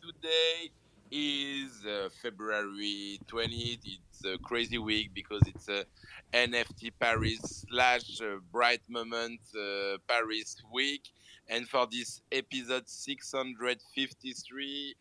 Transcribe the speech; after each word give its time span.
Today 0.00 0.70
is 1.10 1.84
uh, 1.84 2.08
February 2.22 3.18
20th. 3.28 3.80
It's 3.84 4.24
a 4.24 4.38
crazy 4.38 4.78
week 4.78 5.10
because 5.14 5.42
it's 5.46 5.68
a 5.68 5.84
NFT 6.32 6.92
Paris 6.98 7.64
slash 7.68 8.20
uh, 8.20 8.36
Bright 8.50 8.80
Moment 8.88 9.40
uh, 9.54 9.98
Paris 10.08 10.56
week. 10.72 11.10
And 11.48 11.68
for 11.68 11.86
this 11.90 12.22
episode 12.30 12.88
653, 12.88 14.94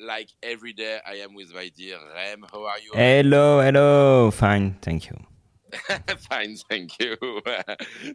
like 0.00 0.30
every 0.42 0.72
day, 0.72 1.00
I 1.06 1.16
am 1.16 1.34
with 1.34 1.52
my 1.54 1.70
dear 1.76 1.98
Rem. 2.14 2.46
How 2.50 2.64
are 2.64 2.78
you? 2.78 2.92
Hello, 2.94 3.60
hello. 3.60 4.30
Fine, 4.30 4.78
thank 4.80 5.10
you. 5.10 5.16
Fine, 6.30 6.56
thank 6.70 6.98
you. 6.98 7.16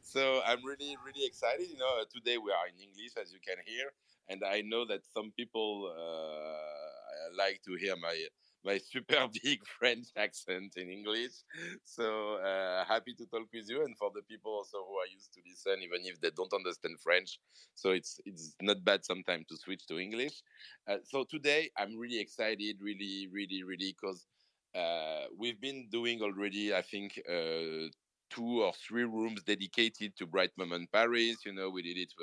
so 0.04 0.42
I'm 0.46 0.64
really, 0.66 0.98
really 1.06 1.26
excited. 1.26 1.68
You 1.70 1.78
know, 1.78 2.04
today 2.14 2.38
we 2.38 2.52
are 2.52 2.68
in 2.68 2.82
English, 2.82 3.12
as 3.22 3.32
you 3.32 3.40
can 3.46 3.58
hear, 3.66 3.92
and 4.30 4.44
I 4.44 4.62
know 4.62 4.86
that 4.86 5.06
some 5.06 5.32
people 5.38 5.94
uh, 5.96 7.38
like 7.38 7.62
to 7.66 7.76
hear 7.76 7.96
my 7.96 8.16
my 8.66 8.78
super 8.92 9.28
big 9.44 9.60
French 9.80 10.08
accent 10.16 10.74
in 10.78 10.90
English. 10.90 11.32
So 11.84 12.36
uh, 12.36 12.86
happy 12.86 13.14
to 13.16 13.26
talk 13.26 13.48
with 13.54 13.70
you, 13.70 13.84
and 13.84 13.98
for 13.98 14.12
the 14.14 14.22
people 14.24 14.52
also 14.54 14.78
who 14.88 14.96
are 14.98 15.08
used 15.12 15.34
to 15.34 15.42
listen, 15.48 15.84
even 15.84 16.06
if 16.06 16.20
they 16.22 16.32
don't 16.36 16.54
understand 16.54 17.00
French. 17.02 17.40
So 17.76 17.92
it's 17.92 18.20
it's 18.26 18.56
not 18.62 18.84
bad 18.84 19.06
sometimes 19.06 19.48
to 19.48 19.58
switch 19.58 19.86
to 19.88 20.00
English. 20.00 20.42
Uh, 20.88 20.98
so 21.04 21.26
today 21.30 21.70
I'm 21.78 21.98
really 21.98 22.20
excited, 22.20 22.78
really, 22.82 23.28
really, 23.32 23.64
really, 23.64 23.96
because 24.00 24.26
uh, 24.76 25.26
we've 25.38 25.60
been 25.62 25.88
doing 25.92 26.22
already, 26.22 26.74
I 26.74 26.82
think, 26.82 27.22
uh, 27.30 27.90
two 28.30 28.64
or 28.64 28.74
three 28.74 29.04
rooms 29.04 29.44
dedicated 29.44 30.16
to 30.18 30.26
Bright 30.26 30.52
Moment 30.58 30.92
Paris. 30.92 31.46
You 31.46 31.54
know, 31.54 31.70
we 31.70 31.84
did 31.84 31.98
it 31.98 32.14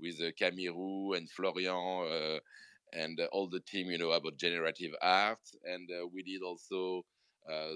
with, 0.00 0.20
uh, 0.20 0.30
Camille 0.38 1.14
and 1.16 1.30
Florian 1.30 1.74
uh, 1.74 2.38
and 2.92 3.20
uh, 3.20 3.26
all 3.32 3.48
the 3.48 3.60
team, 3.60 3.90
you 3.90 3.98
know, 3.98 4.12
about 4.12 4.36
generative 4.36 4.92
art. 5.02 5.40
And 5.64 5.88
uh, 5.90 6.06
we 6.06 6.22
did 6.22 6.42
also 6.42 7.04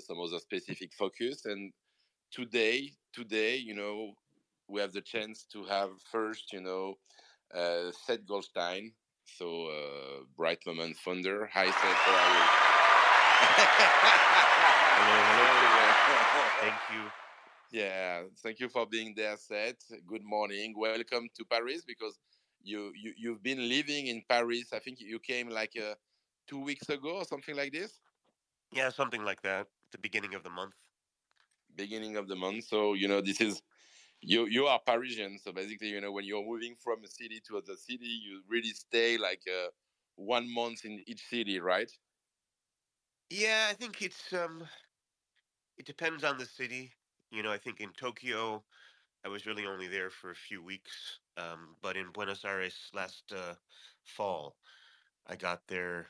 some 0.00 0.18
other 0.20 0.38
specific 0.38 0.92
focus. 0.94 1.44
And 1.44 1.72
today, 2.32 2.92
today, 3.12 3.56
you 3.56 3.74
know, 3.74 4.12
we 4.68 4.80
have 4.80 4.92
the 4.92 5.02
chance 5.02 5.44
to 5.52 5.64
have 5.64 5.90
first, 6.10 6.52
you 6.52 6.60
know, 6.60 6.94
Seth 8.06 8.26
Goldstein, 8.26 8.92
so 9.24 10.24
Bright 10.36 10.60
Moment 10.66 10.96
founder. 10.96 11.50
Hi, 11.52 11.66
Seth, 11.66 11.74
how 11.82 12.14
are 12.14 12.30
you? 12.30 12.46
hello, 14.98 15.18
hello. 15.34 15.92
Thank 16.60 16.80
you. 16.94 17.27
Yeah, 17.70 18.22
thank 18.42 18.60
you 18.60 18.68
for 18.70 18.86
being 18.86 19.12
there, 19.14 19.36
Seth. 19.36 19.92
Good 20.06 20.24
morning. 20.24 20.74
Welcome 20.76 21.28
to 21.36 21.44
Paris 21.44 21.84
because 21.86 22.18
you, 22.62 22.92
you 22.96 23.12
you've 23.16 23.42
been 23.42 23.68
living 23.68 24.06
in 24.06 24.22
Paris. 24.26 24.72
I 24.72 24.78
think 24.78 25.00
you 25.00 25.18
came 25.18 25.50
like 25.50 25.74
uh, 25.76 25.94
two 26.46 26.60
weeks 26.60 26.88
ago 26.88 27.16
or 27.16 27.24
something 27.26 27.54
like 27.54 27.72
this. 27.72 28.00
Yeah, 28.72 28.88
something 28.88 29.22
like 29.22 29.42
that. 29.42 29.66
The 29.92 29.98
beginning 29.98 30.34
of 30.34 30.42
the 30.42 30.48
month. 30.50 30.72
Beginning 31.76 32.16
of 32.16 32.26
the 32.26 32.36
month. 32.36 32.64
So 32.64 32.94
you 32.94 33.06
know 33.06 33.20
this 33.20 33.40
is 33.42 33.62
you 34.22 34.46
you 34.46 34.66
are 34.66 34.80
Parisian. 34.86 35.38
So 35.38 35.52
basically, 35.52 35.88
you 35.88 36.00
know 36.00 36.10
when 36.10 36.24
you're 36.24 36.44
moving 36.44 36.74
from 36.82 37.04
a 37.04 37.08
city 37.08 37.40
to 37.48 37.58
another 37.58 37.76
city, 37.76 38.06
you 38.06 38.40
really 38.48 38.70
stay 38.70 39.18
like 39.18 39.42
uh, 39.46 39.68
one 40.16 40.52
month 40.52 40.86
in 40.86 41.02
each 41.06 41.28
city, 41.28 41.60
right? 41.60 41.92
Yeah, 43.28 43.66
I 43.70 43.74
think 43.74 44.00
it's 44.00 44.32
um 44.32 44.66
it 45.76 45.84
depends 45.84 46.24
on 46.24 46.38
the 46.38 46.46
city. 46.46 46.92
You 47.30 47.42
know, 47.42 47.52
I 47.52 47.58
think 47.58 47.80
in 47.80 47.92
Tokyo 47.92 48.64
I 49.24 49.28
was 49.28 49.46
really 49.46 49.66
only 49.66 49.88
there 49.88 50.10
for 50.10 50.30
a 50.30 50.36
few 50.36 50.62
weeks. 50.62 51.20
Um, 51.36 51.76
but 51.82 51.96
in 51.96 52.12
Buenos 52.12 52.44
Aires 52.44 52.90
last 52.94 53.32
uh, 53.32 53.54
fall, 54.04 54.56
I 55.26 55.36
got 55.36 55.68
there 55.68 56.08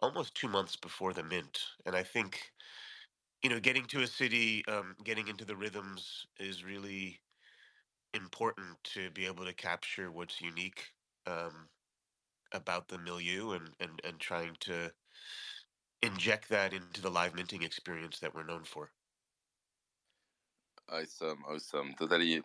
almost 0.00 0.34
two 0.34 0.48
months 0.48 0.76
before 0.76 1.12
the 1.12 1.22
mint. 1.24 1.60
And 1.86 1.96
I 1.96 2.02
think, 2.02 2.52
you 3.42 3.50
know, 3.50 3.60
getting 3.60 3.86
to 3.86 4.02
a 4.02 4.06
city, 4.06 4.64
um, 4.66 4.96
getting 5.04 5.28
into 5.28 5.44
the 5.44 5.56
rhythms 5.56 6.26
is 6.40 6.64
really 6.64 7.20
important 8.14 8.82
to 8.84 9.10
be 9.10 9.26
able 9.26 9.44
to 9.44 9.54
capture 9.54 10.10
what's 10.10 10.40
unique 10.40 10.92
um, 11.26 11.68
about 12.52 12.88
the 12.88 12.98
milieu 12.98 13.52
and, 13.52 13.70
and, 13.80 14.00
and 14.04 14.20
trying 14.20 14.56
to 14.60 14.92
inject 16.02 16.48
that 16.48 16.72
into 16.72 17.00
the 17.00 17.10
live 17.10 17.34
minting 17.34 17.62
experience 17.62 18.20
that 18.20 18.34
we're 18.34 18.44
known 18.44 18.64
for. 18.64 18.92
Awesome, 20.88 21.42
awesome. 21.48 21.94
Totally, 21.94 22.42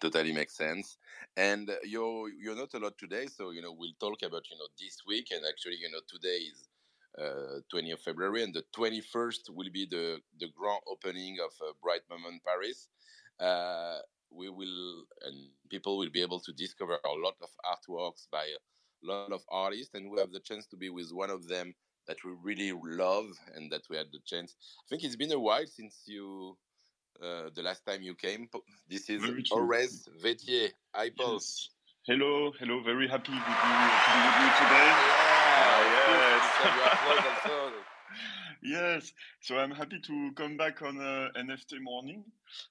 totally 0.00 0.32
makes 0.32 0.54
sense. 0.56 0.98
And 1.36 1.70
uh, 1.70 1.76
you're 1.84 2.28
you're 2.30 2.56
not 2.56 2.74
a 2.74 2.78
lot 2.78 2.98
today, 2.98 3.26
so 3.26 3.50
you 3.50 3.62
know 3.62 3.72
we'll 3.72 3.98
talk 4.00 4.22
about 4.22 4.50
you 4.50 4.58
know 4.58 4.68
this 4.78 5.02
week. 5.06 5.28
And 5.32 5.44
actually, 5.48 5.76
you 5.76 5.90
know 5.90 6.00
today 6.08 6.38
is 6.52 6.68
uh, 7.18 7.60
20th 7.70 7.94
of 7.94 8.00
February, 8.00 8.42
and 8.44 8.54
the 8.54 8.64
21st 8.72 9.50
will 9.50 9.70
be 9.72 9.86
the 9.86 10.20
the 10.38 10.48
grand 10.56 10.82
opening 10.88 11.38
of 11.44 11.52
uh, 11.66 11.72
Bright 11.82 12.02
Moment 12.10 12.42
Paris. 12.44 12.88
Uh, 13.38 13.98
we 14.30 14.48
will 14.48 15.04
and 15.22 15.50
people 15.70 15.98
will 15.98 16.10
be 16.10 16.22
able 16.22 16.40
to 16.40 16.52
discover 16.52 16.98
a 17.04 17.12
lot 17.12 17.36
of 17.42 17.50
artworks 17.64 18.28
by 18.30 18.44
a 18.44 19.06
lot 19.06 19.32
of 19.32 19.44
artists, 19.50 19.94
and 19.94 20.10
we 20.10 20.20
have 20.20 20.32
the 20.32 20.40
chance 20.40 20.66
to 20.68 20.76
be 20.76 20.90
with 20.90 21.10
one 21.12 21.30
of 21.30 21.48
them 21.48 21.74
that 22.06 22.18
we 22.24 22.32
really 22.42 22.72
love 22.72 23.26
and 23.54 23.70
that 23.70 23.82
we 23.88 23.96
had 23.96 24.10
the 24.12 24.20
chance. 24.24 24.56
I 24.80 24.88
think 24.88 25.04
it's 25.04 25.16
been 25.16 25.32
a 25.32 25.38
while 25.38 25.66
since 25.66 26.02
you, 26.06 26.56
uh, 27.22 27.50
the 27.54 27.62
last 27.62 27.84
time 27.84 28.02
you 28.02 28.14
came. 28.14 28.48
This 28.88 29.10
is 29.10 29.22
Aurece 29.52 30.08
Vettier. 30.22 30.70
Hi, 30.94 31.10
Paul. 31.10 31.34
Yes. 31.34 31.70
Hello, 32.06 32.52
hello. 32.58 32.82
Very 32.82 33.08
happy 33.08 33.32
with 33.32 33.40
you, 33.40 33.54
to 33.54 33.68
be 34.12 34.20
with 34.24 34.38
you 34.40 34.50
today. 34.58 34.88
Yeah, 35.04 35.60
uh, 35.62 35.82
yes. 37.52 37.72
yes. 38.62 39.12
So 39.40 39.58
I'm 39.58 39.70
happy 39.70 40.00
to 40.00 40.30
come 40.34 40.56
back 40.56 40.82
on 40.82 40.98
uh, 40.98 41.28
NFT 41.36 41.80
morning, 41.82 42.24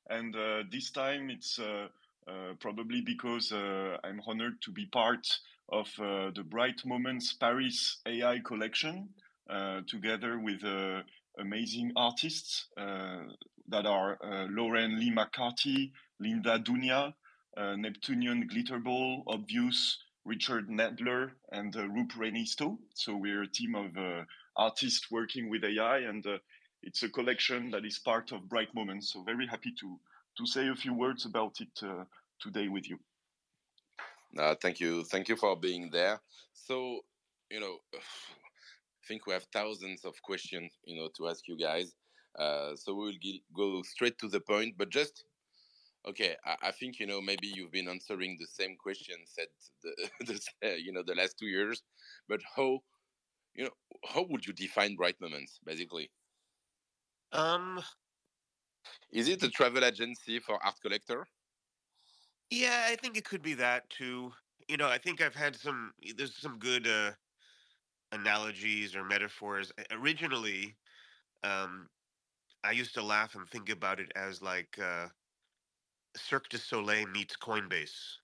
and 0.09 0.35
uh, 0.35 0.63
this 0.71 0.91
time 0.91 1.29
it's 1.29 1.59
uh, 1.59 1.87
uh, 2.27 2.53
probably 2.59 3.01
because 3.01 3.51
uh, 3.51 3.97
I'm 4.03 4.21
honored 4.27 4.61
to 4.63 4.71
be 4.71 4.87
part 4.87 5.27
of 5.69 5.87
the 5.97 6.43
Bright 6.43 6.83
Moments 6.85 7.33
Paris 7.33 7.97
AI 8.07 8.39
collection. 8.39 9.09
Uh, 9.49 9.81
together 9.87 10.37
with 10.37 10.63
uh, 10.63 11.01
amazing 11.39 11.91
artists 11.95 12.67
uh, 12.77 13.23
that 13.67 13.85
are 13.85 14.17
Lauren 14.49 14.99
Lee 14.99 15.11
McCarthy, 15.11 15.91
Linda 16.19 16.59
Dounia, 16.59 17.13
Neptunian 17.57 18.47
Glitterball, 18.47 19.23
Obvious, 19.27 19.97
Richard 20.25 20.69
Nadler, 20.69 21.31
and 21.51 21.75
uh, 21.75 21.79
Roope 21.79 22.13
Rainisto. 22.13 22.77
So 22.93 23.15
we're 23.15 23.43
a 23.43 23.47
team 23.47 23.75
of 23.75 23.97
uh, 23.97 24.23
artists 24.55 25.09
working 25.09 25.49
with 25.49 25.63
AI, 25.63 25.99
and 25.99 26.25
uh, 26.25 26.37
it's 26.83 27.03
a 27.03 27.09
collection 27.09 27.71
that 27.71 27.85
is 27.85 27.99
part 27.99 28.31
of 28.31 28.47
Bright 28.47 28.73
Moments. 28.75 29.11
So 29.11 29.23
very 29.23 29.47
happy 29.47 29.73
to 29.79 29.99
to 30.37 30.45
say 30.45 30.67
a 30.69 30.75
few 30.75 30.93
words 30.93 31.25
about 31.25 31.59
it 31.59 32.05
today 32.39 32.67
with 32.69 32.89
you. 32.89 32.99
Uh, 34.37 34.55
thank 34.61 34.79
you, 34.79 35.03
thank 35.03 35.27
you 35.27 35.35
for 35.35 35.57
being 35.57 35.89
there. 35.91 36.21
So 36.53 36.99
you 37.49 37.59
know, 37.59 37.77
think 39.09 39.25
we 39.25 39.33
have 39.33 39.47
thousands 39.51 40.05
of 40.05 40.13
questions, 40.21 40.71
you 40.85 40.95
know, 40.95 41.09
to 41.17 41.27
ask 41.27 41.47
you 41.47 41.57
guys. 41.57 41.95
Uh, 42.37 42.75
so 42.75 42.93
we 42.93 43.05
will 43.05 43.39
go 43.55 43.81
straight 43.81 44.17
to 44.19 44.29
the 44.29 44.39
point. 44.39 44.75
But 44.77 44.89
just 44.91 45.25
okay, 46.07 46.35
I, 46.45 46.67
I, 46.69 46.71
think 46.71 46.99
you 46.99 47.07
know 47.07 47.19
maybe 47.19 47.47
you've 47.47 47.71
been 47.71 47.89
answering 47.89 48.37
the 48.39 48.47
same 48.47 48.75
questions 48.77 49.33
that 49.37 49.49
the, 49.83 50.39
the 50.61 50.79
you 50.79 50.93
know 50.93 51.03
the 51.05 51.15
last 51.15 51.39
two 51.39 51.47
years. 51.47 51.81
But 52.29 52.41
how 52.55 52.79
you 53.55 53.63
know 53.65 53.75
how 54.13 54.25
would 54.29 54.45
you 54.45 54.53
define 54.53 54.95
bright 54.95 55.19
moments 55.19 55.59
basically? 55.65 56.11
Um, 57.31 57.81
is 59.11 59.27
it 59.27 59.43
a 59.43 59.49
travel 59.49 59.83
agency 59.83 60.39
for 60.39 60.63
art 60.63 60.75
collector? 60.81 61.27
Yeah, 62.51 62.85
I 62.87 62.95
think 62.95 63.17
it 63.17 63.25
could 63.25 63.41
be 63.41 63.55
that 63.55 63.89
too. 63.89 64.31
You 64.67 64.77
know, 64.77 64.87
I 64.87 64.99
think 64.99 65.19
I've 65.19 65.35
had 65.35 65.55
some. 65.55 65.93
There's 66.15 66.37
some 66.37 66.59
good. 66.59 66.87
uh 66.87 67.11
analogies 68.11 68.95
or 68.95 69.03
metaphors. 69.03 69.71
Originally, 69.91 70.75
um, 71.43 71.87
I 72.63 72.71
used 72.71 72.93
to 72.95 73.03
laugh 73.03 73.35
and 73.35 73.47
think 73.47 73.69
about 73.69 73.99
it 73.99 74.11
as 74.15 74.41
like 74.41 74.77
uh, 74.81 75.07
Cirque 76.17 76.49
du 76.49 76.57
Soleil 76.57 77.07
meets 77.07 77.35
Coinbase. 77.37 78.17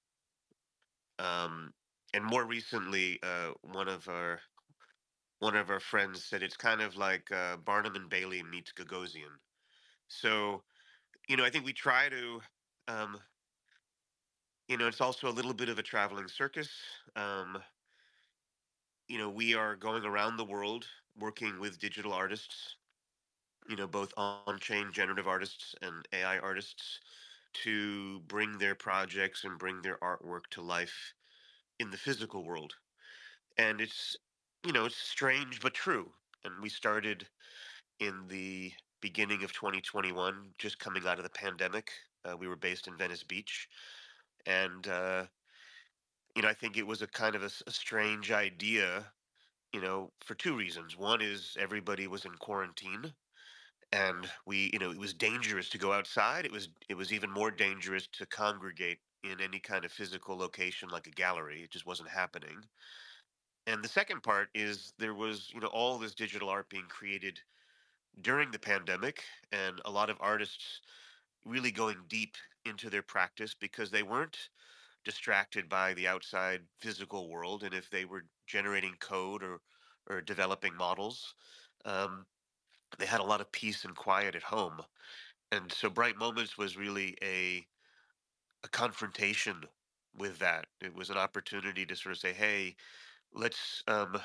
Um, 1.20 1.74
and 2.14 2.24
more 2.24 2.46
recently, 2.46 3.20
uh, 3.24 3.52
one 3.62 3.88
of 3.88 4.08
our 4.08 4.40
one 5.40 5.56
of 5.56 5.70
our 5.70 5.80
friends 5.80 6.24
said 6.24 6.42
it's 6.42 6.58
kind 6.58 6.82
of 6.82 6.96
like 6.96 7.32
uh, 7.32 7.58
Barnum 7.58 7.96
and 7.96 8.10
Bailey 8.10 8.42
meets 8.44 8.72
Gagosian. 8.72 9.36
So, 10.08 10.64
you 11.28 11.36
know, 11.36 11.44
I 11.44 11.50
think 11.50 11.66
we 11.66 11.74
try 11.74 12.10
to, 12.10 12.42
um, 12.88 13.18
you 14.68 14.78
know, 14.78 14.88
it's 14.88 15.02
also 15.02 15.28
a 15.28 15.30
little 15.30 15.54
bit 15.54 15.70
of 15.70 15.78
a 15.78 15.84
traveling 15.84 16.28
circus. 16.28 16.70
Um, 17.16 17.58
you 19.08 19.18
know, 19.18 19.30
we 19.30 19.54
are 19.56 19.76
going 19.76 20.06
around 20.06 20.38
the 20.38 20.46
world 20.46 20.88
working 21.18 21.60
with 21.60 21.80
digital 21.80 22.14
artists, 22.14 22.76
you 23.70 23.76
know, 23.76 23.88
both 23.88 24.14
on 24.18 24.60
chain 24.60 24.92
generative 24.92 25.28
artists 25.28 25.76
and 25.82 26.08
AI 26.14 26.40
artists 26.40 27.00
to 27.54 28.20
bring 28.22 28.58
their 28.58 28.76
projects 28.76 29.44
and 29.44 29.60
bring 29.60 29.82
their 29.82 29.98
artwork 30.00 30.48
to 30.52 30.62
life 30.62 31.14
in 31.80 31.92
the 31.92 31.98
physical 31.98 32.44
world. 32.46 32.76
And 33.58 33.82
it's, 33.82 34.16
you 34.66 34.74
know, 34.74 34.86
it's 34.86 34.98
strange 34.98 35.62
but 35.62 35.74
true. 35.76 36.14
And 36.44 36.62
we 36.62 36.70
started 36.70 37.30
in 38.00 38.28
the 38.28 38.74
beginning 39.02 39.44
of 39.44 39.54
2021, 39.54 40.54
just 40.60 40.80
coming 40.80 41.08
out 41.08 41.20
of 41.20 41.24
the 41.24 41.30
pandemic. 41.30 41.92
Uh, 42.26 42.38
we 42.38 42.48
were 42.48 42.58
based 42.58 42.88
in 42.88 42.98
Venice 42.98 43.24
Beach. 43.24 43.70
And, 44.46 44.88
uh, 44.88 45.28
you 46.36 46.42
know, 46.42 46.50
I 46.50 46.54
think 46.54 46.78
it 46.78 46.88
was 46.88 47.02
a 47.02 47.08
kind 47.08 47.36
of 47.36 47.44
a, 47.44 47.52
a 47.68 47.72
strange 47.72 48.32
idea, 48.32 49.14
you 49.74 49.82
know, 49.82 50.14
for 50.24 50.36
two 50.36 50.56
reasons. 50.58 50.98
One 50.98 51.22
is 51.22 51.58
everybody 51.60 52.08
was 52.08 52.26
in 52.26 52.36
quarantine 52.36 53.14
and 53.92 54.30
we 54.46 54.70
you 54.74 54.80
know 54.80 54.92
it 54.92 54.98
was 54.98 55.14
dangerous 55.14 55.70
to 55.70 55.78
go 55.78 55.94
outside. 55.94 56.46
It 56.46 56.52
was 56.52 56.70
it 56.90 56.96
was 56.96 57.14
even 57.14 57.32
more 57.32 57.52
dangerous 57.52 58.08
to 58.14 58.26
congregate 58.26 59.00
in 59.24 59.42
any 59.42 59.60
kind 59.60 59.86
of 59.86 59.92
physical 59.92 60.38
location 60.38 60.90
like 60.90 61.08
a 61.08 61.12
gallery. 61.12 61.64
It 61.64 61.72
just 61.72 61.86
wasn't 61.86 62.10
happening. 62.10 62.66
And 63.68 63.84
the 63.84 63.90
second 63.90 64.24
part 64.24 64.50
is 64.54 64.94
there 65.00 65.16
was 65.16 65.52
you 65.54 65.60
know 65.62 65.68
all 65.68 65.98
this 65.98 66.16
digital 66.16 66.50
art 66.50 66.70
being 66.70 66.88
created 66.88 67.42
during 68.22 68.52
the 68.52 68.60
pandemic 68.60 69.24
and 69.52 69.82
a 69.86 69.92
lot 69.92 70.10
of 70.10 70.18
artists 70.22 70.82
really 71.46 71.72
going 71.72 72.06
deep 72.08 72.36
into 72.66 72.90
their 72.90 73.04
practice 73.04 73.54
because 73.54 73.92
they 73.92 74.04
weren't 74.04 74.50
distracted 75.06 75.70
by 75.70 75.94
the 75.94 76.08
outside 76.08 76.68
physical 76.80 77.30
world 77.30 77.64
and 77.64 77.74
if 77.74 77.90
they 77.90 78.06
were 78.06 78.26
generating 78.48 78.96
code 78.98 79.44
or 79.44 79.62
or 80.08 80.22
developing 80.22 80.76
models 80.76 81.36
um, 81.86 82.28
they 82.98 83.06
had 83.06 83.20
a 83.22 83.24
lot 83.26 83.42
of 83.42 83.52
peace 83.52 83.86
and 83.86 83.96
quiet 83.96 84.36
at 84.36 84.44
home. 84.44 84.82
And 85.52 85.72
so 85.72 85.90
bright 85.90 86.18
moments 86.18 86.58
was 86.58 86.78
really 86.78 87.18
a 87.24 87.68
a 88.64 88.70
confrontation 88.70 89.66
with 90.16 90.40
that. 90.40 90.68
It 90.82 90.94
was 90.94 91.10
an 91.10 91.18
opportunity 91.18 91.86
to 91.86 91.96
sort 91.96 92.14
of 92.14 92.20
say 92.20 92.34
hey 92.34 92.76
let's 93.34 93.84
um, 93.88 94.18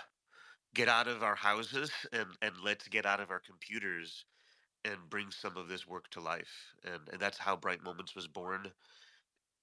get 0.74 0.88
out 0.88 1.08
of 1.08 1.22
our 1.22 1.36
houses 1.36 1.92
and 2.12 2.36
and 2.42 2.58
let's 2.60 2.88
get 2.88 3.06
out 3.06 3.20
of 3.20 3.30
our 3.30 3.40
computers 3.40 4.26
and 4.84 5.10
bring 5.10 5.30
some 5.32 5.56
of 5.56 5.68
this 5.68 5.86
work 5.86 6.10
to 6.10 6.20
life. 6.20 6.74
And 6.84 7.08
and 7.10 7.20
that's 7.20 7.38
how 7.38 7.56
bright 7.56 7.82
moments 7.82 8.14
was 8.16 8.28
born 8.28 8.72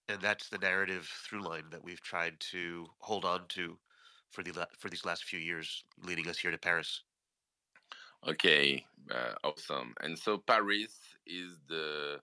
and 0.07 0.21
that's 0.21 0.49
the 0.49 0.57
narrative 0.57 1.07
through 1.07 1.41
line 1.43 1.69
that 1.71 1.83
we've 1.83 2.01
tried 2.01 2.39
to 2.39 2.87
hold 2.99 3.25
on 3.25 3.47
to 3.49 3.79
for 4.29 4.43
the 4.43 4.67
for 4.77 4.89
these 4.89 5.05
last 5.05 5.23
few 5.23 5.39
years 5.39 5.83
leading 5.97 6.27
us 6.27 6.39
here 6.39 6.51
to 6.51 6.57
paris 6.57 7.03
Okay, 8.27 8.85
uh, 9.11 9.35
awesome. 9.43 9.93
And 10.01 10.17
so 10.17 10.37
Paris 10.39 10.99
is 11.25 11.59
the 11.67 12.21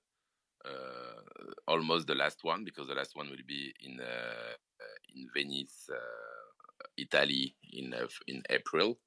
uh, 0.64 1.20
almost 1.68 2.06
the 2.06 2.14
last 2.14 2.44
one 2.44 2.64
because 2.64 2.88
the 2.88 2.94
last 2.94 3.16
one 3.16 3.30
will 3.30 3.44
be 3.46 3.74
in 3.80 4.00
uh, 4.00 4.54
in 5.14 5.28
Venice, 5.34 5.88
uh, 5.90 6.86
Italy, 6.96 7.56
in 7.72 7.94
uh, 7.94 8.08
in 8.26 8.42
April. 8.50 9.00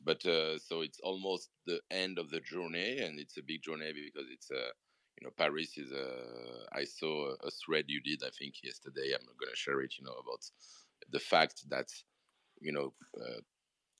But 0.00 0.24
uh, 0.26 0.58
so 0.58 0.82
it's 0.82 1.00
almost 1.00 1.50
the 1.66 1.80
end 1.90 2.18
of 2.18 2.30
the 2.30 2.40
journey, 2.40 2.98
and 3.00 3.18
it's 3.18 3.36
a 3.38 3.42
big 3.42 3.62
journey 3.62 3.92
because 3.92 4.30
it's 4.30 4.50
a 4.50 4.72
you 5.18 5.26
know 5.26 5.32
Paris 5.36 5.78
is 5.78 5.92
a. 5.92 6.08
I 6.72 6.84
saw 6.84 7.34
a 7.42 7.50
thread 7.50 7.86
you 7.88 8.00
did 8.02 8.22
I 8.24 8.30
think 8.38 8.56
yesterday. 8.62 9.14
I'm 9.14 9.26
not 9.26 9.38
gonna 9.40 9.56
share 9.56 9.80
it. 9.82 9.94
You 9.98 10.04
know 10.04 10.12
about 10.14 10.44
the 11.10 11.20
fact 11.20 11.68
that 11.70 11.88
you 12.60 12.72
know 12.72 12.94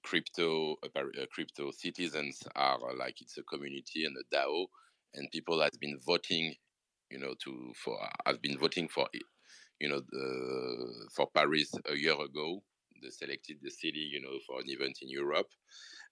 crypto 0.04 0.76
uh, 0.84 1.00
uh, 1.00 1.26
crypto 1.32 1.70
citizens 1.72 2.42
are 2.56 2.78
uh, 2.90 2.96
like 2.96 3.20
it's 3.20 3.38
a 3.38 3.42
community 3.42 4.04
and 4.04 4.16
a 4.16 4.36
DAO, 4.36 4.66
and 5.14 5.30
people 5.32 5.60
has 5.62 5.76
been 5.78 5.98
voting, 6.06 6.54
you 7.10 7.18
know, 7.18 7.34
to 7.44 7.72
for 7.76 7.98
has 8.26 8.38
been 8.38 8.58
voting 8.58 8.88
for, 8.88 9.08
you 9.80 9.88
know, 9.88 10.00
the, 10.10 11.10
for 11.14 11.28
Paris 11.34 11.72
a 11.90 11.96
year 11.96 12.14
ago. 12.20 12.62
They 13.02 13.10
selected 13.10 13.58
the 13.62 13.70
city, 13.70 14.08
you 14.12 14.22
know, 14.22 14.38
for 14.46 14.60
an 14.60 14.70
event 14.70 14.98
in 15.02 15.10
Europe, 15.10 15.48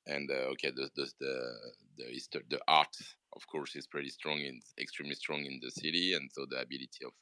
and 0.07 0.31
uh, 0.31 0.51
okay, 0.53 0.73
the 0.75 0.91
the 0.97 1.11
the 1.21 1.55
the, 1.99 2.41
the 2.51 2.61
art, 2.69 2.97
of 3.37 3.47
course, 3.49 3.77
is 3.77 3.87
pretty 3.87 4.11
strong 4.11 4.41
and 4.45 4.63
extremely 4.79 5.15
strong 5.15 5.45
in 5.45 5.61
the 5.63 5.71
city, 5.71 6.15
and 6.15 6.31
so 6.33 6.47
the 6.49 6.61
ability 6.61 7.05
of 7.05 7.13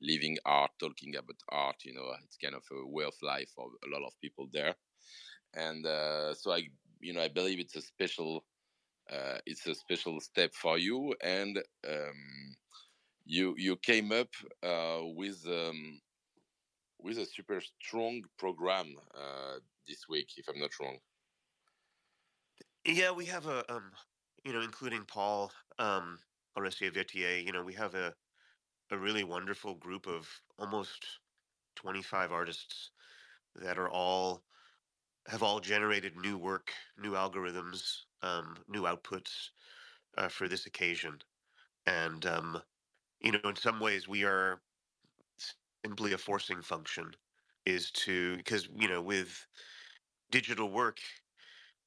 living 0.00 0.38
art, 0.44 0.72
talking 0.78 1.16
about 1.16 1.40
art, 1.50 1.84
you 1.84 1.94
know, 1.94 2.12
it's 2.24 2.36
kind 2.36 2.54
of 2.54 2.64
a 2.72 2.86
way 2.86 3.04
of 3.04 3.14
life 3.22 3.50
for 3.54 3.70
a 3.84 3.88
lot 3.88 4.06
of 4.06 4.18
people 4.20 4.48
there 4.52 4.74
and 5.54 5.86
uh, 5.86 6.34
so 6.34 6.52
I, 6.52 6.68
you 7.00 7.12
know, 7.12 7.22
I 7.22 7.28
believe 7.28 7.60
it's 7.60 7.76
a 7.76 7.82
special, 7.82 8.44
uh, 9.10 9.38
it's 9.46 9.66
a 9.66 9.74
special 9.74 10.20
step 10.20 10.54
for 10.54 10.78
you, 10.78 11.14
and 11.22 11.58
um, 11.88 12.56
you 13.24 13.54
you 13.56 13.76
came 13.76 14.12
up 14.12 14.30
uh, 14.62 15.00
with 15.02 15.46
um, 15.46 16.00
with 16.98 17.18
a 17.18 17.26
super 17.26 17.60
strong 17.60 18.22
program 18.38 18.96
uh, 19.14 19.58
this 19.88 20.08
week, 20.08 20.32
if 20.36 20.48
I'm 20.48 20.60
not 20.60 20.78
wrong. 20.80 20.98
Yeah, 22.86 23.10
we 23.10 23.26
have 23.26 23.46
a, 23.46 23.70
um, 23.70 23.92
you 24.46 24.52
know, 24.54 24.62
including 24.62 25.06
Paul 25.06 25.52
um, 25.78 26.20
Vettier, 26.92 27.44
you 27.44 27.52
know, 27.52 27.64
we 27.64 27.74
have 27.74 27.94
a 27.96 28.16
a 28.90 28.98
really 28.98 29.24
wonderful 29.24 29.74
group 29.74 30.06
of 30.06 30.42
almost 30.58 31.20
25 31.76 32.32
artists 32.32 32.92
that 33.56 33.78
are 33.78 33.90
all 33.90 34.44
have 35.28 35.42
all 35.42 35.60
generated 35.60 36.16
new 36.16 36.38
work, 36.38 36.74
new 36.98 37.12
algorithms, 37.12 38.04
um, 38.22 38.64
new 38.68 38.82
outputs 38.82 39.50
uh, 40.18 40.28
for 40.28 40.48
this 40.48 40.66
occasion. 40.66 41.20
And, 41.86 42.26
um, 42.26 42.62
you 43.20 43.32
know, 43.32 43.40
in 43.44 43.56
some 43.56 43.80
ways, 43.80 44.08
we 44.08 44.24
are 44.24 44.62
simply 45.84 46.12
a 46.12 46.18
forcing 46.18 46.62
function 46.62 47.14
is 47.64 47.90
to, 47.90 48.36
because, 48.36 48.68
you 48.74 48.88
know, 48.88 49.02
with 49.02 49.46
digital 50.30 50.70
work, 50.70 51.00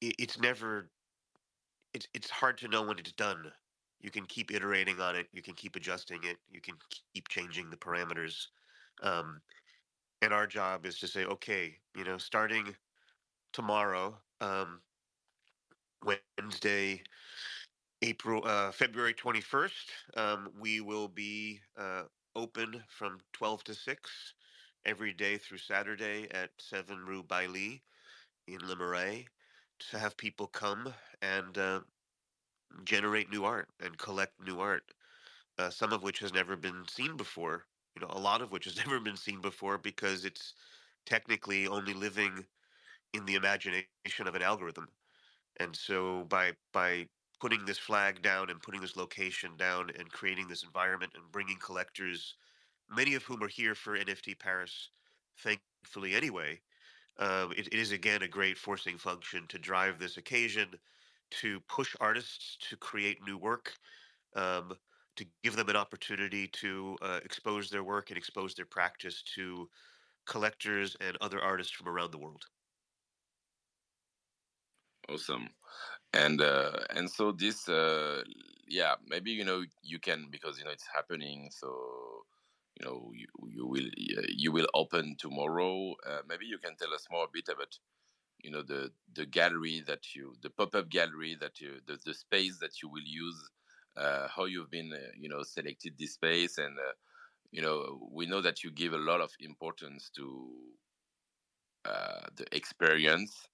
it's 0.00 0.38
never, 0.38 0.92
it's, 1.94 2.06
it's 2.14 2.30
hard 2.30 2.58
to 2.58 2.68
know 2.68 2.82
when 2.82 2.98
it's 2.98 3.12
done. 3.12 3.52
You 4.00 4.10
can 4.10 4.24
keep 4.24 4.50
iterating 4.50 5.00
on 5.00 5.16
it, 5.16 5.28
you 5.32 5.42
can 5.42 5.54
keep 5.54 5.76
adjusting 5.76 6.20
it, 6.24 6.38
you 6.50 6.60
can 6.60 6.74
keep 7.14 7.28
changing 7.28 7.68
the 7.70 7.76
parameters. 7.76 8.46
Um, 9.02 9.40
and 10.22 10.32
our 10.32 10.46
job 10.46 10.86
is 10.86 10.98
to 11.00 11.08
say, 11.08 11.24
okay, 11.24 11.76
you 11.96 12.04
know, 12.04 12.18
starting 12.18 12.74
tomorrow, 13.52 14.16
um, 14.40 14.80
Wednesday, 16.04 17.02
April, 18.02 18.42
uh, 18.46 18.70
February 18.72 19.14
21st. 19.14 19.72
Um, 20.16 20.50
we 20.58 20.80
will 20.80 21.08
be 21.08 21.60
uh, 21.76 22.02
open 22.34 22.82
from 22.88 23.18
12 23.34 23.64
to 23.64 23.74
6 23.74 24.34
every 24.86 25.12
day 25.12 25.36
through 25.36 25.58
Saturday 25.58 26.26
at 26.30 26.50
7 26.58 26.96
Rue 27.06 27.22
Bailly 27.22 27.82
in 28.46 28.66
Le 28.66 28.76
Marais 28.76 29.26
to 29.80 29.98
have 29.98 30.16
people 30.16 30.46
come 30.46 30.94
and 31.22 31.56
uh, 31.58 31.82
generate 32.84 33.30
new 33.30 33.44
art 33.44 33.70
and 33.80 33.98
collect 33.98 34.40
new 34.40 34.60
art, 34.60 34.92
uh, 35.58 35.70
some 35.70 35.92
of 35.92 36.02
which 36.02 36.18
has 36.20 36.32
never 36.32 36.56
been 36.56 36.86
seen 36.88 37.16
before. 37.16 37.66
You 37.96 38.02
know, 38.02 38.08
a 38.10 38.20
lot 38.20 38.42
of 38.42 38.52
which 38.52 38.64
has 38.66 38.76
never 38.86 39.00
been 39.00 39.16
seen 39.16 39.40
before 39.40 39.78
because 39.78 40.24
it's 40.24 40.54
technically 41.06 41.66
only 41.66 41.94
living 41.94 42.46
in 43.12 43.26
the 43.26 43.34
imagination 43.34 44.26
of 44.26 44.34
an 44.34 44.42
algorithm. 44.42 44.88
And 45.58 45.76
so 45.76 46.24
by 46.24 46.56
by 46.72 47.08
putting 47.40 47.64
this 47.64 47.78
flag 47.78 48.22
down 48.22 48.50
and 48.50 48.62
putting 48.62 48.80
this 48.80 48.96
location 48.96 49.56
down 49.56 49.90
and 49.90 50.10
creating 50.10 50.48
this 50.48 50.62
environment 50.62 51.12
and 51.14 51.32
bringing 51.32 51.58
collectors, 51.58 52.36
many 52.88 53.14
of 53.14 53.24
whom 53.24 53.42
are 53.42 53.48
here 53.48 53.74
for 53.74 53.96
NFT 53.96 54.38
Paris, 54.38 54.90
thankfully 55.38 56.14
anyway, 56.14 56.62
uh, 57.18 57.48
it, 57.56 57.68
it 57.68 57.74
is 57.74 57.92
again 57.92 58.22
a 58.22 58.28
great 58.28 58.58
forcing 58.58 58.98
function 58.98 59.46
to 59.48 59.58
drive 59.58 59.98
this 59.98 60.16
occasion, 60.16 60.78
to 61.30 61.60
push 61.60 61.94
artists 62.00 62.56
to 62.68 62.76
create 62.76 63.22
new 63.24 63.38
work, 63.38 63.74
um, 64.36 64.78
to 65.16 65.26
give 65.42 65.56
them 65.56 65.68
an 65.68 65.76
opportunity 65.76 66.48
to 66.48 66.96
uh, 67.02 67.20
expose 67.24 67.70
their 67.70 67.84
work 67.84 68.10
and 68.10 68.18
expose 68.18 68.54
their 68.54 68.66
practice 68.66 69.22
to 69.22 69.68
collectors 70.26 70.96
and 71.00 71.16
other 71.20 71.40
artists 71.42 71.72
from 71.72 71.88
around 71.88 72.12
the 72.12 72.18
world. 72.18 72.46
Awesome. 75.08 75.48
And 76.12 76.40
uh, 76.40 76.84
and 76.90 77.10
so 77.10 77.32
this 77.32 77.68
uh, 77.68 78.24
yeah 78.68 78.96
maybe 79.06 79.30
you 79.32 79.44
know 79.44 79.64
you 79.82 79.98
can 80.00 80.28
because 80.30 80.58
you 80.58 80.64
know 80.64 80.70
it's 80.70 80.86
happening 80.86 81.50
so 81.50 82.26
you 82.78 82.86
know 82.86 83.10
you, 83.14 83.26
you 83.48 83.66
will 83.66 83.88
you 84.28 84.52
will 84.52 84.68
open 84.74 85.16
tomorrow. 85.18 85.94
Uh, 86.06 86.20
maybe 86.28 86.46
you 86.46 86.58
can 86.58 86.76
tell 86.76 86.92
us 86.94 87.06
more 87.10 87.24
a 87.24 87.28
bit 87.32 87.48
about 87.48 87.78
you 88.38 88.50
know 88.50 88.62
the 88.62 88.90
the 89.14 89.26
gallery 89.26 89.82
that 89.86 90.14
you 90.14 90.34
the 90.42 90.50
pop-up 90.50 90.88
gallery 90.88 91.36
that 91.40 91.60
you 91.60 91.80
the, 91.86 91.98
the 92.04 92.14
space 92.14 92.58
that 92.58 92.82
you 92.82 92.88
will 92.88 93.04
use 93.04 93.50
uh, 93.96 94.28
how 94.28 94.44
you've 94.44 94.70
been 94.70 94.92
uh, 94.92 95.10
you 95.18 95.28
know 95.28 95.42
selected 95.42 95.94
this 95.98 96.14
space. 96.14 96.58
And 96.58 96.78
uh, 96.78 96.92
you 97.50 97.62
know 97.62 98.08
we 98.12 98.26
know 98.26 98.40
that 98.40 98.62
you 98.64 98.70
give 98.70 98.92
a 98.92 98.98
lot 98.98 99.20
of 99.20 99.30
importance 99.40 100.10
to 100.16 100.50
uh, 101.84 102.26
the 102.36 102.46
experience. 102.54 103.48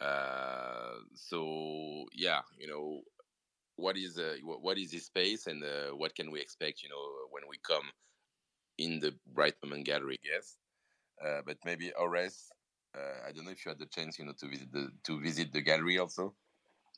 Uh, 0.00 0.96
so 1.14 2.06
yeah, 2.12 2.40
you 2.58 2.66
know, 2.66 3.02
what 3.76 3.96
is 3.96 4.18
uh, 4.18 4.36
what 4.42 4.78
is 4.78 4.90
this 4.90 5.06
space? 5.06 5.46
And 5.46 5.62
uh, 5.62 5.94
what 5.96 6.14
can 6.14 6.30
we 6.30 6.40
expect? 6.40 6.82
You 6.82 6.88
know, 6.88 7.04
when 7.30 7.44
we 7.48 7.58
come 7.58 7.90
in 8.78 9.00
the 9.00 9.14
Bright 9.32 9.54
Moment 9.62 9.86
Gallery, 9.86 10.18
yes. 10.24 10.56
uh, 11.24 11.42
but 11.46 11.58
maybe 11.64 11.92
Aurece. 12.00 12.50
Uh, 12.96 13.28
I 13.28 13.32
don't 13.32 13.44
know 13.44 13.50
if 13.50 13.64
you 13.64 13.70
had 13.70 13.78
the 13.78 13.86
chance, 13.86 14.18
you 14.18 14.24
know, 14.24 14.34
to 14.38 14.48
visit 14.48 14.72
the 14.72 14.88
to 15.04 15.20
visit 15.20 15.52
the 15.52 15.60
gallery 15.60 15.98
also. 15.98 16.34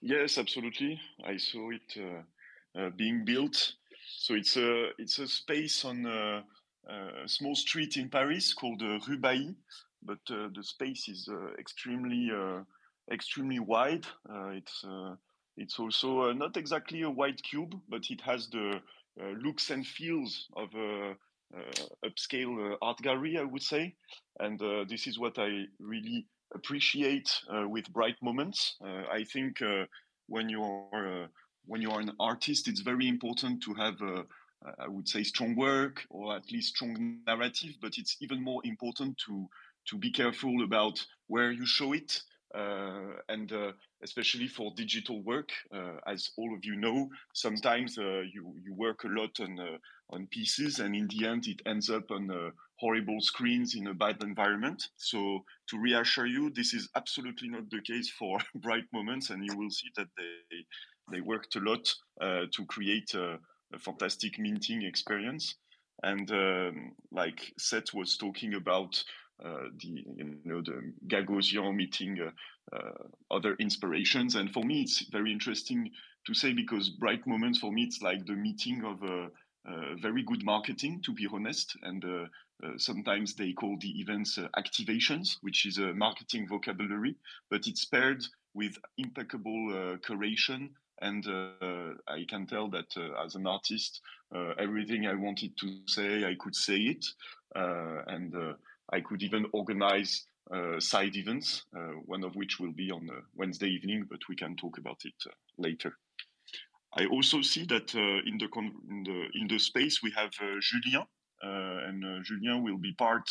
Yes, 0.03 0.37
absolutely. 0.37 1.01
I 1.25 1.39
saw 1.39 1.71
it 1.71 1.97
uh, 1.97 2.81
uh, 2.81 2.91
being 2.91 3.25
built. 3.25 3.75
So 4.19 4.35
it's 4.35 4.57
a 4.57 4.91
it's 4.99 5.19
a 5.19 5.27
space 5.27 5.85
on 5.85 6.05
a, 6.05 6.45
a 6.93 7.29
small 7.29 7.55
street 7.55 7.97
in 7.97 8.11
Paris 8.11 8.53
called 8.53 8.83
uh, 8.83 8.99
Rue 9.09 9.19
Bailly, 9.19 9.57
but 10.03 10.19
uh, 10.31 10.49
the 10.55 10.63
space 10.63 11.09
is 11.09 11.29
uh, 11.31 11.55
extremely 11.59 12.31
uh, 12.31 12.63
extremely 13.11 13.59
wide. 13.59 14.07
it's 14.53 14.85
it's 15.57 15.79
also 15.79 16.33
not 16.33 16.59
exactly 16.59 17.01
a 17.03 17.11
white 17.11 17.43
cube, 17.43 17.75
but 17.89 18.11
it 18.11 18.21
has 18.21 18.49
the 18.51 18.83
looks 19.43 19.71
and 19.71 19.87
feels 19.87 20.49
of 20.55 20.69
a 20.75 21.17
upscale 22.05 22.77
art 22.83 22.99
gallery, 23.03 23.39
I 23.39 23.45
would 23.45 23.63
say. 23.63 23.95
And 24.39 24.59
this 24.89 25.07
is 25.07 25.19
what 25.19 25.39
I 25.39 25.65
really 25.81 26.27
appreciate 26.55 27.31
uh, 27.53 27.69
with 27.69 27.93
bright 27.93 28.17
moments. 28.23 28.77
Uh, 28.85 29.03
I 29.11 29.25
think 29.25 29.61
uh, 29.63 29.85
when 30.29 30.49
you 30.49 30.63
are 30.63 31.29
when 31.67 31.83
you 31.83 31.91
are 31.91 32.01
an 32.01 32.13
artist, 32.21 32.69
it's 32.69 32.81
very 32.81 33.09
important 33.09 33.63
to 33.65 33.75
have 33.75 33.97
I 34.81 34.89
would 34.89 35.09
say 35.09 35.23
strong 35.23 35.55
work 35.55 36.05
or 36.11 36.35
at 36.35 36.51
least 36.51 36.75
strong 36.77 37.19
narrative, 37.27 37.75
but 37.81 37.99
it's 37.99 38.17
even 38.21 38.43
more 38.43 38.61
important 38.65 39.19
to 39.27 39.49
to 39.89 39.99
be 39.99 40.11
careful 40.11 40.65
about 40.65 41.05
where 41.29 41.53
you 41.53 41.67
show 41.67 41.93
it 41.93 42.21
uh, 42.55 43.19
and 43.29 43.53
uh, 43.53 43.73
especially 44.03 44.47
for 44.47 44.73
digital 44.77 45.23
work, 45.23 45.51
uh, 45.75 45.97
as 46.07 46.31
all 46.39 46.55
of 46.55 46.65
you 46.65 46.77
know, 46.77 47.09
sometimes 47.35 47.97
you 47.97 48.55
you 48.65 48.73
work 48.75 49.05
a 49.05 49.09
lot 49.09 49.39
on 49.41 49.59
on 50.11 50.27
pieces, 50.29 50.79
and 50.79 50.95
in 50.95 51.09
the 51.09 51.27
end, 51.27 51.47
it 51.47 51.63
ends 51.67 51.91
up 51.91 52.11
on 52.11 52.53
horrible 52.79 53.21
screens 53.21 53.75
in 53.75 53.87
a 53.87 53.95
bad 53.95 54.23
environment. 54.23 54.89
So 54.97 55.45
to 55.69 55.79
reassure 55.79 56.27
you, 56.27 56.51
this 56.51 56.75
is 56.75 56.89
absolutely 56.95 57.49
not 57.49 57.71
the 57.71 57.81
case 57.81 58.11
for 58.11 58.39
bright 58.57 58.85
moments, 58.93 59.31
and 59.31 59.45
you 59.45 59.57
will 59.57 59.71
see 59.71 59.89
that 59.97 60.09
they 60.17 60.65
they 61.11 61.21
worked 61.21 61.57
a 61.57 61.61
lot 61.61 61.89
uh, 62.21 62.47
to 62.53 62.65
create 62.67 63.15
a, 63.15 63.39
a, 63.73 63.79
fantastic 63.79 64.41
minting 64.41 64.83
experience. 64.83 65.55
And 66.03 66.29
um, 66.33 66.93
like 67.13 67.53
Seth 67.59 67.95
was 67.95 68.17
talking 68.17 68.55
about 68.55 69.03
uh, 69.45 69.69
the 69.79 70.05
you 70.17 70.39
know 70.45 70.63
the 70.63 70.93
Gagosian 71.07 71.75
meeting 71.75 72.19
uh, 72.21 72.77
uh, 72.77 73.05
other 73.31 73.55
inspirations, 73.61 74.35
and 74.35 74.53
for 74.53 74.65
me 74.65 74.83
it's 74.83 75.07
very 75.11 75.33
interesting 75.33 75.91
to 76.27 76.35
say 76.35 76.53
because 76.53 76.91
bright 76.91 77.25
moments 77.27 77.59
for 77.59 77.71
me 77.71 77.85
it's 77.85 78.03
like 78.03 78.27
the 78.27 78.33
meeting 78.33 78.83
of 78.85 79.03
a 79.03 79.25
uh, 79.25 79.29
very 80.01 80.23
good 80.23 80.45
marketing, 80.45 81.03
to 81.05 81.13
be 81.13 81.27
honest. 81.33 81.77
And 81.83 82.05
uh, 82.05 82.27
uh, 82.65 82.79
sometimes 82.79 83.35
they 83.35 83.53
call 83.53 83.77
the 83.81 84.01
events 84.01 84.39
activations, 84.57 85.37
which 85.41 85.67
is 85.67 85.79
a 85.79 85.93
marketing 85.95 86.49
vocabulary, 86.49 87.17
but 87.51 87.67
it's 87.67 87.85
paired 87.85 88.25
with 88.55 88.77
impeccable 88.99 89.99
curation. 90.07 90.71
And 91.03 91.27
I 92.09 92.25
can 92.29 92.47
tell 92.47 92.71
that 92.71 92.97
as 93.23 93.35
an 93.35 93.47
artist, 93.47 94.01
everything 94.59 95.07
I 95.07 95.15
wanted 95.15 95.57
to 95.59 95.81
say, 95.87 96.25
I 96.25 96.37
could 96.39 96.57
say 96.57 96.77
it. 96.77 97.05
and 97.55 98.35
I 98.93 99.01
could 99.01 99.23
even 99.23 99.47
organize 99.53 100.27
uh, 100.51 100.79
side 100.79 101.17
events, 101.17 101.65
uh, 101.77 101.95
one 102.05 102.23
of 102.23 102.37
which 102.37 102.61
will 102.61 102.73
be 102.73 102.91
on 102.93 103.09
Wednesday 103.35 103.69
evening, 103.69 104.07
but 104.09 104.21
we 104.29 104.37
can 104.37 104.55
talk 104.55 104.79
about 104.79 105.01
it 105.05 105.15
uh, 105.27 105.33
later. 105.59 105.93
I 106.99 107.05
also 107.07 107.43
see 107.43 107.65
that 107.67 107.95
uh, 107.95 108.29
in 108.31 108.39
the 108.39 108.49
in 108.89 109.05
the 109.05 109.29
in 109.35 109.49
the 109.49 109.59
space 109.59 110.03
we 110.03 110.11
have 110.13 110.31
uh, 110.41 110.59
Julien, 110.61 111.05
uh, 111.45 111.89
and 111.89 112.25
Julien 112.25 112.63
will 112.65 112.79
be 112.79 112.93
part 112.93 113.29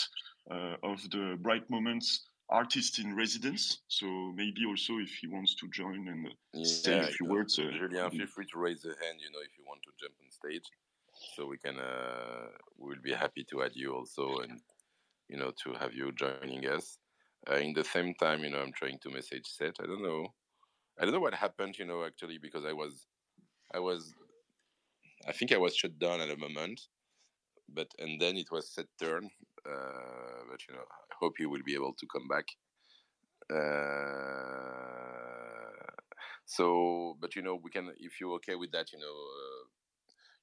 of 0.84 1.02
the 1.10 1.38
Bright 1.42 1.68
Moments 1.70 2.28
artist 2.50 3.00
in 3.00 3.16
residence. 3.16 3.82
So 3.88 4.06
maybe 4.36 4.66
also 4.68 5.00
if 5.00 5.10
he 5.22 5.28
wants 5.28 5.56
to 5.56 5.68
join 5.70 6.08
and 6.08 6.28
yeah, 6.54 6.64
say 6.64 7.00
a 7.00 7.08
few 7.08 7.28
words. 7.28 7.58
Uh, 7.58 7.72
Julien, 7.72 8.12
feel 8.12 8.28
free 8.28 8.46
to 8.52 8.60
raise 8.60 8.86
a 8.86 8.90
hand. 8.90 9.20
You 9.20 9.32
know, 9.32 9.40
if 9.40 9.58
you 9.58 9.64
want 9.68 9.82
to 9.84 9.92
jump 10.00 10.14
on 10.24 10.32
stage, 10.32 10.70
so 11.36 11.48
we 11.48 11.58
can. 11.58 11.80
Uh, 11.80 12.48
we 12.78 12.90
will 12.90 13.02
be 13.02 13.14
happy 13.14 13.44
to 13.50 13.64
add 13.64 13.72
you 13.74 13.94
also, 13.96 14.40
and 14.40 14.60
you 15.30 15.38
know, 15.38 15.52
to 15.64 15.74
have 15.74 15.94
you 15.94 16.12
joining 16.12 16.68
us. 16.68 16.98
Uh, 17.50 17.56
in 17.56 17.74
the 17.74 17.84
same 17.84 18.14
time, 18.16 18.44
you 18.44 18.50
know, 18.50 18.60
I'm 18.60 18.74
trying 18.74 19.00
to 19.04 19.10
message 19.10 19.46
Seth. 19.46 19.80
I 19.80 19.86
don't 19.86 20.04
know. 20.04 20.34
I 21.00 21.04
don't 21.04 21.14
know 21.14 21.20
what 21.20 21.34
happened. 21.34 21.78
You 21.78 21.86
know, 21.86 22.04
actually, 22.04 22.38
because 22.38 22.66
I 22.66 22.74
was 22.74 23.08
I 23.76 23.80
was, 23.80 24.14
I 25.28 25.34
think 25.34 25.52
I 25.52 25.58
was 25.58 25.76
shut 25.76 26.00
down 26.00 26.22
at 26.22 26.30
a 26.30 26.38
moment, 26.38 26.80
but 27.74 27.88
and 28.00 28.22
then 28.22 28.38
it 28.38 28.50
was 28.52 28.70
set 28.70 28.86
turn. 29.00 29.30
Uh, 29.66 30.44
but 30.50 30.60
you 30.68 30.76
know, 30.76 30.86
I 31.12 31.16
hope 31.20 31.40
you 31.40 31.50
will 31.50 31.64
be 31.66 31.76
able 31.76 31.94
to 31.94 32.08
come 32.08 32.28
back. 32.28 32.46
Uh, 33.52 33.96
so, 36.46 37.18
but 37.20 37.36
you 37.36 37.42
know, 37.42 37.56
we 37.62 37.70
can 37.70 37.92
if 38.00 38.22
you're 38.22 38.36
okay 38.36 38.56
with 38.56 38.72
that, 38.72 38.94
you 38.94 39.00
know. 39.00 39.06
Uh, 39.06 39.66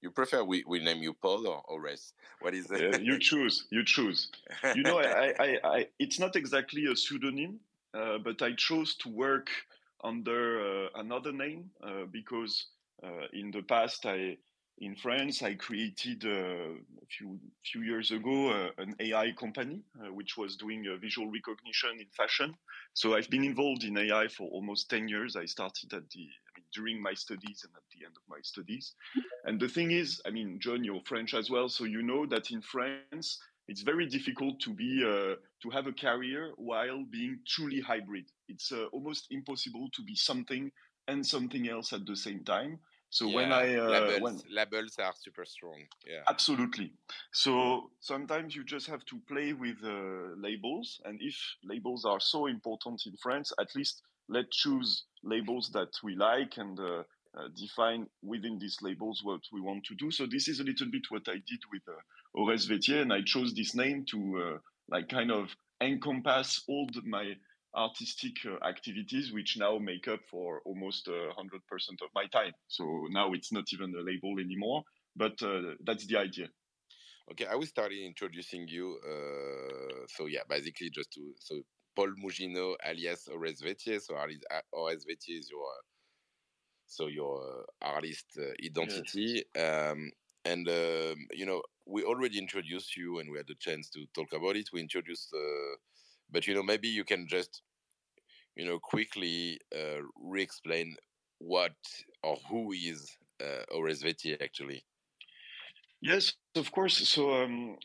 you 0.02 0.10
prefer 0.10 0.42
we, 0.42 0.64
we 0.66 0.80
name 0.82 1.00
you 1.00 1.14
Paul 1.14 1.46
or, 1.46 1.62
or 1.68 1.80
Res? 1.80 2.12
What 2.40 2.54
is 2.54 2.68
it? 2.70 3.02
You 3.02 3.20
choose. 3.20 3.66
You 3.70 3.84
choose. 3.84 4.30
You 4.74 4.82
know, 4.82 4.98
I, 4.98 5.32
I, 5.38 5.58
I, 5.64 5.88
it's 6.00 6.18
not 6.18 6.34
exactly 6.34 6.86
a 6.86 6.96
pseudonym, 6.96 7.60
uh, 7.94 8.18
but 8.18 8.42
I 8.42 8.52
chose 8.54 8.96
to 8.96 9.08
work 9.08 9.48
under 10.02 10.60
uh, 10.60 10.88
another 10.96 11.30
name 11.30 11.70
uh, 11.84 12.06
because 12.10 12.66
in 13.32 13.50
the 13.50 13.62
past, 13.62 14.06
I 14.06 14.38
in 14.78 14.96
France, 14.96 15.42
I 15.42 15.54
created 15.54 16.24
uh, 16.24 16.74
a 16.74 17.06
few 17.08 17.38
few 17.64 17.82
years 17.82 18.10
ago 18.10 18.50
uh, 18.50 18.70
an 18.78 18.94
AI 18.98 19.32
company 19.32 19.80
uh, 20.00 20.12
which 20.12 20.36
was 20.36 20.56
doing 20.56 20.84
uh, 20.88 20.96
visual 20.96 21.30
recognition 21.30 22.00
in 22.00 22.08
fashion. 22.16 22.54
So 22.94 23.14
I've 23.14 23.30
been 23.30 23.44
involved 23.44 23.84
in 23.84 23.96
AI 23.96 24.28
for 24.28 24.48
almost 24.50 24.90
ten 24.90 25.08
years. 25.08 25.36
I 25.36 25.44
started 25.44 25.92
at 25.92 26.08
the 26.10 26.26
during 26.74 27.02
my 27.02 27.12
studies 27.12 27.64
and 27.64 27.72
at 27.76 27.82
the 27.92 28.06
end 28.06 28.16
of 28.16 28.22
my 28.28 28.40
studies. 28.42 28.94
And 29.44 29.60
the 29.60 29.68
thing 29.68 29.90
is, 29.90 30.20
I 30.26 30.30
mean, 30.30 30.58
John, 30.58 30.82
you're 30.82 31.02
French 31.04 31.34
as 31.34 31.50
well, 31.50 31.68
so 31.68 31.84
you 31.84 32.02
know 32.02 32.24
that 32.26 32.50
in 32.50 32.62
France 32.62 33.38
it's 33.68 33.82
very 33.82 34.06
difficult 34.06 34.58
to 34.60 34.70
be 34.70 35.04
uh, 35.04 35.36
to 35.62 35.70
have 35.70 35.86
a 35.86 35.92
career 35.92 36.52
while 36.56 37.04
being 37.04 37.38
truly 37.46 37.80
hybrid. 37.80 38.24
It's 38.48 38.72
almost 38.92 39.28
impossible 39.30 39.88
to 39.92 40.02
be 40.02 40.16
something 40.16 40.72
and 41.08 41.24
something 41.26 41.68
else 41.68 41.92
at 41.92 42.06
the 42.06 42.16
same 42.16 42.42
time. 42.44 42.78
So 43.12 43.26
yeah, 43.26 43.34
when 43.34 43.52
I 43.52 43.76
uh, 43.76 43.88
labels, 43.90 44.20
when, 44.22 44.40
labels 44.50 44.96
are 44.98 45.12
super 45.14 45.44
strong. 45.44 45.80
Yeah, 46.06 46.22
absolutely. 46.28 46.94
So 47.30 47.90
sometimes 48.00 48.56
you 48.56 48.64
just 48.64 48.86
have 48.86 49.04
to 49.04 49.20
play 49.28 49.52
with 49.52 49.76
uh, 49.84 50.34
labels, 50.38 50.98
and 51.04 51.20
if 51.20 51.36
labels 51.62 52.06
are 52.06 52.20
so 52.20 52.46
important 52.46 53.02
in 53.04 53.14
France, 53.22 53.52
at 53.60 53.76
least 53.76 54.00
let's 54.30 54.56
choose 54.56 55.04
labels 55.22 55.68
that 55.74 55.90
we 56.02 56.16
like 56.16 56.56
and 56.56 56.80
uh, 56.80 57.02
uh 57.36 57.48
define 57.54 58.06
within 58.22 58.58
these 58.58 58.78
labels 58.80 59.20
what 59.22 59.42
we 59.52 59.60
want 59.60 59.84
to 59.84 59.94
do. 59.94 60.10
So 60.10 60.24
this 60.24 60.48
is 60.48 60.60
a 60.60 60.64
little 60.64 60.90
bit 60.90 61.02
what 61.10 61.28
I 61.28 61.34
did 61.34 61.60
with 61.70 61.82
uh, 61.86 62.40
Aurece 62.40 62.66
Vettier, 62.66 63.02
and 63.02 63.12
I 63.12 63.20
chose 63.20 63.52
this 63.52 63.74
name 63.74 64.06
to 64.06 64.18
uh, 64.42 64.58
like 64.88 65.10
kind 65.10 65.30
of 65.30 65.54
encompass 65.82 66.62
all 66.66 66.88
the, 66.94 67.02
my 67.04 67.34
artistic 67.74 68.34
uh, 68.44 68.64
activities, 68.66 69.32
which 69.32 69.56
now 69.58 69.78
make 69.78 70.08
up 70.08 70.20
for 70.30 70.60
almost 70.64 71.08
uh, 71.08 71.12
100% 71.12 72.02
of 72.02 72.08
my 72.14 72.26
time. 72.26 72.52
So 72.68 73.06
now 73.10 73.32
it's 73.32 73.52
not 73.52 73.64
even 73.72 73.94
a 73.94 74.02
label 74.02 74.38
anymore, 74.38 74.82
but 75.16 75.40
uh, 75.42 75.74
that's 75.84 76.06
the 76.06 76.18
idea. 76.18 76.48
Okay, 77.30 77.46
I 77.46 77.54
will 77.54 77.66
start 77.66 77.92
introducing 77.92 78.66
you. 78.68 78.98
Uh, 79.04 80.06
so 80.08 80.26
yeah, 80.26 80.40
basically 80.48 80.90
just 80.90 81.12
to 81.12 81.32
so 81.38 81.62
Paul 81.94 82.12
Mouginot 82.18 82.76
alias 82.84 83.28
Aurece. 83.28 84.02
So 84.02 84.14
Aurece 84.14 85.04
Vettier 85.06 85.38
is 85.38 85.48
your 85.50 85.66
so 86.86 87.06
your 87.06 87.64
artist 87.80 88.38
identity. 88.62 89.44
Yes. 89.54 89.90
Um, 89.92 90.10
and 90.44 90.68
um, 90.68 91.16
you 91.32 91.46
know 91.46 91.62
we 91.86 92.02
already 92.04 92.38
introduced 92.38 92.96
you, 92.96 93.18
and 93.18 93.30
we 93.30 93.38
had 93.38 93.46
the 93.46 93.54
chance 93.54 93.88
to 93.90 94.04
talk 94.14 94.32
about 94.32 94.56
it. 94.56 94.68
We 94.72 94.80
introduced 94.80 95.32
uh, 95.34 95.76
but 96.32 96.46
you 96.46 96.54
know 96.54 96.62
maybe 96.62 96.88
you 96.88 97.04
can 97.04 97.26
just 97.28 97.62
you 98.56 98.64
know 98.64 98.78
quickly 98.78 99.58
uh, 99.74 100.00
re-explain 100.20 100.96
what 101.38 101.74
or 102.22 102.36
who 102.48 102.72
is 102.72 103.16
uh, 103.42 103.64
actually. 104.40 104.84
Yes, 106.00 106.32
of 106.56 106.70
course. 106.72 107.08
So 107.08 107.42
um, 107.42 107.76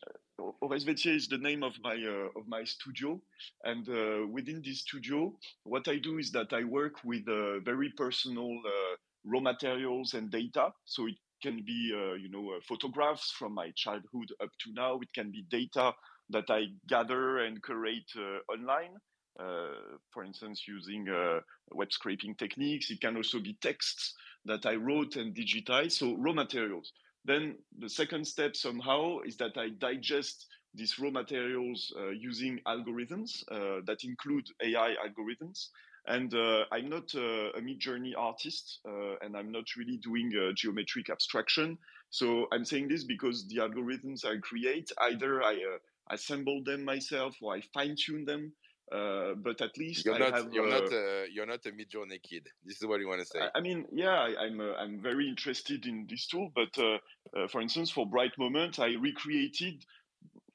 is 1.15 1.27
the 1.27 1.37
name 1.37 1.63
of 1.63 1.73
my 1.83 1.95
uh, 1.95 2.39
of 2.39 2.47
my 2.47 2.63
studio, 2.63 3.19
and 3.63 3.87
uh, 3.89 4.27
within 4.27 4.61
this 4.63 4.81
studio, 4.81 5.33
what 5.63 5.87
I 5.87 5.97
do 5.97 6.17
is 6.17 6.31
that 6.31 6.53
I 6.53 6.63
work 6.63 7.03
with 7.03 7.27
uh, 7.27 7.59
very 7.59 7.91
personal 7.95 8.59
uh, 8.65 8.95
raw 9.25 9.39
materials 9.39 10.13
and 10.13 10.31
data. 10.31 10.73
So 10.85 11.07
it 11.07 11.15
can 11.41 11.63
be, 11.65 11.91
uh, 11.93 12.13
you 12.13 12.29
know, 12.29 12.51
uh, 12.51 12.59
photographs 12.67 13.31
from 13.31 13.53
my 13.53 13.71
childhood 13.75 14.29
up 14.41 14.49
to 14.63 14.73
now. 14.73 14.99
It 14.99 15.13
can 15.13 15.31
be 15.31 15.45
data 15.49 15.93
that 16.29 16.49
I 16.49 16.67
gather 16.87 17.39
and 17.39 17.63
curate 17.63 18.11
uh, 18.17 18.51
online. 18.51 18.97
Uh, 19.39 19.99
for 20.11 20.23
instance, 20.23 20.63
using 20.67 21.07
uh, 21.09 21.39
web 21.71 21.91
scraping 21.91 22.33
techniques. 22.35 22.89
It 22.89 23.01
can 23.01 23.15
also 23.15 23.39
be 23.39 23.55
texts 23.61 24.15
that 24.45 24.65
I 24.65 24.75
wrote 24.75 25.15
and 25.15 25.35
digitized. 25.35 25.91
So 25.91 26.15
raw 26.17 26.33
materials. 26.33 26.91
Then 27.23 27.57
the 27.77 27.89
second 27.89 28.25
step 28.25 28.55
somehow 28.55 29.19
is 29.19 29.37
that 29.37 29.55
I 29.55 29.69
digest 29.77 30.47
these 30.73 30.97
raw 30.97 31.11
materials 31.11 31.93
uh, 31.99 32.09
using 32.09 32.59
algorithms 32.65 33.43
uh, 33.51 33.81
that 33.85 34.03
include 34.03 34.47
AI 34.63 34.95
algorithms. 35.05 35.67
And 36.07 36.33
uh, 36.33 36.63
I'm 36.71 36.89
not 36.89 37.13
a 37.13 37.59
Midjourney 37.59 38.13
artist, 38.17 38.79
and 38.85 39.35
I'm 39.35 39.51
not 39.51 39.65
really 39.75 39.97
doing 39.97 40.31
geometric 40.55 41.09
abstraction. 41.09 41.77
So 42.11 42.47
I'm 42.53 42.63
saying 42.63 42.87
this 42.87 43.03
because 43.03 43.45
the 43.49 43.57
algorithms 43.57 44.23
I 44.23 44.37
create, 44.37 44.89
either 45.01 45.43
I 45.43 45.59
assemble 46.09 46.63
them 46.63 46.83
myself 46.83 47.35
or 47.41 47.55
I 47.55 47.61
fine 47.73 47.95
tune 47.97 48.25
them. 48.25 48.53
Uh, 48.89 49.33
but 49.35 49.59
at 49.61 49.77
least 49.77 50.05
you're 50.05 50.15
I 50.15 50.19
not 50.19 50.33
have, 50.33 50.53
you're 50.53 50.67
uh, 50.67 50.79
not 50.79 50.93
a, 50.93 51.25
you're 51.29 51.45
not 51.45 51.65
a 51.65 51.71
Midjourney 51.71 52.23
kid. 52.23 52.47
This 52.63 52.77
is 52.77 52.87
what 52.87 53.01
you 53.01 53.07
want 53.09 53.19
to 53.19 53.25
say. 53.25 53.39
I, 53.41 53.57
I 53.57 53.61
mean, 53.61 53.85
yeah, 53.91 54.17
I, 54.17 54.45
am 54.45 54.61
I'm, 54.61 54.75
I'm 54.79 55.01
very 55.01 55.27
interested 55.27 55.85
in 55.85 56.07
this 56.09 56.25
tool. 56.27 56.51
But 56.55 56.77
uh, 56.81 57.47
for 57.49 57.59
instance, 57.59 57.91
for 57.91 58.05
Bright 58.05 58.31
Moment, 58.37 58.79
I 58.79 58.93
recreated 58.93 59.83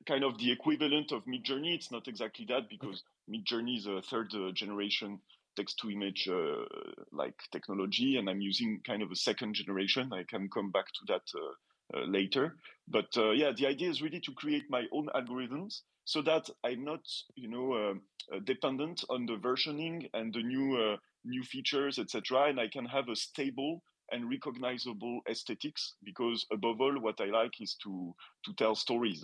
kind 0.06 0.24
of 0.24 0.38
the 0.38 0.50
equivalent 0.50 1.12
of 1.12 1.26
Midjourney. 1.26 1.74
It's 1.74 1.92
not 1.92 2.08
exactly 2.08 2.46
that 2.48 2.70
because 2.70 3.02
Midjourney 3.30 3.76
is 3.76 3.86
a 3.86 4.00
third 4.00 4.32
generation 4.54 5.20
text 5.56 5.78
to 5.80 5.90
image 5.90 6.28
uh, 6.28 6.64
like 7.12 7.34
technology, 7.50 8.16
and 8.16 8.28
I'm 8.28 8.40
using 8.40 8.80
kind 8.86 9.02
of 9.02 9.10
a 9.10 9.16
second 9.16 9.54
generation. 9.54 10.12
I 10.12 10.24
can 10.24 10.48
come 10.48 10.70
back 10.70 10.86
to 10.86 11.00
that 11.08 11.22
uh, 11.34 11.40
uh, 11.40 11.52
Uh, 11.94 12.04
later. 12.06 12.56
But 12.88 13.14
uh, 13.16 13.32
yeah, 13.32 13.52
the 13.56 13.66
idea 13.66 13.90
is 13.90 14.00
really 14.00 14.20
to 14.20 14.32
create 14.32 14.64
my 14.70 14.84
own 14.92 15.08
algorithms 15.14 15.82
so 16.04 16.22
that 16.22 16.48
I'm 16.64 16.84
not, 16.84 17.00
you 17.34 17.48
know, 17.48 17.74
um, 17.74 18.00
uh, 18.32 18.38
dependent 18.44 19.04
on 19.10 19.26
the 19.26 19.36
versioning 19.36 20.08
and 20.14 20.32
the 20.32 20.42
new 20.42 20.96
new 21.24 21.42
features, 21.42 21.98
etc. 21.98 22.44
And 22.48 22.58
I 22.58 22.68
can 22.68 22.86
have 22.86 23.08
a 23.08 23.16
stable 23.16 23.82
and 24.10 24.28
recognizable 24.30 25.20
aesthetics 25.28 25.94
because 26.04 26.44
above 26.52 26.80
all 26.80 27.00
what 27.00 27.18
i 27.20 27.24
like 27.26 27.60
is 27.60 27.76
to 27.82 28.14
to 28.44 28.52
tell 28.54 28.74
stories 28.74 29.22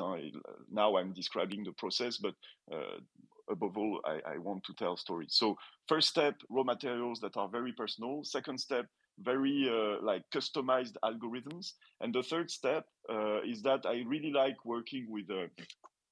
now 0.71 0.97
i'm 0.97 1.13
describing 1.13 1.63
the 1.63 1.73
process 1.73 2.17
but 2.17 2.33
uh, 2.73 2.97
above 3.51 3.77
all, 3.77 4.01
I, 4.05 4.35
I 4.35 4.39
want 4.39 4.65
to 4.65 4.75
tell 4.75 4.97
stories. 4.97 5.35
So 5.35 5.57
first 5.89 6.09
step, 6.09 6.37
raw 6.51 6.63
materials 6.63 7.21
that 7.21 7.37
are 7.37 7.49
very 7.49 7.73
personal. 7.73 8.23
Second 8.25 8.59
step, 8.59 8.87
very 9.23 9.69
uh, 9.69 10.03
like 10.03 10.23
customized 10.31 10.97
algorithms. 11.05 11.73
And 12.01 12.15
the 12.15 12.23
third 12.23 12.51
step 12.51 12.87
uh, 13.11 13.41
is 13.43 13.63
that 13.63 13.85
I 13.87 14.05
really 14.07 14.33
like 14.33 14.65
working 14.65 15.07
with 15.09 15.31
uh, 15.31 15.47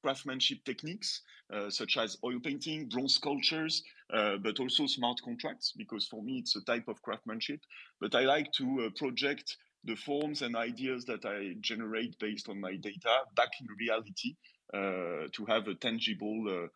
craftsmanship 0.02 0.58
techniques 0.64 1.22
uh, 1.52 1.70
such 1.70 1.96
as 1.96 2.16
oil 2.24 2.40
painting, 2.42 2.88
bronze 2.88 3.14
sculptures, 3.14 3.82
uh, 4.12 4.36
but 4.36 4.58
also 4.60 4.86
smart 4.86 5.20
contracts 5.24 5.72
because 5.76 6.06
for 6.06 6.22
me 6.22 6.38
it's 6.38 6.56
a 6.56 6.64
type 6.64 6.88
of 6.88 7.00
craftsmanship. 7.02 7.60
But 8.00 8.14
I 8.14 8.22
like 8.22 8.52
to 8.52 8.86
uh, 8.86 8.90
project 8.96 9.56
the 9.84 9.96
forms 9.96 10.42
and 10.42 10.56
ideas 10.56 11.04
that 11.04 11.24
I 11.24 11.54
generate 11.60 12.18
based 12.18 12.48
on 12.48 12.60
my 12.60 12.74
data 12.76 13.20
back 13.36 13.50
in 13.60 13.68
reality 13.78 14.34
to 14.72 15.44
have 15.48 15.68
a 15.68 15.74
tangible 15.76 16.68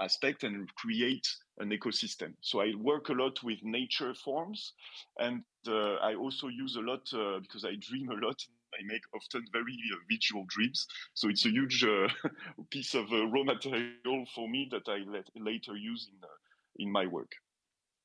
aspect 0.00 0.44
and 0.44 0.72
create 0.74 1.26
an 1.58 1.70
ecosystem. 1.70 2.34
So 2.40 2.60
I 2.60 2.72
work 2.80 3.08
a 3.08 3.12
lot 3.12 3.42
with 3.42 3.58
nature 3.62 4.14
forms, 4.14 4.72
and 5.18 5.42
uh, 5.66 5.94
I 5.96 6.14
also 6.14 6.48
use 6.48 6.76
a 6.76 6.80
lot 6.80 7.08
uh, 7.12 7.40
because 7.40 7.64
I 7.64 7.74
dream 7.80 8.10
a 8.10 8.26
lot. 8.26 8.40
I 8.74 8.84
make 8.84 9.02
often 9.14 9.44
very 9.52 9.78
uh, 9.92 9.96
visual 10.08 10.44
dreams, 10.48 10.86
so 11.14 11.28
it's 11.28 11.46
a 11.46 11.50
huge 11.50 11.84
uh, 11.84 12.08
piece 12.70 12.94
of 12.94 13.10
uh, 13.12 13.26
raw 13.26 13.44
material 13.44 14.24
for 14.34 14.48
me 14.48 14.68
that 14.70 14.88
I 14.88 14.98
let, 15.10 15.28
later 15.36 15.76
use 15.76 16.08
in 16.10 16.84
in 16.84 16.92
my 16.92 17.06
work. 17.06 17.32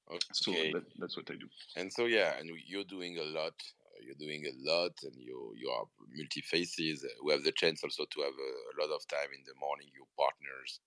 Okay. 0.09 0.19
So 0.33 0.51
that, 0.51 0.83
that's 0.97 1.15
what 1.15 1.29
I 1.29 1.35
do. 1.35 1.47
And 1.75 1.91
so 1.91 2.05
yeah, 2.05 2.33
and 2.39 2.49
you're 2.65 2.83
doing 2.83 3.17
a 3.17 3.23
lot 3.23 3.53
you're 4.01 4.15
doing 4.19 4.43
a 4.45 4.69
lot 4.69 4.91
and 5.03 5.15
you 5.15 5.53
you 5.55 5.69
are 5.69 5.85
multi 6.15 6.41
faces. 6.41 7.05
we 7.23 7.31
have 7.31 7.43
the 7.43 7.51
chance 7.51 7.83
also 7.83 8.05
to 8.05 8.21
have 8.21 8.33
a, 8.33 8.51
a, 8.71 8.75
lot 8.81 8.93
of 8.93 9.07
time 9.07 9.31
in 9.33 9.43
the 9.45 9.53
morning. 9.59 9.87
Your 9.95 10.07
partners 10.17 10.79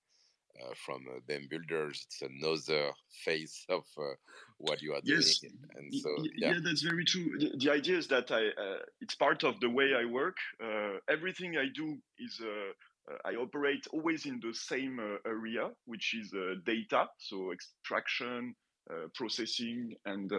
uh, 0.63 0.75
from 0.75 1.05
uh, 1.09 1.21
BEM 1.27 1.49
Builders. 1.51 2.07
It's 2.07 2.23
another 2.23 2.93
phase 3.25 3.65
of 3.69 3.85
uh, 3.99 4.15
what 4.59 4.83
you 4.83 4.93
are 4.95 5.01
yes. 5.05 5.39
doing. 5.39 5.55
And 5.77 5.95
so, 5.95 6.11
yeah. 6.37 6.53
yeah. 6.53 6.59
that's 6.63 6.83
very 6.83 7.05
true. 7.05 7.39
The, 7.39 7.57
the, 7.59 7.71
idea 7.71 7.99
is 7.99 8.09
that 8.09 8.31
I, 8.31 8.49
uh, 8.49 8.79
it's 9.01 9.15
part 9.15 9.45
of 9.45 9.61
the 9.61 9.71
way 9.71 9.93
I 9.99 10.05
work. 10.05 10.37
Uh, 10.63 10.99
everything 11.09 11.57
I 11.57 11.67
do 11.75 11.97
is 12.19 12.41
uh, 12.43 13.13
I 13.25 13.35
operate 13.35 13.87
always 13.93 14.27
in 14.27 14.41
the 14.41 14.55
same 14.55 14.99
area, 15.27 15.71
which 15.85 16.15
is 16.15 16.33
data, 16.65 17.09
so 17.19 17.53
extraction, 17.53 18.55
processing, 19.15 19.95
and 20.07 20.33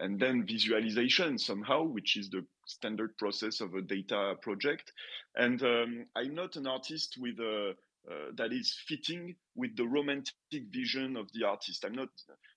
and 0.00 0.18
then 0.18 0.44
visualization 0.46 1.38
somehow, 1.38 1.82
which 1.84 2.16
is 2.16 2.28
the 2.30 2.44
standard 2.66 3.16
process 3.16 3.60
of 3.60 3.74
a 3.74 3.82
data 3.82 4.34
project. 4.42 4.92
And 5.36 5.62
um, 5.62 6.06
I'm 6.16 6.34
not 6.34 6.56
an 6.56 6.66
artist 6.66 7.16
with 7.18 7.38
a 7.38 7.74
uh, 8.10 8.30
that 8.36 8.52
is 8.52 8.76
fitting 8.86 9.34
with 9.54 9.76
the 9.76 9.86
romantic 9.86 10.34
vision 10.70 11.16
of 11.16 11.26
the 11.32 11.44
artist. 11.44 11.84
I'm 11.84 11.94
not 11.94 12.08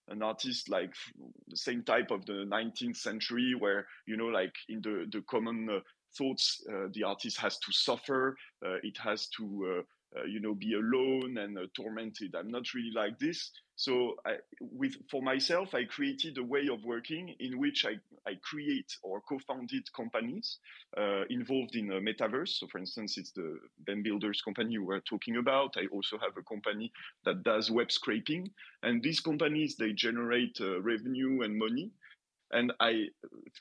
an 0.09 0.21
artist 0.21 0.69
like 0.69 0.93
the 1.47 1.57
same 1.57 1.83
type 1.83 2.11
of 2.11 2.25
the 2.25 2.45
19th 2.47 2.97
century 2.97 3.55
where, 3.57 3.87
you 4.05 4.17
know, 4.17 4.27
like 4.27 4.53
in 4.69 4.81
the, 4.81 5.05
the 5.11 5.21
common 5.29 5.69
uh, 5.69 5.79
thoughts, 6.17 6.63
uh, 6.69 6.87
the 6.93 7.03
artist 7.03 7.37
has 7.39 7.57
to 7.59 7.71
suffer, 7.71 8.35
uh, 8.65 8.75
it 8.83 8.97
has 8.97 9.27
to, 9.37 9.83
uh, 10.15 10.19
uh, 10.19 10.25
you 10.25 10.39
know, 10.39 10.53
be 10.53 10.73
alone 10.73 11.37
and 11.37 11.57
tormented. 11.75 12.35
I'm 12.35 12.49
not 12.49 12.73
really 12.73 12.91
like 12.93 13.19
this. 13.19 13.51
So 13.77 14.15
I, 14.25 14.37
with 14.59 14.95
for 15.09 15.21
myself, 15.21 15.75
I 15.75 15.85
created 15.85 16.39
a 16.39 16.43
way 16.43 16.67
of 16.67 16.83
working 16.83 17.35
in 17.39 17.59
which 17.59 17.85
I, 17.85 17.97
I 18.27 18.33
create 18.41 18.97
or 19.03 19.21
co-founded 19.21 19.93
companies 19.93 20.57
uh, 20.97 21.25
involved 21.29 21.75
in 21.75 21.91
a 21.91 22.01
metaverse. 22.01 22.57
So 22.57 22.67
for 22.67 22.79
instance, 22.79 23.19
it's 23.19 23.31
the 23.31 23.59
Ben 23.85 24.01
Builders 24.01 24.41
company 24.41 24.79
we 24.79 24.83
were 24.83 25.01
talking 25.01 25.37
about. 25.37 25.75
I 25.77 25.85
also 25.91 26.17
have 26.17 26.35
a 26.37 26.41
company 26.41 26.91
that 27.23 27.43
does 27.43 27.69
web 27.69 27.91
scraping. 27.91 28.49
And 28.81 29.03
these 29.03 29.19
companies, 29.19 29.75
they 29.75 29.93
generate 29.93 30.57
uh, 30.59 30.81
revenue 30.81 31.43
and 31.43 31.55
money. 31.55 31.91
And 32.51 32.73
I, 32.79 33.09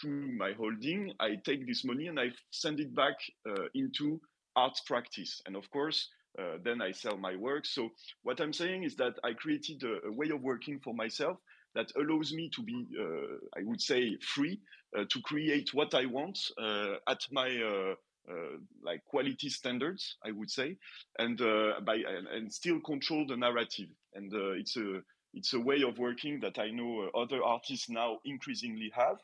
through 0.00 0.32
my 0.32 0.52
holding, 0.52 1.12
I 1.20 1.36
take 1.44 1.66
this 1.66 1.84
money 1.84 2.06
and 2.06 2.18
I 2.18 2.30
send 2.50 2.80
it 2.80 2.94
back 2.94 3.16
uh, 3.46 3.64
into 3.74 4.18
art 4.54 4.78
practice. 4.86 5.42
And 5.44 5.56
of 5.56 5.70
course, 5.70 6.08
uh, 6.38 6.58
then 6.62 6.82
I 6.82 6.92
sell 6.92 7.16
my 7.16 7.36
work. 7.36 7.66
So 7.66 7.90
what 8.22 8.40
I'm 8.40 8.52
saying 8.52 8.84
is 8.84 8.96
that 8.96 9.14
I 9.24 9.32
created 9.32 9.82
a, 9.82 10.08
a 10.08 10.12
way 10.12 10.30
of 10.30 10.42
working 10.42 10.80
for 10.80 10.94
myself 10.94 11.38
that 11.74 11.92
allows 11.96 12.32
me 12.32 12.50
to 12.54 12.62
be, 12.62 12.86
uh, 12.98 13.36
I 13.58 13.62
would 13.64 13.80
say, 13.80 14.16
free 14.20 14.58
uh, 14.96 15.04
to 15.10 15.20
create 15.22 15.74
what 15.74 15.94
I 15.94 16.06
want 16.06 16.38
uh, 16.58 16.94
at 17.08 17.20
my 17.30 17.48
uh, 17.48 17.94
uh, 18.30 18.56
like 18.82 19.04
quality 19.04 19.48
standards, 19.48 20.16
I 20.24 20.32
would 20.32 20.50
say, 20.50 20.76
and 21.18 21.38
by 21.84 21.96
and, 21.96 22.26
and, 22.26 22.52
still 22.52 22.80
control 22.80 23.26
the 23.26 23.36
narrative. 23.36 23.88
And 24.14 24.32
it's 24.58 24.76
a 24.76 25.00
it's 25.34 25.52
a 25.52 25.60
way 25.60 25.82
of 25.82 25.98
working 25.98 26.40
that 26.40 26.58
I 26.58 26.70
know 26.70 27.10
other 27.14 27.42
artists 27.42 27.88
now 27.88 28.18
increasingly 28.24 28.90
have. 28.94 29.18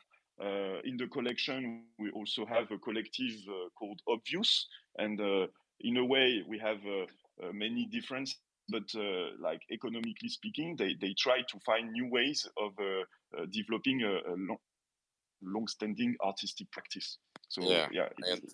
in 0.85 0.95
the 0.97 1.07
collection, 1.07 1.83
we 1.99 2.11
also 2.11 2.45
have 2.45 2.71
a 2.71 2.77
collective 2.77 3.35
called 3.77 3.99
Obvious, 4.07 4.67
and 4.97 5.19
in 5.83 5.97
a 5.97 6.05
way, 6.05 6.43
we 6.47 6.59
have 6.59 6.79
uh, 6.85 7.47
uh, 7.47 7.51
many 7.53 7.85
differences 7.85 8.37
but 8.69 8.83
uh, 8.95 9.27
like 9.39 9.61
economically 9.71 10.29
speaking, 10.29 10.75
they, 10.77 10.95
they 10.99 11.13
try 11.17 11.41
to 11.41 11.59
find 11.65 11.91
new 11.91 12.09
ways 12.09 12.47
of 12.57 12.71
uh, 12.79 13.01
uh, 13.37 13.45
developing 13.51 14.03
a, 14.03 14.31
a 14.31 14.35
long, 14.35 14.57
long-standing 15.41 16.15
artistic 16.23 16.71
practice. 16.71 17.17
So 17.49 17.61
yeah, 17.63 17.87
yeah 17.91 18.09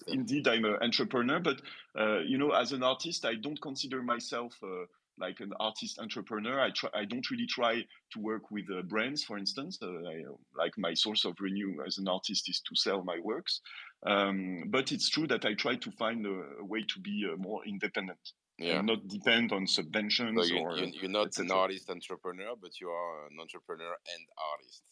indeed, 0.07 0.47
I'm 0.47 0.65
an 0.65 0.77
entrepreneur, 0.81 1.39
but 1.39 1.61
uh, 1.97 2.19
you 2.19 2.37
know, 2.37 2.51
as 2.51 2.71
an 2.71 2.83
artist, 2.83 3.23
I 3.23 3.35
don't 3.35 3.61
consider 3.61 4.01
myself 4.01 4.53
like 5.19 5.41
an 5.41 5.51
artist 5.59 5.99
entrepreneur. 5.99 6.59
I 6.59 6.71
try, 6.71 6.89
I 6.93 7.05
don't 7.05 7.29
really 7.29 7.47
try 7.47 7.81
to 8.13 8.19
work 8.19 8.51
with 8.51 8.65
brands, 8.87 9.23
for 9.23 9.37
instance. 9.37 9.77
I, 9.81 10.23
like 10.57 10.73
my 10.77 10.93
source 10.93 11.23
of 11.25 11.35
revenue 11.39 11.77
as 11.85 11.97
an 11.97 12.07
artist 12.07 12.49
is 12.49 12.61
to 12.61 12.75
sell 12.75 13.03
my 13.03 13.19
works. 13.21 13.61
Um, 14.05 14.65
but 14.67 14.91
it's 14.91 15.09
true 15.09 15.27
that 15.27 15.45
I 15.45 15.53
try 15.53 15.75
to 15.75 15.91
find 15.91 16.25
a, 16.25 16.61
a 16.61 16.65
way 16.65 16.83
to 16.83 16.99
be 16.99 17.27
uh, 17.31 17.35
more 17.37 17.65
independent. 17.65 18.19
Yeah. 18.57 18.79
And 18.79 18.87
not 18.87 19.07
depend 19.07 19.53
on 19.53 19.65
subventions 19.65 20.35
so 20.35 20.43
you, 20.43 20.59
or. 20.59 20.75
You, 20.75 21.05
are 21.05 21.11
not 21.11 21.37
an 21.37 21.49
artist 21.49 21.89
entrepreneur, 21.89 22.55
but 22.61 22.71
you 22.81 22.89
are 22.89 23.27
an 23.27 23.37
entrepreneur 23.39 23.95
and 24.13 24.25
artist. 24.53 24.83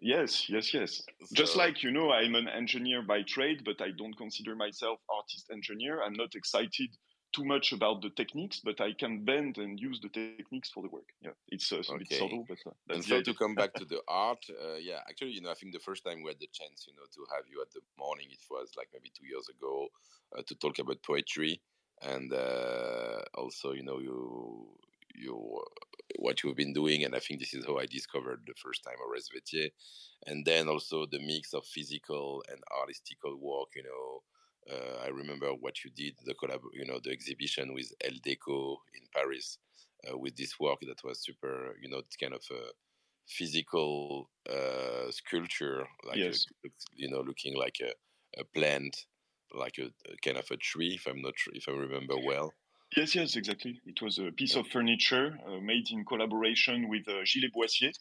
Yes, 0.00 0.48
yes, 0.48 0.74
yes. 0.74 1.02
So, 1.24 1.34
Just 1.34 1.56
like 1.56 1.82
you 1.82 1.92
know, 1.92 2.10
I'm 2.10 2.34
an 2.34 2.48
engineer 2.48 3.02
by 3.02 3.22
trade, 3.22 3.62
but 3.64 3.80
I 3.80 3.90
don't 3.96 4.16
consider 4.16 4.56
myself 4.56 4.98
artist 5.08 5.46
engineer. 5.52 6.02
I'm 6.02 6.14
not 6.14 6.34
excited 6.34 6.90
too 7.34 7.44
much 7.44 7.72
about 7.72 8.00
the 8.00 8.10
techniques, 8.10 8.60
but 8.64 8.80
I 8.80 8.92
can 8.92 9.24
bend 9.24 9.58
and 9.58 9.78
use 9.78 10.00
the 10.00 10.08
techniques 10.08 10.70
for 10.70 10.82
the 10.82 10.88
work. 10.88 11.08
Yeah, 11.20 11.32
it's, 11.48 11.72
uh, 11.72 11.76
okay. 11.76 11.94
a 11.94 11.98
bit 11.98 12.12
subtle, 12.12 12.44
but 12.48 12.58
uh, 12.64 12.94
and 12.94 13.04
so 13.04 13.20
to 13.20 13.34
come 13.34 13.54
back 13.54 13.74
to 13.80 13.84
the 13.84 14.00
art, 14.08 14.44
uh, 14.50 14.76
yeah, 14.76 15.00
actually, 15.08 15.32
you 15.32 15.42
know, 15.42 15.50
I 15.50 15.54
think 15.54 15.72
the 15.72 15.80
first 15.80 16.04
time 16.04 16.22
we 16.22 16.30
had 16.30 16.38
the 16.38 16.48
chance, 16.52 16.86
you 16.86 16.94
know, 16.94 17.06
to 17.14 17.34
have 17.34 17.44
you 17.50 17.60
at 17.60 17.72
the 17.72 17.80
morning, 17.98 18.28
it 18.30 18.44
was 18.50 18.70
like 18.76 18.88
maybe 18.92 19.10
two 19.16 19.26
years 19.26 19.48
ago, 19.48 19.88
uh, 20.36 20.42
to 20.46 20.54
talk 20.54 20.78
about 20.78 21.02
poetry, 21.02 21.60
and 22.02 22.32
uh, 22.32 23.20
also, 23.34 23.72
you 23.72 23.82
know, 23.82 23.98
you 23.98 24.68
you 25.16 25.60
what 26.18 26.42
you've 26.42 26.56
been 26.56 26.72
doing, 26.72 27.04
and 27.04 27.14
I 27.14 27.18
think 27.18 27.40
this 27.40 27.54
is 27.54 27.66
how 27.66 27.78
I 27.78 27.86
discovered 27.86 28.42
the 28.46 28.54
first 28.56 28.84
time 28.84 28.96
Aurece 29.04 29.30
Vettier, 29.34 29.70
and 30.26 30.44
then 30.44 30.68
also 30.68 31.06
the 31.06 31.18
mix 31.18 31.52
of 31.52 31.66
physical 31.66 32.44
and 32.50 32.60
artistical 32.80 33.36
work, 33.36 33.70
you 33.74 33.82
know 33.82 34.22
uh, 34.70 35.04
I 35.04 35.08
remember 35.08 35.48
what 35.48 35.84
you 35.84 35.90
did, 35.90 36.14
the 36.24 36.34
collab, 36.34 36.60
you 36.72 36.84
know, 36.84 36.98
the 37.02 37.10
exhibition 37.10 37.74
with 37.74 37.92
Elle 38.02 38.20
Deco 38.24 38.76
in 38.94 39.06
Paris, 39.14 39.58
uh, 40.08 40.16
with 40.16 40.36
this 40.36 40.58
work 40.58 40.78
that 40.82 41.04
was 41.04 41.22
super, 41.22 41.76
you 41.82 41.88
know, 41.88 42.02
kind 42.20 42.34
of 42.34 42.42
a 42.50 42.70
physical 43.28 44.30
uh, 44.48 45.10
sculpture, 45.10 45.86
like 46.06 46.16
yes. 46.16 46.46
a, 46.64 46.68
you 46.94 47.10
know, 47.10 47.20
looking 47.20 47.56
like 47.56 47.76
a, 47.82 48.40
a 48.40 48.44
plant, 48.44 49.06
like 49.54 49.78
a, 49.78 49.86
a, 50.10 50.16
kind 50.24 50.36
of 50.36 50.50
a 50.50 50.56
tree, 50.56 50.94
if 50.94 51.06
I'm 51.06 51.22
not 51.22 51.34
if 51.52 51.68
I 51.68 51.72
remember 51.72 52.14
well. 52.24 52.52
Yes, 52.96 53.14
yes, 53.14 53.34
exactly. 53.34 53.80
It 53.86 54.00
was 54.02 54.18
a 54.18 54.30
piece 54.30 54.54
of 54.54 54.68
furniture 54.68 55.36
uh, 55.48 55.58
made 55.60 55.90
in 55.90 56.04
collaboration 56.04 56.88
with 56.88 57.08
uh, 57.08 57.24
Gilles 57.24 57.50
Boissier. 57.50 57.92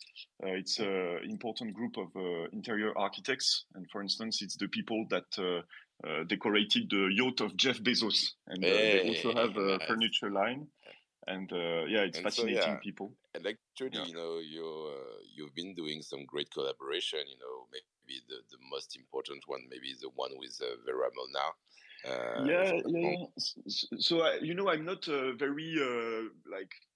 Uh, 0.43 0.49
it's 0.49 0.77
an 0.77 1.19
important 1.23 1.73
group 1.73 1.97
of 1.97 2.15
uh, 2.15 2.47
interior 2.51 2.95
architects, 2.95 3.65
and 3.73 3.89
for 3.91 4.03
instance, 4.03 4.43
it's 4.43 4.55
the 4.55 4.67
people 4.67 5.05
that 5.09 5.25
uh, 5.39 5.61
decorated 6.27 6.89
the 6.89 7.09
yacht 7.13 7.41
of 7.41 7.55
Jeff 7.55 7.79
Bezos, 7.79 8.33
and 8.47 8.63
hey, 8.63 9.01
they 9.03 9.07
also 9.09 9.33
have 9.33 9.55
a 9.57 9.77
nice. 9.77 9.87
furniture 9.87 10.31
line. 10.31 10.67
And 11.25 11.49
yeah, 11.51 12.01
it's 12.03 12.17
and 12.17 12.25
fascinating 12.25 12.61
so, 12.61 12.67
yeah. 12.67 12.75
people. 12.83 13.13
And 13.33 13.47
actually, 13.47 13.91
Yeah. 13.93 14.05
you 14.05 14.13
know, 14.13 14.39
you 14.39 14.65
you've 15.33 15.55
been 15.55 15.73
doing 15.73 16.01
some 16.01 16.25
great 16.25 16.51
collaboration. 16.51 17.19
You 17.27 17.39
know, 17.39 17.67
maybe 17.71 18.21
the, 18.27 18.43
the 18.51 18.57
most 18.69 18.95
important 18.95 19.43
one, 19.47 19.61
maybe 19.69 19.95
the 20.01 20.09
one 20.09 20.31
with 20.37 20.59
Vera 20.85 21.09
Molnar. 21.15 21.51
Uh, 22.05 22.43
yeah, 22.45 22.81
yeah. 22.85 23.25
So, 23.37 23.97
so 23.97 24.21
I, 24.21 24.39
you 24.41 24.53
know, 24.53 24.67
I'm 24.69 24.83
not 24.83 25.07
a 25.07 25.33
very 25.33 25.77
uh, 25.79 26.27
like 26.51 26.73
uh, 26.73 26.92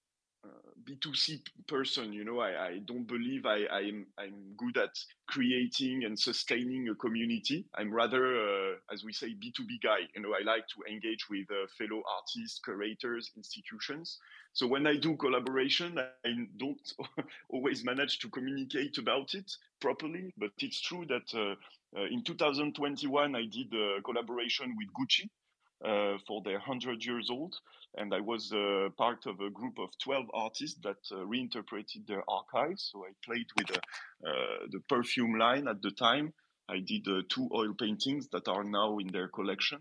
B2C 0.87 1.41
person. 1.67 2.13
You 2.13 2.23
know, 2.23 2.39
I, 2.39 2.67
I 2.67 2.77
don't 2.85 3.07
believe 3.07 3.45
I, 3.45 3.67
I'm 3.67 4.07
I'm 4.17 4.53
good 4.55 4.77
at 4.77 4.97
creating 5.27 6.05
and 6.05 6.17
sustaining 6.17 6.87
a 6.89 6.95
community. 6.95 7.65
I'm 7.75 7.93
rather, 7.93 8.23
uh, 8.37 8.75
as 8.93 9.03
we 9.03 9.11
say, 9.11 9.27
B2B 9.27 9.81
guy. 9.83 10.07
You 10.15 10.21
know, 10.21 10.33
I 10.33 10.43
like 10.43 10.65
to 10.69 10.91
engage 10.91 11.29
with 11.29 11.47
uh, 11.51 11.67
fellow 11.77 12.03
artists, 12.17 12.59
curators, 12.63 13.31
institutions. 13.35 14.19
So 14.53 14.65
when 14.65 14.87
I 14.87 14.95
do 14.95 15.17
collaboration, 15.17 15.99
I 15.99 16.47
don't 16.57 16.93
always 17.49 17.83
manage 17.83 18.19
to 18.19 18.29
communicate 18.29 18.97
about 18.97 19.33
it 19.33 19.51
properly. 19.81 20.33
But 20.37 20.51
it's 20.59 20.79
true 20.79 21.05
that 21.07 21.33
uh, 21.35 21.55
uh, 21.99 22.05
in 22.05 22.23
2021, 22.23 23.35
I 23.35 23.45
did 23.45 23.73
a 23.73 24.01
collaboration 24.03 24.73
with 24.77 24.87
Gucci 24.93 25.29
uh, 25.83 26.17
for 26.25 26.41
their 26.43 26.57
100 26.57 27.03
years 27.05 27.29
old. 27.29 27.55
And 27.95 28.13
I 28.13 28.19
was 28.19 28.51
uh, 28.51 28.89
part 28.97 29.25
of 29.25 29.39
a 29.39 29.49
group 29.49 29.79
of 29.79 29.89
12 30.03 30.25
artists 30.33 30.79
that 30.83 30.97
uh, 31.11 31.25
reinterpreted 31.25 32.05
their 32.07 32.23
archives. 32.29 32.89
So 32.91 33.05
I 33.05 33.11
played 33.23 33.47
with 33.57 33.71
uh, 33.71 34.67
the 34.71 34.79
perfume 34.89 35.37
line 35.37 35.67
at 35.67 35.81
the 35.81 35.91
time. 35.91 36.33
I 36.69 36.79
did 36.79 37.07
uh, 37.07 37.21
two 37.29 37.49
oil 37.53 37.73
paintings 37.79 38.27
that 38.29 38.47
are 38.47 38.63
now 38.63 38.97
in 38.99 39.07
their 39.07 39.27
collection. 39.29 39.79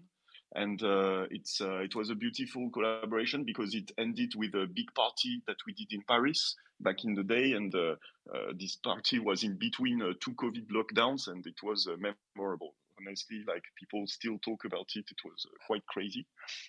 And 0.54 0.82
uh, 0.82 1.26
it's 1.30 1.60
uh, 1.60 1.78
it 1.78 1.94
was 1.94 2.08
a 2.08 2.14
beautiful 2.14 2.70
collaboration 2.70 3.44
because 3.44 3.74
it 3.74 3.90
ended 3.98 4.34
with 4.36 4.54
a 4.54 4.66
big 4.72 4.94
party 4.94 5.42
that 5.46 5.56
we 5.66 5.74
did 5.74 5.92
in 5.92 6.02
Paris 6.08 6.54
back 6.80 7.04
in 7.04 7.14
the 7.14 7.24
day, 7.24 7.52
and 7.52 7.74
this 8.56 8.76
party 8.76 9.18
was 9.18 9.42
in 9.42 9.58
between 9.58 9.98
two 10.20 10.34
COVID 10.34 10.68
lockdowns, 10.68 11.26
and 11.26 11.44
it 11.46 11.56
was 11.64 11.88
memorable 12.36 12.74
honestly 13.00 13.44
like 13.46 13.62
people 13.78 14.06
still 14.06 14.38
talk 14.44 14.64
about 14.64 14.88
it. 14.94 15.04
It 15.10 15.20
was 15.24 15.46
uh, 15.46 15.56
quite 15.66 15.86
crazy. 15.86 16.26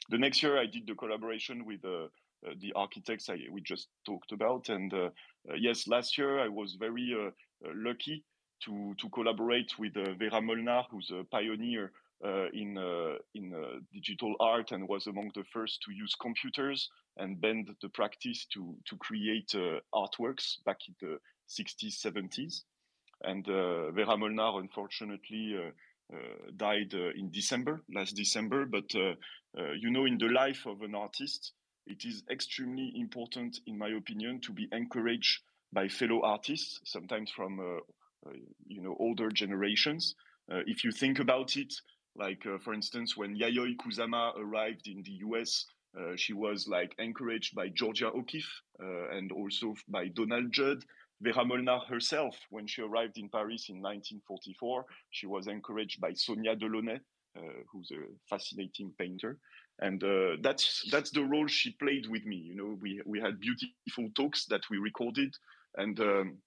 The 0.10 0.18
next 0.18 0.42
year 0.44 0.58
i 0.58 0.66
did 0.66 0.88
the 0.88 0.96
collaboration 0.96 1.66
with 1.66 1.84
uh, 1.86 2.08
uh, 2.46 2.54
the 2.60 2.72
architects 2.74 3.30
I, 3.30 3.38
we 3.52 3.62
just 3.62 3.88
talked 4.06 4.32
about. 4.32 4.70
And 4.70 4.94
uh, 4.94 5.10
uh, 5.50 5.56
yes 5.58 5.88
last 5.88 6.18
year 6.18 6.40
i 6.40 6.48
was 6.48 6.76
very 6.80 7.16
uh, 7.16 7.32
lucky 7.76 8.24
to 8.66 8.94
to 9.00 9.10
collaborate 9.10 9.72
with 9.80 9.94
vera 10.20 10.42
molnar 10.42 10.84
who's 10.90 11.12
a 11.12 11.24
pioneer 11.26 11.92
in 12.54 12.78
in 13.36 13.84
digital 13.94 14.36
art 14.40 14.72
and 14.72 14.88
was 14.88 15.06
among 15.08 15.32
the 15.36 15.44
first 15.54 15.80
to 15.84 15.92
use 15.94 16.16
computers 16.20 16.90
and 17.18 17.40
bend 17.40 17.70
the 17.82 17.90
practice 17.90 18.48
to 18.52 18.76
to 18.86 18.98
create 18.98 19.54
artworks 19.94 20.58
back 20.66 20.80
in 20.88 20.96
the 21.02 21.18
60s 21.48 21.96
70s 22.04 22.64
and 23.24 23.46
vera 23.46 24.18
molnar 24.18 24.60
unfortunately 24.60 25.56
uh, 25.56 25.70
died 26.56 26.94
uh, 26.94 27.10
in 27.16 27.32
December, 27.32 27.82
last 27.94 28.16
December. 28.16 28.66
But 28.66 28.94
uh, 28.96 29.16
you 29.80 29.90
know, 29.90 30.06
in 30.06 30.18
the 30.18 30.28
life 30.28 30.66
of 30.66 30.82
an 30.82 30.96
artist, 30.96 31.54
it 31.86 32.06
is 32.06 32.24
extremely 32.30 32.92
important, 32.96 33.60
in 33.66 33.78
my 33.78 33.90
opinion, 33.90 34.42
to 34.42 34.52
be 34.52 34.68
encouraged 34.72 35.42
by 35.74 35.88
fellow 35.88 36.22
artists, 36.24 36.80
sometimes 36.86 37.32
from 37.32 37.60
you 38.68 38.82
know 38.82 38.96
older 39.00 39.30
generations. 39.30 40.16
if 40.50 40.84
you 40.84 40.92
think 40.92 41.20
about 41.20 41.56
it, 41.58 41.74
like 42.16 42.44
for 42.64 42.74
instance, 42.74 43.18
when 43.18 43.38
Yayoi 43.38 43.76
Kusama 43.78 44.34
arrived 44.38 44.88
in 44.88 45.04
the 45.04 45.12
U.S. 45.28 45.66
Uh, 45.98 46.16
she 46.16 46.34
was 46.34 46.68
like 46.68 46.94
encouraged 47.00 47.56
by 47.56 47.70
Georgia 47.70 48.08
O'Keeffe 48.08 48.62
uh, 48.82 49.10
and 49.10 49.32
also 49.32 49.74
by 49.88 50.08
Donald 50.10 50.52
Judd. 50.52 50.84
Vera 51.22 51.44
Molnar 51.44 51.80
herself, 51.80 52.36
when 52.50 52.68
she 52.68 52.82
arrived 52.82 53.18
in 53.18 53.30
Paris 53.30 53.70
in 53.70 53.78
1944, 53.78 54.86
she 55.10 55.26
was 55.26 55.48
encouraged 55.48 56.00
by 56.00 56.14
Sonia 56.14 56.56
Delaunay, 56.56 57.00
uh, 57.36 57.42
who's 57.72 57.92
a 57.92 58.02
fascinating 58.30 58.94
painter. 59.00 59.38
And 59.80 60.04
uh, 60.04 60.38
that's 60.42 60.88
that's 60.92 61.12
the 61.12 61.24
role 61.24 61.48
she 61.48 61.72
played 61.72 62.08
with 62.08 62.26
me. 62.26 62.36
You 62.36 62.56
know, 62.56 62.78
we 62.82 63.02
we 63.06 63.20
had 63.20 63.40
beautiful 63.40 64.10
talks 64.16 64.46
that 64.46 64.62
we 64.72 64.78
recorded, 64.78 65.36
and 65.76 66.00
um, 66.00 66.38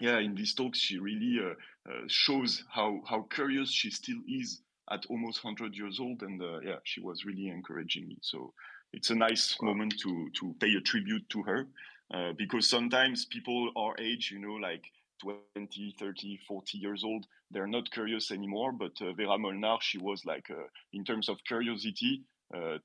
yeah, 0.00 0.18
in 0.18 0.34
these 0.34 0.54
talks 0.54 0.78
she 0.78 0.98
really 0.98 1.38
uh, 1.40 1.92
shows 2.08 2.64
how 2.70 3.00
how 3.08 3.22
curious 3.22 3.70
she 3.70 3.90
still 3.90 4.20
is 4.28 4.60
at 4.90 5.04
almost 5.06 5.44
100 5.44 5.74
years 5.76 5.98
old. 5.98 6.22
And 6.22 6.40
uh, 6.42 6.60
yeah 6.60 6.76
she 6.84 7.00
was 7.00 7.24
really 7.24 7.48
encouraging 7.48 8.08
me. 8.08 8.18
So 8.20 8.52
it's 8.92 9.10
a 9.10 9.14
nice 9.14 9.56
moment 9.62 9.98
to 10.00 10.28
to 10.40 10.54
pay 10.60 10.74
a 10.74 10.80
tribute 10.80 11.28
to 11.30 11.42
her 11.44 11.66
uh, 12.14 12.32
because 12.36 12.68
sometimes 12.68 13.26
people 13.26 13.70
our 13.76 13.94
age 13.98 14.30
you 14.32 14.38
know 14.38 14.54
like 14.54 14.84
20 15.22 15.94
30 15.98 16.38
40 16.46 16.78
years 16.78 17.04
old 17.04 17.26
they're 17.50 17.66
not 17.66 17.90
curious 17.90 18.30
anymore 18.30 18.72
but 18.72 18.92
uh, 19.00 19.12
vera 19.12 19.38
molnar 19.38 19.78
she 19.80 19.98
was 19.98 20.24
like 20.24 20.46
in 20.92 21.04
terms 21.04 21.28
of 21.28 21.36
curiosity 21.46 22.22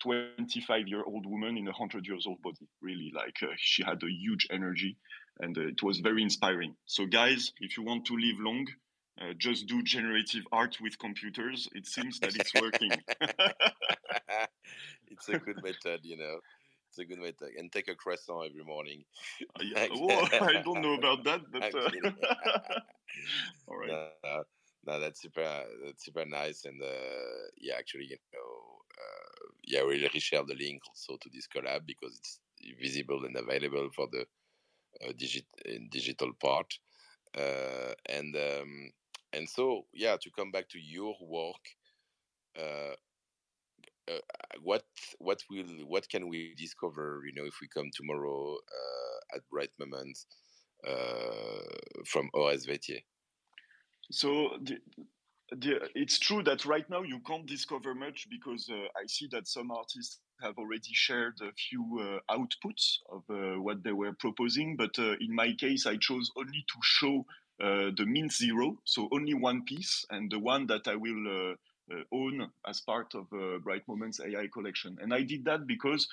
25 0.01 0.87
year 0.87 1.03
old 1.05 1.25
woman 1.25 1.57
in 1.57 1.67
a 1.67 1.71
100 1.71 2.05
years 2.05 2.25
old 2.27 2.41
body 2.41 2.67
really 2.81 3.11
like 3.15 3.37
she 3.57 3.83
had 3.83 4.01
a 4.03 4.11
huge 4.11 4.47
energy 4.51 4.97
and 5.39 5.57
it 5.57 5.81
was 5.81 5.99
very 5.99 6.21
inspiring 6.21 6.75
so 6.85 7.05
guys 7.05 7.53
if 7.59 7.77
you 7.77 7.83
want 7.83 8.03
to 8.05 8.17
live 8.17 8.39
long 8.39 8.65
uh, 9.21 9.33
just 9.37 9.67
do 9.67 9.83
generative 9.83 10.43
art 10.51 10.77
with 10.81 10.97
computers. 10.97 11.69
It 11.73 11.85
seems 11.85 12.19
that 12.19 12.35
it's 12.35 12.53
working. 12.55 12.91
it's 15.07 15.29
a 15.29 15.37
good 15.37 15.61
method, 15.63 15.99
you 16.03 16.17
know. 16.17 16.39
It's 16.93 16.99
a 16.99 17.05
good 17.05 17.17
method. 17.17 17.55
And 17.57 17.71
take 17.71 17.87
a 17.87 17.95
croissant 17.95 18.51
every 18.51 18.63
morning. 18.63 19.03
Uh, 19.41 19.63
yeah. 19.63 19.87
oh, 19.91 20.27
I 20.41 20.61
don't 20.61 20.79
know 20.79 20.93
about 20.93 21.23
that, 21.23 21.41
but 21.51 21.73
uh... 21.73 21.89
all 23.67 23.77
right. 23.77 23.89
No, 24.23 24.43
no, 24.85 24.99
that's 24.99 25.19
super. 25.19 25.41
That's 25.83 26.05
super 26.05 26.23
nice, 26.25 26.65
and 26.65 26.79
uh, 26.83 27.49
yeah, 27.59 27.73
actually, 27.79 28.05
you 28.05 28.17
know, 28.31 28.77
uh, 28.91 29.47
yeah, 29.63 29.83
we 29.83 30.03
really 30.03 30.19
share 30.19 30.43
the 30.43 30.53
link 30.53 30.83
also 30.87 31.17
to 31.19 31.29
this 31.33 31.47
collab 31.47 31.87
because 31.87 32.15
it's 32.15 32.39
visible 32.79 33.25
and 33.25 33.37
available 33.37 33.89
for 33.95 34.07
the 34.11 34.27
uh, 35.03 35.13
digit 35.17 35.45
digital 35.89 36.31
part. 36.39 36.77
Uh, 37.35 37.93
and 38.05 38.35
um, 38.35 38.91
and 39.33 39.49
so 39.49 39.87
yeah 39.91 40.15
to 40.21 40.29
come 40.29 40.51
back 40.51 40.69
to 40.69 40.77
your 40.77 41.15
work 41.19 41.65
uh, 44.09 44.15
uh, 44.15 44.57
what 44.61 44.83
what 45.19 45.41
will 45.49 45.65
what 45.87 46.07
can 46.09 46.27
we 46.27 46.53
discover 46.57 47.21
you 47.25 47.33
know 47.33 47.47
if 47.47 47.55
we 47.61 47.67
come 47.69 47.89
tomorrow 47.95 48.55
uh, 48.55 49.35
at 49.35 49.49
bright 49.49 49.71
moments 49.79 50.25
from 52.05 52.29
Aurece 52.35 52.67
Vettier 52.67 53.01
so 54.11 54.57
the, 54.61 54.77
the, 55.51 55.89
it's 55.95 56.19
true 56.19 56.43
that 56.43 56.65
right 56.65 56.89
now 56.89 57.03
you 57.03 57.21
can't 57.25 57.45
discover 57.45 57.95
much 57.95 58.27
because 58.29 58.69
I 58.69 59.05
see 59.07 59.29
that 59.31 59.47
some 59.47 59.71
artists 59.71 60.19
have 60.41 60.57
already 60.57 60.91
shared 60.91 61.35
a 61.41 61.53
few 61.53 62.19
uh, 62.29 62.35
outputs 62.35 62.97
of 63.09 63.23
uh, 63.29 63.61
what 63.61 63.83
they 63.83 63.93
were 63.93 64.13
proposing. 64.19 64.75
But 64.75 64.99
uh, 64.99 65.13
in 65.21 65.33
my 65.33 65.53
case, 65.53 65.85
I 65.85 65.95
chose 65.95 66.29
only 66.35 66.65
to 66.67 66.79
show 66.81 67.25
the 67.59 68.05
Mint 68.05 68.33
Zero, 68.33 68.77
so 68.83 69.07
only 69.13 69.33
one 69.33 69.63
piece, 69.63 70.05
and 70.09 70.29
the 70.29 70.39
one 70.39 70.67
that 70.67 70.85
I 70.85 70.95
will 70.95 71.55
own 72.11 72.49
as 72.67 72.81
part 72.81 73.13
of 73.15 73.29
Bright 73.63 73.87
Moments 73.87 74.19
AI 74.19 74.47
collection. 74.53 74.97
And 75.01 75.13
I 75.13 75.21
did 75.21 75.45
that 75.45 75.67
because 75.67 76.07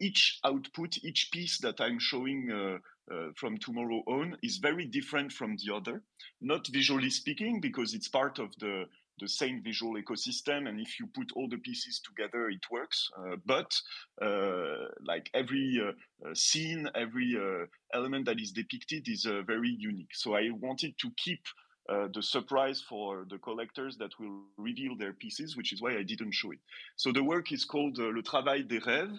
each 0.00 0.38
output, 0.44 0.98
each 1.02 1.30
piece 1.32 1.58
that 1.58 1.80
I'm 1.80 1.98
showing 1.98 2.78
uh, 3.10 3.30
from 3.36 3.58
tomorrow 3.58 4.02
on 4.06 4.36
is 4.42 4.58
very 4.58 4.86
different 4.86 5.32
from 5.32 5.56
the 5.56 5.74
other. 5.74 6.02
Not 6.40 6.68
visually 6.68 7.10
speaking, 7.10 7.60
because 7.60 7.94
it's 7.94 8.08
part 8.08 8.38
of 8.38 8.54
the 8.58 8.86
the 9.18 9.28
same 9.28 9.62
visual 9.62 9.94
ecosystem, 9.94 10.68
and 10.68 10.80
if 10.80 10.98
you 10.98 11.06
put 11.06 11.32
all 11.36 11.48
the 11.48 11.58
pieces 11.58 12.00
together, 12.00 12.48
it 12.48 12.64
works. 12.70 13.10
Uh, 13.16 13.36
but 13.44 13.70
uh, 14.20 14.86
like 15.04 15.30
every 15.34 15.80
uh, 15.80 16.34
scene, 16.34 16.88
every 16.94 17.36
element 17.92 18.24
that 18.26 18.40
is 18.40 18.52
depicted 18.52 19.08
is 19.08 19.26
very 19.46 19.76
unique. 19.78 20.14
So 20.14 20.34
I 20.34 20.50
wanted 20.50 20.96
to 20.98 21.10
keep 21.16 21.42
uh, 21.88 22.06
the 22.14 22.22
surprise 22.22 22.80
for 22.80 23.26
the 23.28 23.38
collectors 23.38 23.96
that 23.96 24.12
will 24.20 24.42
reveal 24.56 24.96
their 24.96 25.12
pieces, 25.12 25.56
which 25.56 25.72
is 25.72 25.82
why 25.82 25.96
I 25.96 26.04
didn't 26.04 26.32
show 26.32 26.52
it. 26.52 26.60
So 26.96 27.10
the 27.10 27.24
work 27.24 27.50
is 27.50 27.64
called 27.64 27.98
uh, 27.98 28.04
Le 28.04 28.22
Travail 28.22 28.62
des 28.62 28.78
Rêves 28.78 29.18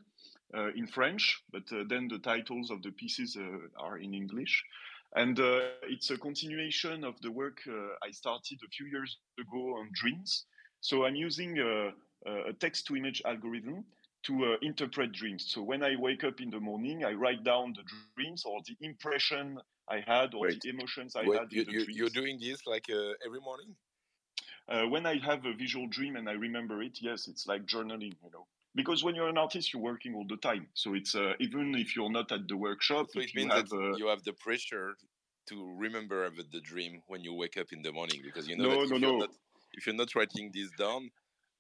uh, 0.56 0.70
in 0.76 0.88
French, 0.88 1.44
but 1.52 1.64
uh, 1.74 1.84
then 1.90 2.08
the 2.08 2.20
titles 2.20 2.72
of 2.72 2.82
the 2.82 2.92
pieces 2.92 3.36
uh, 3.36 3.84
are 3.84 3.98
in 3.98 4.14
English. 4.14 4.64
And 5.16 5.38
it's 5.84 6.10
a 6.10 6.18
continuation 6.18 7.04
of 7.04 7.22
the 7.22 7.30
work 7.30 7.60
I 8.02 8.10
started 8.10 8.58
a 8.66 8.70
few 8.70 8.88
years 8.88 9.20
ago 9.40 9.78
on 9.78 9.92
dreams. 9.94 10.46
So 10.82 11.06
I'm 11.06 11.14
using 11.14 11.60
a, 11.60 11.92
text 12.60 12.88
to 12.88 12.96
image 12.96 13.22
algorithm 13.24 13.86
to 14.24 14.58
interpret 14.64 15.12
dreams. 15.12 15.46
So 15.50 15.62
when 15.62 15.84
I 15.84 15.96
wake 16.00 16.24
up 16.24 16.42
in 16.42 16.50
the 16.50 16.60
morning, 16.60 17.06
I 17.06 17.12
write 17.12 17.44
down 17.44 17.74
the 17.74 17.84
dreams 18.16 18.44
or 18.44 18.60
the 18.66 18.76
impression 18.84 19.60
I 19.90 20.04
had 20.06 20.34
or 20.34 20.48
Wait. 20.48 20.62
the 20.62 20.70
emotions 20.70 21.16
I 21.16 21.26
Wait, 21.26 21.40
had. 21.40 21.52
You, 21.52 21.66
you, 21.70 21.86
you're 21.90 22.10
doing 22.10 22.40
this 22.40 22.66
like 22.66 22.86
uh, 22.90 23.14
every 23.26 23.40
morning? 23.40 23.76
Uh, 24.70 24.88
when 24.88 25.06
I 25.06 25.18
have 25.26 25.46
a 25.46 25.54
visual 25.54 25.88
dream 25.88 26.16
and 26.16 26.30
I 26.30 26.34
remember 26.34 26.82
it, 26.82 27.00
yes, 27.02 27.28
it's 27.28 27.48
like 27.48 27.66
journaling, 27.66 28.16
you 28.24 28.32
know. 28.32 28.48
Because 28.76 29.04
when 29.04 29.14
you're 29.14 29.28
an 29.28 29.38
artist, 29.38 29.74
you're 29.74 29.84
working 29.84 30.16
all 30.16 30.26
the 30.28 30.38
time. 30.38 30.68
So 30.74 30.96
it's 30.96 31.14
uh, 31.16 31.34
even 31.40 31.76
if 31.76 31.96
you're 31.96 32.10
not 32.10 32.32
at 32.32 32.48
the 32.48 32.58
workshop. 32.58 33.08
So 33.12 33.20
it 33.20 33.36
means 33.36 33.54
have, 33.54 33.70
that 33.70 33.76
uh, 33.76 33.96
you 33.98 34.08
have 34.08 34.24
the 34.24 34.34
pressure 34.34 34.96
to 35.50 35.76
remember 35.78 36.30
the 36.52 36.62
dream 36.62 37.02
when 37.08 37.22
you 37.22 37.34
wake 37.34 37.58
up 37.58 37.68
in 37.72 37.82
the 37.82 37.92
morning 37.92 38.22
because 38.24 38.48
you 38.48 38.56
know 38.56 38.64
no, 38.64 38.70
that 38.72 38.96
if, 38.96 39.02
no. 39.02 39.10
You're 39.10 39.20
not, 39.20 39.30
if 39.74 39.86
you're 39.86 39.96
not 39.96 40.16
writing 40.16 40.52
this 40.54 40.70
down, 40.80 41.10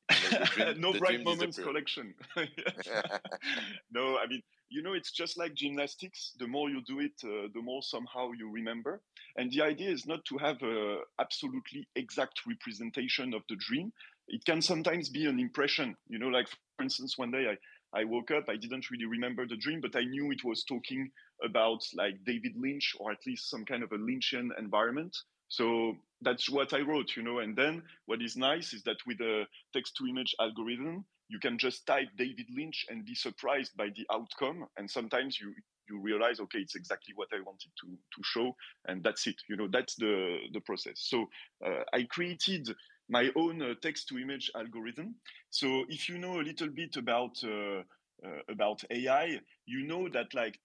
dream, 0.46 0.80
no 0.80 0.94
bright 0.94 1.24
moments 1.24 1.60
collection. 1.60 2.14
no, 3.92 4.18
I 4.18 4.28
mean, 4.28 4.42
you 4.69 4.82
know, 4.82 4.93
it's 4.93 5.12
just 5.12 5.38
like 5.38 5.54
gymnastics. 5.54 6.34
The 6.39 6.47
more 6.47 6.69
you 6.69 6.82
do 6.82 6.99
it, 6.99 7.13
uh, 7.23 7.47
the 7.54 7.62
more 7.62 7.82
somehow 7.84 8.32
you 8.32 8.49
remember. 8.52 9.02
And 9.38 9.52
the 9.52 9.62
idea 9.62 9.89
is 9.89 10.06
not 10.06 10.26
to 10.26 10.38
have 10.38 10.62
a 10.62 10.97
absolutely 11.19 11.88
exact 11.95 12.41
representation 12.47 13.34
of 13.34 13.43
the 13.49 13.56
dream. 13.56 13.91
It 14.28 14.45
can 14.45 14.62
sometimes 14.62 15.10
be 15.10 15.26
an 15.26 15.39
impression. 15.39 15.95
You 16.08 16.19
know, 16.19 16.30
like 16.30 16.47
for 16.47 16.84
instance, 16.84 17.17
one 17.17 17.32
day 17.32 17.47
I, 17.93 17.99
I 17.99 18.04
woke 18.06 18.32
up, 18.32 18.45
I 18.49 18.56
didn't 18.56 18.89
really 18.89 19.06
remember 19.06 19.47
the 19.47 19.58
dream, 19.58 19.80
but 19.82 19.95
I 19.95 20.04
knew 20.04 20.32
it 20.32 20.43
was 20.43 20.63
talking 20.63 21.12
about 21.43 21.82
like 21.93 22.23
David 22.26 22.54
Lynch 22.56 22.95
or 22.99 23.12
at 23.12 23.26
least 23.28 23.49
some 23.49 23.65
kind 23.65 23.84
of 23.84 23.91
a 23.91 23.97
Lynchian 23.97 24.49
environment. 24.58 25.15
So 25.49 25.97
that's 26.21 26.49
what 26.49 26.73
I 26.73 26.80
wrote, 26.80 27.15
you 27.15 27.21
know. 27.21 27.39
And 27.39 27.56
then 27.56 27.84
what 28.08 28.21
is 28.21 28.36
nice 28.36 28.73
is 28.73 28.82
that 28.84 28.97
with 29.06 29.21
a 29.21 29.45
text 29.73 29.95
to 29.97 30.08
image 30.08 30.36
algorithm, 30.39 31.06
you 31.30 31.40
can 31.40 31.58
just 31.58 31.86
type 31.86 32.10
David 32.18 32.48
Lynch 32.56 32.86
and 32.90 33.06
be 33.06 33.16
surprised 33.16 33.76
by 33.78 33.88
the 33.96 34.06
outcome. 34.12 34.66
And 34.78 34.90
sometimes 34.90 35.40
you 35.40 35.54
you 35.90 36.00
realize, 36.00 36.40
okay, 36.40 36.60
it's 36.60 36.76
exactly 36.76 37.14
what 37.16 37.28
I 37.34 37.42
wanted 37.42 37.72
to 37.82 37.88
to 37.88 38.24
show, 38.24 38.56
and 38.88 39.04
that's 39.04 39.28
it. 39.28 39.36
You 39.50 39.58
know, 39.58 39.68
that's 39.72 39.96
the 39.96 40.38
the 40.54 40.62
process. 40.62 41.00
So 41.00 41.26
uh, 41.66 41.84
I 41.94 42.04
created 42.04 42.70
my 43.10 43.32
own 43.36 43.62
uh, 43.62 43.74
text 43.82 44.08
to 44.10 44.18
image 44.18 44.50
algorithm. 44.56 45.16
So 45.50 45.84
if 45.90 46.08
you 46.10 46.18
know 46.18 46.40
a 46.40 46.48
little 46.50 46.70
bit 46.70 46.96
about 46.98 47.36
uh, 47.44 47.84
uh 48.26 48.42
about 48.50 48.84
AI, 48.90 49.40
you 49.66 49.86
know 49.86 50.08
that 50.10 50.34
like 50.34 50.60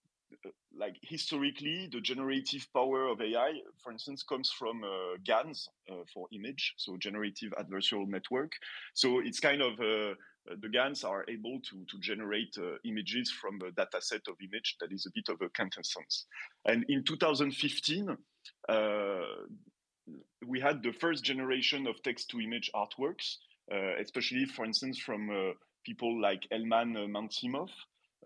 like 0.76 0.96
historically, 1.02 1.88
the 1.90 2.00
generative 2.00 2.66
power 2.72 3.08
of 3.08 3.20
AI, 3.20 3.54
for 3.82 3.90
instance, 3.90 4.22
comes 4.22 4.50
from 4.50 4.84
uh, 4.84 5.16
GANs 5.24 5.68
uh, 5.90 6.04
for 6.12 6.28
image, 6.32 6.74
so 6.76 6.96
generative 6.96 7.52
adversarial 7.58 8.06
network. 8.06 8.52
So 8.94 9.20
it's 9.20 9.40
kind 9.40 9.62
of 9.62 9.72
uh, 9.80 10.14
the 10.60 10.68
GANs 10.68 11.04
are 11.04 11.24
able 11.28 11.60
to, 11.60 11.84
to 11.90 11.98
generate 12.00 12.56
uh, 12.58 12.76
images 12.84 13.30
from 13.30 13.60
a 13.66 13.70
data 13.70 14.00
set 14.00 14.22
of 14.28 14.36
image 14.42 14.76
that 14.80 14.92
is 14.92 15.06
a 15.06 15.10
bit 15.14 15.28
of 15.28 15.40
a 15.42 15.48
quintessence. 15.50 16.26
And 16.64 16.84
in 16.88 17.04
2015, 17.04 18.16
uh, 18.68 19.20
we 20.46 20.60
had 20.60 20.82
the 20.82 20.92
first 20.92 21.24
generation 21.24 21.86
of 21.86 22.02
text 22.02 22.30
to 22.30 22.40
image 22.40 22.70
artworks, 22.74 23.36
uh, 23.72 23.96
especially, 24.00 24.46
for 24.46 24.64
instance, 24.64 24.98
from 24.98 25.54
people 25.84 26.20
like 26.20 26.46
Elman 26.50 26.94
Mansimov, 26.94 27.70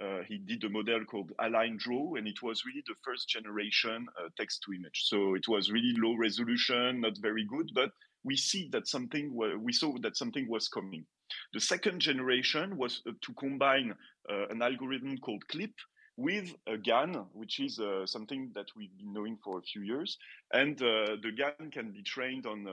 uh, 0.00 0.22
he 0.26 0.38
did 0.38 0.64
a 0.64 0.70
model 0.70 1.04
called 1.04 1.32
alignDRAW, 1.38 2.16
and 2.16 2.26
it 2.26 2.42
was 2.42 2.64
really 2.64 2.82
the 2.87 2.94
first 3.04 3.28
generation 3.28 4.06
uh, 4.18 4.28
text 4.38 4.62
to 4.64 4.72
image. 4.72 5.04
So 5.04 5.35
it 5.35 5.46
was 5.48 5.70
really 5.70 5.94
low 5.98 6.16
resolution, 6.16 7.02
not 7.02 7.18
very 7.18 7.44
good, 7.44 7.70
but 7.74 7.90
we 8.24 8.37
see 8.37 8.68
that 8.72 8.88
something 8.88 9.35
we 9.61 9.72
saw 9.72 9.96
that 9.98 10.16
something 10.16 10.48
was 10.48 10.68
coming. 10.68 11.04
The 11.52 11.61
second 11.61 12.00
generation 12.00 12.76
was 12.76 13.02
uh, 13.06 13.12
to 13.22 13.32
combine 13.35 13.94
uh, 14.28 14.48
an 14.48 14.62
algorithm 14.62 15.18
called 15.18 15.46
CLIP 15.48 15.74
with 16.16 16.54
a 16.66 16.76
GAN, 16.76 17.14
which 17.32 17.58
is 17.58 17.78
uh, 17.78 18.04
something 18.06 18.50
that 18.54 18.66
we've 18.76 18.94
been 18.98 19.14
knowing 19.14 19.38
for 19.42 19.58
a 19.58 19.62
few 19.62 19.80
years, 19.82 20.18
and 20.52 20.76
the 20.78 21.32
GAN 21.35 21.70
can 21.70 21.90
be 21.90 22.02
trained 22.02 22.46
on 22.46 22.66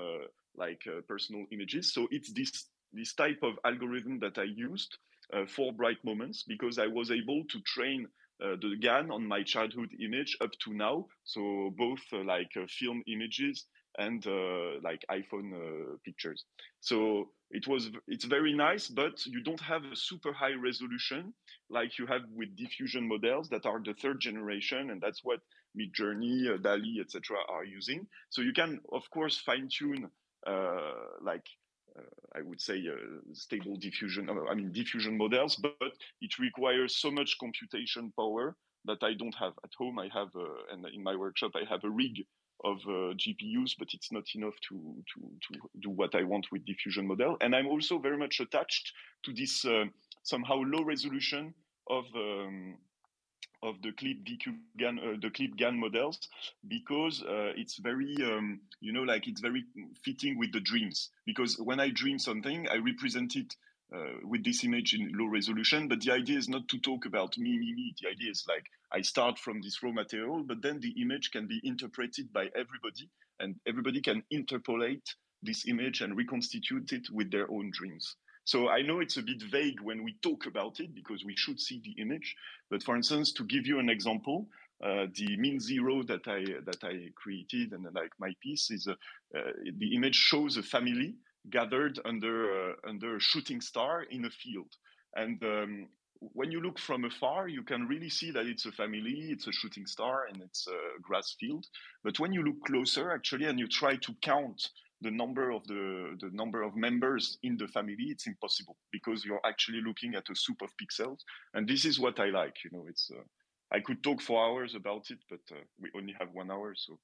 like 0.56 0.82
personal 1.08 1.46
images. 1.52 1.94
So 1.94 2.08
it's 2.12 2.34
this 2.34 2.68
this 2.92 3.14
type 3.14 3.40
of 3.44 3.54
algorithm 3.66 4.20
that 4.20 4.38
I 4.38 4.44
used 4.44 4.98
uh, 5.34 5.46
for 5.46 5.72
bright 5.72 6.04
moments 6.04 6.44
because 6.44 6.80
I 6.80 6.88
was 6.88 7.12
able 7.12 7.44
to 7.50 7.62
train 7.62 8.08
uh, 8.44 8.56
the 8.62 8.76
GAN 8.80 9.12
on 9.12 9.28
my 9.28 9.44
childhood 9.44 9.90
image 10.02 10.36
up 10.42 10.52
to 10.64 10.74
now. 10.74 11.06
So 11.24 11.74
both 11.78 12.02
uh, 12.14 12.24
like 12.24 12.52
film 12.68 13.04
images 13.08 13.66
and 14.00 14.26
uh, 14.26 14.80
like 14.82 15.06
iPhone 15.12 15.54
uh, 15.54 15.98
pictures. 16.04 16.46
So 16.80 17.30
it 17.52 17.68
was 17.68 17.92
it's 18.08 18.26
very 18.26 18.54
nice, 18.54 18.88
but 18.88 19.26
you 19.26 19.44
don't 19.44 19.62
have 19.62 19.84
a 19.86 19.96
super 19.96 20.34
high 20.34 20.54
resolution 20.54 21.34
like 21.70 22.00
you 22.00 22.08
have 22.08 22.22
with 22.34 22.56
diffusion 22.56 23.08
models 23.08 23.50
that 23.50 23.66
are 23.66 23.82
the 23.84 23.94
third 24.02 24.20
generation, 24.20 24.90
and 24.90 25.00
that's 25.02 25.22
what 25.24 25.40
Midjourney, 25.78 26.62
DALL-E, 26.64 27.00
etc. 27.00 27.38
are 27.48 27.66
using. 27.66 28.08
So 28.30 28.42
you 28.42 28.54
can 28.54 28.80
of 28.92 29.04
course 29.12 29.38
fine 29.38 29.70
tune 29.70 30.10
like 31.22 31.46
I 32.36 32.42
would 32.42 32.62
say 32.62 32.78
uh, 32.88 32.96
stable 33.34 33.76
diffusion, 33.78 34.30
uh, 34.30 34.50
I 34.50 34.56
mean 34.56 34.72
diffusion 34.72 35.18
models, 35.18 35.56
but 35.56 35.94
it 36.22 36.40
requires 36.40 36.96
so 36.96 37.12
much 37.12 37.38
computation 37.40 38.14
power 38.18 38.56
that 38.86 39.04
I 39.04 39.14
don't 39.14 39.36
have 39.36 39.54
at 39.64 39.72
home. 39.78 40.00
I 40.00 40.10
have, 40.14 40.30
uh, 40.36 40.72
and 40.72 40.86
in 40.94 41.04
my 41.04 41.16
workshop, 41.16 41.52
I 41.56 41.70
have 41.70 41.84
a 41.84 41.90
rig 41.90 42.26
of 42.64 42.78
uh, 42.88 43.14
GPUs, 43.16 43.76
but 43.78 43.90
it's 43.94 44.12
not 44.12 44.24
enough 44.36 44.56
to, 44.70 45.04
to, 45.14 45.22
to 45.22 45.60
do 45.82 45.90
what 45.90 46.16
I 46.16 46.24
want 46.24 46.48
with 46.52 46.66
diffusion 46.66 47.08
model. 47.08 47.38
And 47.42 47.56
I'm 47.56 47.68
also 47.68 48.00
very 48.00 48.18
much 48.18 48.40
attached 48.40 48.92
to 49.26 49.34
this 49.34 49.66
uh, 49.66 49.86
somehow 50.24 50.62
low 50.66 50.84
resolution 50.84 51.54
of 51.90 52.06
um, 52.16 52.78
of 53.62 53.82
the 53.82 53.92
clip 53.92 54.18
GAN, 54.78 55.00
uh, 55.00 55.18
the 55.22 55.30
clip 55.30 55.56
GAN 55.58 55.78
models, 55.78 56.18
because 56.68 57.22
uh, 57.24 57.52
it's 57.56 57.78
very, 57.78 58.16
um, 58.24 58.62
you 58.80 58.94
know, 58.94 59.04
like 59.04 59.28
it's 59.28 59.42
very 59.42 59.66
fitting 60.04 60.38
with 60.38 60.54
the 60.54 60.62
dreams. 60.62 61.10
Because 61.26 61.58
when 61.60 61.80
I 61.80 61.90
dream 61.90 62.20
something, 62.20 62.68
I 62.70 62.78
represent 62.78 63.36
it 63.36 63.54
uh, 63.96 64.20
with 64.24 64.44
this 64.44 64.64
image 64.64 64.94
in 64.94 65.12
low 65.18 65.28
resolution. 65.28 65.88
But 65.88 66.02
the 66.02 66.12
idea 66.12 66.38
is 66.38 66.50
not 66.50 66.68
to 66.70 66.80
talk 66.80 67.06
about 67.06 67.38
me, 67.38 67.58
me, 67.58 67.74
me. 67.74 67.96
The 68.02 68.10
idea 68.10 68.32
is 68.32 68.46
like 68.48 68.66
I 68.92 69.02
start 69.02 69.40
from 69.40 69.62
this 69.62 69.82
raw 69.82 69.92
material, 69.92 70.44
but 70.44 70.62
then 70.62 70.80
the 70.80 70.94
image 71.02 71.32
can 71.32 71.48
be 71.48 71.62
interpreted 71.64 72.32
by 72.32 72.50
everybody, 72.56 73.10
and 73.40 73.56
everybody 73.68 74.02
can 74.02 74.24
interpolate 74.32 75.16
this 75.42 75.68
image 75.68 76.02
and 76.02 76.18
reconstitute 76.18 76.92
it 76.92 77.08
with 77.12 77.32
their 77.32 77.50
own 77.50 77.72
dreams. 77.74 78.16
So 78.44 78.70
I 78.70 78.82
know 78.82 79.00
it's 79.00 79.18
a 79.18 79.22
bit 79.22 79.44
vague 79.44 79.80
when 79.82 80.04
we 80.04 80.16
talk 80.24 80.46
about 80.48 80.80
it 80.80 80.96
because 80.96 81.24
we 81.24 81.36
should 81.36 81.60
see 81.60 81.82
the 81.84 82.02
image. 82.02 82.36
But 82.70 82.84
for 82.84 82.96
instance, 82.96 83.32
to 83.34 83.44
give 83.44 83.68
you 83.68 83.80
an 83.80 83.90
example, 83.90 84.48
uh, 84.84 85.06
the 85.14 85.38
mint 85.38 85.62
zero 85.62 86.04
that 86.04 86.28
I 86.28 86.44
that 86.66 86.84
I 86.84 87.12
created 87.16 87.74
and 87.74 87.86
like 87.94 88.12
my 88.18 88.34
piece 88.42 88.72
is 88.72 88.88
uh, 88.88 88.94
uh, 89.38 89.52
the 89.78 89.94
image 89.94 90.16
shows 90.16 90.58
a 90.58 90.64
family 90.64 91.16
gathered 91.50 92.00
under 92.06 92.72
uh, 92.72 92.74
under 92.88 93.16
a 93.16 93.20
shooting 93.20 93.62
star 93.62 94.04
in 94.04 94.26
a 94.26 94.30
field, 94.30 94.72
and 95.16 95.44
um, 95.44 95.88
when 96.20 96.52
you 96.52 96.60
look 96.62 96.78
from 96.80 97.06
afar, 97.06 97.48
you 97.48 97.64
can 97.64 97.88
really 97.88 98.10
see 98.10 98.32
that 98.32 98.46
it's 98.46 98.66
a 98.66 98.72
family, 98.72 99.30
it's 99.30 99.48
a 99.48 99.52
shooting 99.52 99.86
star, 99.86 100.26
and 100.28 100.42
it's 100.42 100.68
a 100.68 101.02
grass 101.02 101.36
field. 101.40 101.66
But 102.04 102.20
when 102.20 102.34
you 102.34 102.44
look 102.44 102.62
closer, 102.66 103.12
actually, 103.12 103.46
and 103.46 103.58
you 103.58 103.68
try 103.68 103.96
to 103.96 104.14
count 104.22 104.70
the 105.02 105.12
number 105.12 105.50
of 105.50 105.66
the, 105.68 106.18
the 106.20 106.30
number 106.34 106.62
of 106.62 106.76
members 106.76 107.38
in 107.42 107.56
the 107.56 107.70
family, 107.70 108.08
it's 108.10 108.28
impossible 108.28 108.76
because 108.92 109.24
you're 109.24 109.40
actually 109.46 109.82
looking 109.82 110.16
at 110.16 110.30
a 110.30 110.36
soup 110.36 110.62
of 110.62 110.72
pixels. 110.76 111.20
And 111.54 111.68
this 111.68 111.86
is 111.86 112.00
what 112.00 112.20
I 112.20 112.30
like. 112.30 112.56
You 112.66 112.72
know, 112.74 112.86
it's 112.90 113.10
uh, 113.10 113.24
I 113.72 113.80
could 113.80 114.04
talk 114.04 114.22
for 114.22 114.44
hours 114.44 114.76
about 114.76 115.10
it, 115.12 115.20
but 115.30 115.40
uh, 115.52 115.62
we 115.80 115.90
only 115.96 116.16
have 116.20 116.30
one 116.34 116.52
hour, 116.52 116.74
so 116.76 117.00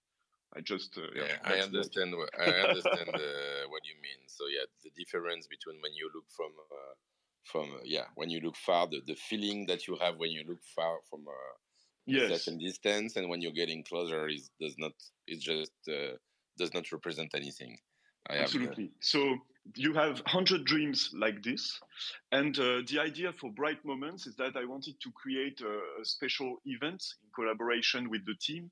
I 0.54 0.62
just 0.62 0.98
uh, 0.98 1.02
yeah. 1.16 1.24
yeah 1.28 1.38
I 1.44 1.60
understand. 1.60 2.16
What, 2.16 2.30
I 2.40 2.50
understand 2.68 3.10
uh, 3.10 3.68
what 3.70 3.84
you 3.86 3.96
mean. 4.02 4.22
So 4.28 4.46
yeah, 4.48 4.66
the 4.84 4.92
difference 4.96 5.48
between 5.48 5.82
when 5.82 5.94
you 5.94 6.10
look 6.14 6.26
from 6.36 6.52
uh, 6.72 6.94
from 7.44 7.76
uh, 7.76 7.84
yeah 7.84 8.06
when 8.16 8.30
you 8.30 8.40
look 8.42 8.56
far, 8.56 8.88
the, 8.88 9.02
the 9.06 9.16
feeling 9.16 9.66
that 9.68 9.88
you 9.88 9.98
have 10.02 10.18
when 10.18 10.32
you 10.32 10.44
look 10.48 10.64
far 10.76 10.98
from 11.10 11.26
a 11.28 11.40
yes. 12.06 12.44
certain 12.44 12.60
distance, 12.60 13.16
and 13.16 13.30
when 13.30 13.42
you're 13.42 13.52
getting 13.52 13.84
closer 13.84 14.28
is 14.28 14.50
does 14.60 14.76
not. 14.78 14.94
It's 15.28 15.44
just 15.44 15.72
does 16.58 16.74
not 16.74 16.92
represent 16.92 17.32
anything. 17.36 17.78
I 18.30 18.38
Absolutely. 18.38 18.92
So 19.02 19.38
you 19.76 19.94
have 19.94 20.18
100 20.20 20.66
dreams 20.66 21.12
like 21.14 21.44
this. 21.44 21.80
And 22.32 22.58
uh, 22.60 22.82
the 22.88 23.00
idea 23.00 23.34
for 23.34 23.52
Bright 23.52 23.84
Moments 23.84 24.28
is 24.28 24.36
that 24.36 24.56
I 24.56 24.66
wanted 24.66 25.00
to 25.02 25.12
create 25.12 25.62
a, 25.62 26.02
a 26.02 26.06
special 26.06 26.58
event 26.66 27.04
in 27.24 27.30
collaboration 27.34 28.10
with 28.10 28.26
the 28.26 28.36
team 28.40 28.70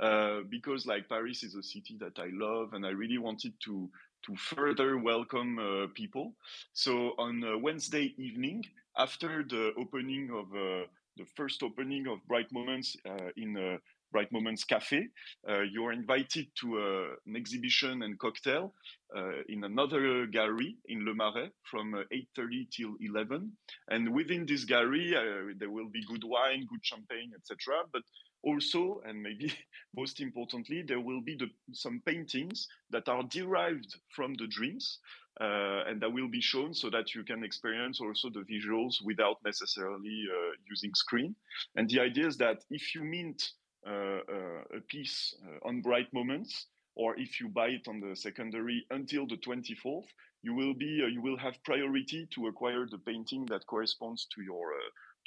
uh, 0.00 0.40
because, 0.48 0.86
like, 0.86 1.08
Paris 1.08 1.42
is 1.42 1.54
a 1.54 1.62
city 1.62 1.96
that 2.00 2.18
I 2.18 2.28
love 2.32 2.74
and 2.74 2.84
I 2.84 2.90
really 2.90 3.18
wanted 3.18 3.54
to. 3.64 3.90
To 4.28 4.34
further 4.36 4.96
welcome 4.96 5.58
uh, 5.58 5.86
people. 5.94 6.32
So 6.72 7.12
on 7.18 7.60
Wednesday 7.60 8.14
evening, 8.16 8.64
after 8.96 9.42
the 9.42 9.72
opening 9.76 10.30
of 10.30 10.46
uh, 10.56 10.86
the 11.18 11.26
first 11.36 11.62
opening 11.62 12.06
of 12.06 12.26
Bright 12.26 12.50
Moments 12.50 12.96
uh, 13.06 13.28
in 13.36 13.78
Bright 14.14 14.30
Moments 14.30 14.62
Cafe. 14.62 15.08
Uh, 15.48 15.62
you're 15.62 15.90
invited 15.90 16.46
to 16.60 16.78
uh, 16.78 17.16
an 17.26 17.34
exhibition 17.34 18.02
and 18.04 18.16
cocktail 18.16 18.72
uh, 19.16 19.42
in 19.48 19.64
another 19.64 20.26
gallery 20.26 20.76
in 20.86 21.04
Le 21.04 21.12
Marais 21.12 21.50
from 21.64 21.94
8.30 22.38 22.70
till 22.70 22.94
11. 23.00 23.50
And 23.88 24.14
within 24.14 24.46
this 24.46 24.64
gallery, 24.64 25.16
there 25.58 25.70
will 25.70 25.88
be 25.88 26.06
good 26.06 26.22
wine, 26.22 26.64
good 26.70 26.84
champagne, 26.84 27.32
etc. 27.34 27.74
But 27.92 28.02
also, 28.44 29.02
and 29.04 29.20
maybe 29.20 29.52
most 29.96 30.20
importantly, 30.20 30.82
there 30.82 31.00
will 31.00 31.20
be 31.20 31.34
the, 31.34 31.50
some 31.72 32.00
paintings 32.06 32.68
that 32.90 33.08
are 33.08 33.24
derived 33.24 33.96
from 34.14 34.34
the 34.34 34.46
dreams 34.46 35.00
uh, 35.40 35.82
and 35.88 36.00
that 36.00 36.12
will 36.12 36.28
be 36.28 36.40
shown 36.40 36.72
so 36.72 36.88
that 36.90 37.14
you 37.14 37.24
can 37.24 37.42
experience 37.42 38.00
also 38.00 38.30
the 38.30 38.44
visuals 38.48 39.04
without 39.04 39.38
necessarily 39.44 40.22
uh, 40.30 40.52
using 40.70 40.94
screen. 40.94 41.34
And 41.74 41.88
the 41.88 41.98
idea 41.98 42.28
is 42.28 42.36
that 42.36 42.62
if 42.70 42.94
you 42.94 43.02
mint 43.02 43.42
Uh, 43.86 44.20
uh, 44.32 44.78
a 44.78 44.80
piece 44.88 45.34
uh, 45.44 45.68
on 45.68 45.82
bright 45.82 46.12
moments, 46.14 46.68
or 46.96 47.18
if 47.18 47.38
you 47.38 47.48
buy 47.48 47.68
it 47.68 47.86
on 47.86 48.00
the 48.00 48.16
secondary 48.16 48.82
until 48.90 49.26
the 49.26 49.36
24th, 49.36 50.06
you 50.42 50.54
will 50.54 50.72
be 50.72 51.02
uh, 51.04 51.06
you 51.06 51.20
will 51.20 51.36
have 51.36 51.62
priority 51.64 52.26
to 52.34 52.46
acquire 52.46 52.86
the 52.90 52.98
painting 52.98 53.44
that 53.46 53.66
corresponds 53.66 54.26
to 54.34 54.42
your 54.42 54.72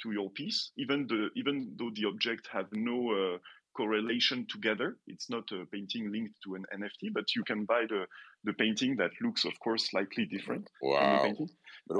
to 0.02 0.10
your 0.12 0.28
piece, 0.30 0.72
even 0.76 1.06
the 1.06 1.28
even 1.36 1.72
though 1.78 1.90
the 1.94 2.06
object 2.06 2.48
have 2.52 2.66
no 2.72 3.38
correlation 3.78 4.46
together. 4.50 4.96
It's 5.06 5.30
not 5.30 5.44
a 5.52 5.64
painting 5.66 6.10
linked 6.10 6.34
to 6.44 6.56
an 6.56 6.64
NFT, 6.74 7.12
but 7.12 7.26
you 7.36 7.44
can 7.44 7.64
buy 7.64 7.84
the, 7.88 8.06
the 8.42 8.52
painting 8.54 8.96
that 8.96 9.12
looks, 9.22 9.44
of 9.44 9.52
course, 9.60 9.90
slightly 9.90 10.24
different. 10.26 10.68
Wow! 10.82 11.34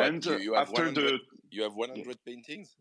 and 0.01 0.27
uh, 0.27 0.37
you, 0.37 0.57
after 0.57 0.90
the 0.90 1.18
you 1.51 1.62
have 1.62 1.75
100 1.75 2.07
yeah. 2.07 2.12
paintings. 2.27 2.75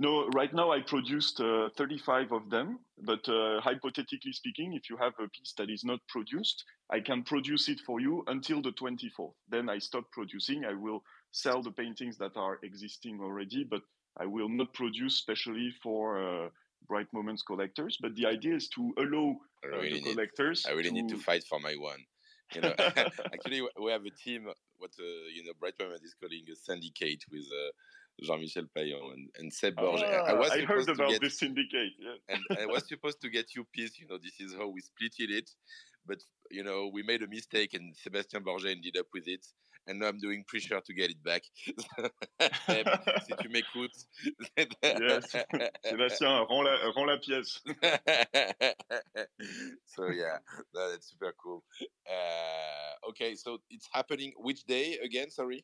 No, 0.00 0.28
right 0.28 0.54
now 0.54 0.70
I 0.70 0.80
produced 0.80 1.40
uh, 1.40 1.70
35 1.76 2.30
of 2.30 2.50
them, 2.50 2.78
but 3.02 3.28
uh, 3.28 3.60
hypothetically 3.60 4.32
speaking, 4.32 4.74
if 4.74 4.88
you 4.88 4.96
have 4.96 5.12
a 5.18 5.28
piece 5.28 5.54
that 5.58 5.70
is 5.70 5.82
not 5.82 5.98
produced, 6.08 6.64
I 6.88 7.00
can 7.00 7.24
produce 7.24 7.68
it 7.68 7.80
for 7.84 8.00
you 8.00 8.22
until 8.28 8.62
the 8.62 8.70
24th. 8.70 9.34
Then 9.48 9.68
I 9.68 9.78
stop 9.78 10.04
producing. 10.12 10.64
I 10.64 10.74
will 10.74 11.02
sell 11.32 11.62
the 11.64 11.72
paintings 11.72 12.16
that 12.18 12.36
are 12.36 12.60
existing 12.62 13.18
already, 13.20 13.66
but 13.68 13.82
I 14.16 14.26
will 14.26 14.48
not 14.48 14.72
produce 14.72 15.16
specially 15.16 15.74
for 15.82 16.22
uh, 16.22 16.48
Bright 16.86 17.08
Moments 17.12 17.42
collectors. 17.42 17.98
But 18.00 18.14
the 18.14 18.26
idea 18.26 18.54
is 18.54 18.68
to 18.76 18.94
allow 18.98 19.36
uh, 19.64 19.78
really 19.78 19.98
the 19.98 20.12
collectors. 20.12 20.64
I 20.64 20.74
really 20.74 20.90
to... 20.90 20.94
need 20.94 21.08
to 21.08 21.18
fight 21.18 21.42
for 21.42 21.58
my 21.58 21.74
one. 21.74 21.98
You 22.54 22.60
know, 22.60 22.74
actually, 22.78 23.62
we 23.82 23.90
have 23.90 24.04
a 24.06 24.10
team. 24.10 24.46
What 24.78 24.92
uh, 25.00 25.26
you 25.34 25.42
know, 25.44 25.54
Bright 25.58 25.74
Moments 25.80 26.04
is 26.04 26.14
calling 26.20 26.44
a 26.52 26.54
syndicate 26.54 27.24
with 27.32 27.46
uh, 27.50 27.70
Jean-Michel 28.22 28.64
Pailhon 28.76 29.12
and, 29.14 29.28
and 29.38 29.52
Seb 29.52 29.76
Borget. 29.76 30.04
I, 30.04 30.32
was 30.32 30.50
I 30.50 30.60
heard 30.62 30.88
about 30.88 31.10
get, 31.10 31.20
this 31.20 31.38
syndicate. 31.38 31.92
Yeah. 31.98 32.14
and 32.50 32.58
I 32.60 32.66
was 32.66 32.88
supposed 32.88 33.20
to 33.22 33.30
get 33.30 33.54
you 33.54 33.64
piece. 33.72 33.98
You 33.98 34.08
know, 34.08 34.18
this 34.18 34.40
is 34.40 34.54
how 34.54 34.68
we 34.68 34.80
split 34.80 35.14
it. 35.18 35.50
But 36.06 36.18
you 36.50 36.64
know, 36.64 36.90
we 36.92 37.02
made 37.02 37.22
a 37.22 37.28
mistake, 37.28 37.74
and 37.74 37.94
Sébastien 37.94 38.42
Borget 38.42 38.72
ended 38.72 38.96
up 38.98 39.06
with 39.12 39.28
it. 39.28 39.46
And 39.86 40.00
now 40.00 40.08
I'm 40.08 40.18
doing 40.18 40.44
pressure 40.46 40.80
to 40.84 40.92
get 40.92 41.10
it 41.10 41.22
back. 41.24 41.42
si 41.64 41.72
tu 43.40 43.48
m'écoutes. 43.48 44.06
yes. 44.82 45.32
Sébastien, 45.86 46.46
rends 46.46 46.62
la, 46.62 46.90
rends 46.94 47.06
la 47.06 47.16
pièce. 47.16 47.60
so 49.86 50.10
yeah, 50.10 50.38
that's 50.74 51.10
super 51.10 51.34
cool. 51.42 51.64
Uh, 52.06 53.08
okay, 53.10 53.34
so 53.34 53.58
it's 53.70 53.88
happening 53.92 54.32
which 54.36 54.64
day 54.64 54.98
again? 55.02 55.30
Sorry. 55.30 55.62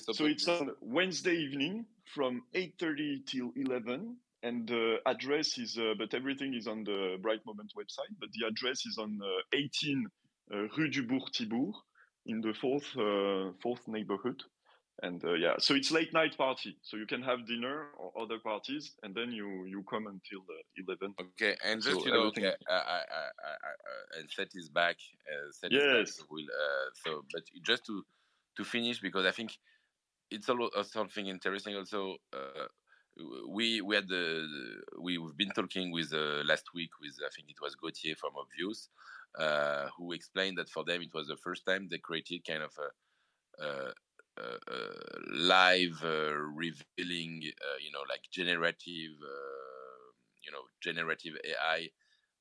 So 0.00 0.24
it's 0.24 0.48
on 0.48 0.70
Wednesday 0.80 1.34
evening 1.34 1.84
from 2.14 2.42
8.30 2.54 3.26
till 3.26 3.52
11 3.56 4.16
and 4.42 4.66
the 4.66 4.96
address 5.06 5.58
is, 5.58 5.78
uh, 5.78 5.94
but 5.98 6.14
everything 6.14 6.54
is 6.54 6.66
on 6.66 6.82
the 6.84 7.16
Bright 7.20 7.40
Moment 7.46 7.72
website, 7.76 8.12
but 8.18 8.28
the 8.32 8.46
address 8.46 8.84
is 8.86 8.98
on 8.98 9.20
uh, 9.22 9.56
18 9.56 10.06
uh, 10.52 10.56
Rue 10.76 10.88
du 10.88 11.02
Bourg-Thibourg 11.02 11.74
in 12.26 12.40
the 12.40 12.52
fourth, 12.54 12.88
uh, 12.96 13.52
fourth 13.62 13.86
neighborhood. 13.86 14.42
And 15.02 15.24
uh, 15.24 15.34
yeah, 15.34 15.54
so 15.58 15.74
it's 15.74 15.90
late 15.90 16.12
night 16.12 16.36
party. 16.36 16.76
So 16.82 16.96
you 16.96 17.06
can 17.06 17.22
have 17.22 17.46
dinner 17.46 17.86
or 17.98 18.12
other 18.20 18.38
parties, 18.38 18.92
and 19.02 19.14
then 19.14 19.32
you 19.32 19.64
you 19.64 19.82
come 19.90 20.06
until 20.06 20.40
uh, 20.40 20.86
11. 20.86 21.14
Okay, 21.20 21.56
and 21.64 21.82
just 21.82 21.98
so 21.98 22.06
you 22.06 22.12
know, 22.12 22.24
okay, 22.24 22.52
I, 22.68 22.74
I, 22.74 22.98
I, 23.00 24.18
and 24.20 24.30
Seth 24.30 24.54
is 24.54 24.68
back. 24.68 24.96
Seth 25.52 25.72
yes. 25.72 25.82
Is 25.82 25.92
back, 25.96 26.08
so, 26.08 26.24
we'll, 26.30 26.44
so, 27.04 27.24
but 27.32 27.42
just 27.64 27.86
to 27.86 28.04
to 28.58 28.64
finish 28.64 29.00
because 29.00 29.26
I 29.26 29.32
think 29.32 29.56
it's 30.32 30.48
a 30.48 30.54
lot, 30.54 30.72
uh, 30.76 30.82
something 30.84 31.26
interesting 31.26 31.76
also. 31.76 32.16
Uh, 32.32 32.66
we 33.48 33.80
we 33.82 33.94
had 33.96 34.08
the 34.08 34.48
we've 35.00 35.36
been 35.36 35.50
talking 35.52 35.92
with 35.92 36.12
uh, 36.14 36.42
last 36.44 36.66
week 36.74 36.90
with 37.00 37.16
I 37.24 37.30
think 37.34 37.50
it 37.50 37.60
was 37.60 37.74
Gauthier 37.76 38.16
from 38.16 38.32
Obvious, 38.36 38.88
uh, 39.38 39.88
who 39.96 40.12
explained 40.12 40.58
that 40.58 40.70
for 40.70 40.84
them 40.84 41.02
it 41.02 41.12
was 41.14 41.28
the 41.28 41.36
first 41.36 41.66
time 41.66 41.88
they 41.88 41.98
created 41.98 42.44
kind 42.46 42.62
of 42.62 42.72
a, 42.78 43.64
a, 43.64 43.92
a, 44.38 44.58
a 44.68 44.80
live 45.30 46.02
uh, 46.04 46.34
revealing, 46.34 47.42
uh, 47.62 47.76
you 47.84 47.92
know, 47.92 48.04
like 48.08 48.22
generative, 48.32 49.12
you 50.44 50.52
know, 50.52 50.64
generative 50.80 51.36
AI 51.44 51.90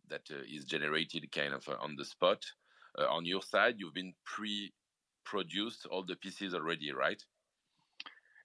that 0.07 0.29
is 0.31 0.65
generated 0.65 1.31
kind 1.31 1.53
of 1.53 1.67
on 1.79 1.95
the 1.97 2.05
spot. 2.05 2.45
on 2.97 3.25
your 3.25 3.41
side, 3.41 3.75
you've 3.79 3.93
been 3.93 4.13
pre-produced 4.25 5.85
all 5.87 6.03
the 6.05 6.15
pieces 6.15 6.53
already, 6.53 6.91
right? 6.91 7.23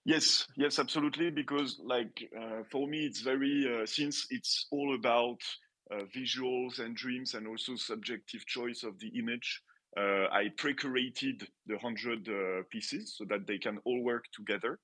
Yes, 0.06 0.46
yes, 0.56 0.78
absolutely. 0.78 1.30
Because 1.30 1.80
like 1.84 2.30
uh, 2.40 2.62
for 2.70 2.86
me, 2.86 3.06
it's 3.06 3.22
very 3.22 3.66
uh, 3.68 3.84
since 3.86 4.28
it's 4.30 4.66
all 4.70 4.94
about 4.94 5.40
uh, 5.90 6.04
visuals 6.16 6.78
and 6.78 6.94
dreams 6.96 7.34
and 7.34 7.46
also 7.48 7.74
subjective 7.74 8.46
choice 8.46 8.84
of 8.84 8.98
the 9.00 9.08
image. 9.18 9.60
Uh, 9.96 10.28
I 10.30 10.50
pre-created 10.56 11.48
the 11.66 11.78
hundred 11.78 12.28
uh, 12.28 12.62
pieces 12.70 13.16
so 13.16 13.24
that 13.30 13.48
they 13.48 13.58
can 13.58 13.78
all 13.84 14.04
work 14.04 14.24
together. 14.32 14.78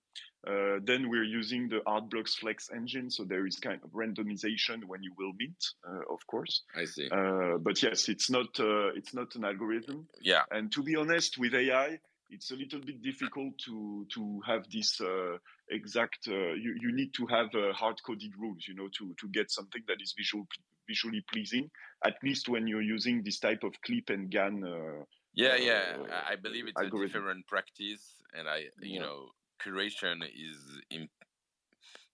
Uh, 0.44 0.80
then 0.82 1.08
we're 1.08 1.22
using 1.22 1.68
the 1.68 1.80
Artblocks 1.86 2.34
Flex 2.34 2.70
engine, 2.74 3.08
so 3.08 3.22
there 3.22 3.46
is 3.46 3.58
kind 3.58 3.80
of 3.84 3.90
randomization 3.90 4.82
when 4.86 5.04
you 5.04 5.12
will 5.16 5.32
mint, 5.38 5.64
of 6.10 6.26
course. 6.26 6.62
I 6.74 6.86
see. 6.86 7.08
but 7.08 7.80
yes, 7.80 8.08
it's 8.08 8.28
not 8.28 8.58
it's 8.96 9.14
not 9.14 9.36
an 9.36 9.44
algorithm. 9.44 10.08
Yeah. 10.20 10.42
And 10.50 10.72
to 10.72 10.82
be 10.82 10.96
honest, 10.96 11.38
with 11.38 11.54
AI, 11.54 12.00
it's 12.32 12.50
a 12.50 12.56
little 12.56 12.80
bit 12.80 13.02
difficult 13.02 13.56
to 13.58 14.06
to 14.14 14.40
have 14.46 14.64
this 14.72 15.00
uh, 15.00 15.36
exact. 15.70 16.26
Uh, 16.26 16.54
you 16.54 16.74
you 16.80 16.92
need 16.92 17.12
to 17.14 17.26
have 17.26 17.54
uh, 17.54 17.72
hard 17.72 17.96
coded 18.04 18.32
rules, 18.38 18.64
you 18.66 18.74
know, 18.74 18.88
to 18.98 19.14
to 19.20 19.28
get 19.28 19.50
something 19.50 19.82
that 19.86 20.00
is 20.00 20.14
visual 20.16 20.46
visually 20.88 21.22
pleasing. 21.30 21.70
At 22.04 22.14
least 22.22 22.48
when 22.48 22.66
you're 22.66 22.82
using 22.82 23.22
this 23.22 23.38
type 23.38 23.62
of 23.62 23.72
clip 23.84 24.08
and 24.08 24.30
GAN. 24.30 24.64
Uh, 24.64 25.04
yeah, 25.34 25.56
yeah, 25.56 25.96
I 26.28 26.36
believe 26.36 26.66
it's 26.68 26.80
algorithm. 26.80 27.04
a 27.04 27.06
different 27.06 27.46
practice, 27.46 28.22
and 28.36 28.48
I 28.48 28.68
you 28.80 28.94
yeah. 28.94 29.00
know 29.00 29.28
curation 29.64 30.22
is 30.24 30.58
imp- 30.90 31.10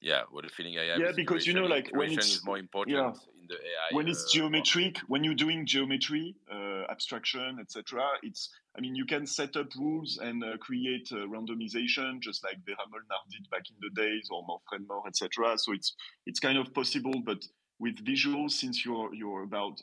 yeah 0.01 0.23
what 0.31 0.45
the 0.45 0.51
feeling 0.51 0.79
i 0.79 0.85
have 0.85 1.01
yeah 1.01 1.13
because 1.15 1.47
you 1.47 1.53
know 1.53 1.65
like 1.65 1.91
when 1.93 2.11
it's 2.13 2.37
is 2.37 2.45
more 2.45 2.59
important 2.59 2.97
yeah. 2.97 3.09
in 3.09 3.47
the 3.49 3.55
ai 3.55 3.89
when 3.93 4.07
it's 4.07 4.25
uh, 4.25 4.29
geometric 4.33 4.99
when 5.09 5.25
you're 5.25 5.35
doing 5.35 5.67
geometry 5.67 6.37
uh, 6.53 6.85
abstraction 6.91 7.59
etc 7.61 8.03
it's 8.23 8.51
i 8.77 8.81
mean 8.81 8.95
you 8.95 9.05
can 9.05 9.27
set 9.27 9.57
up 9.57 9.67
rules 9.77 10.19
and 10.23 10.45
uh, 10.45 10.57
create 10.59 11.09
uh, 11.13 11.17
randomization 11.17 12.21
just 12.21 12.45
like 12.45 12.57
Vera 12.65 12.79
Molnar 12.91 13.23
did 13.31 13.49
back 13.51 13.63
in 13.71 13.77
the 13.81 13.91
days 14.01 14.29
or 14.31 14.45
Manfred 14.47 14.89
Mohr 14.89 15.07
etc 15.09 15.59
so 15.59 15.73
it's 15.73 15.95
it's 16.27 16.39
kind 16.39 16.59
of 16.59 16.73
possible 16.73 17.23
but 17.25 17.45
with 17.81 18.05
visuals 18.05 18.53
since 18.53 18.85
you're 18.85 19.13
you're 19.15 19.43
about 19.43 19.81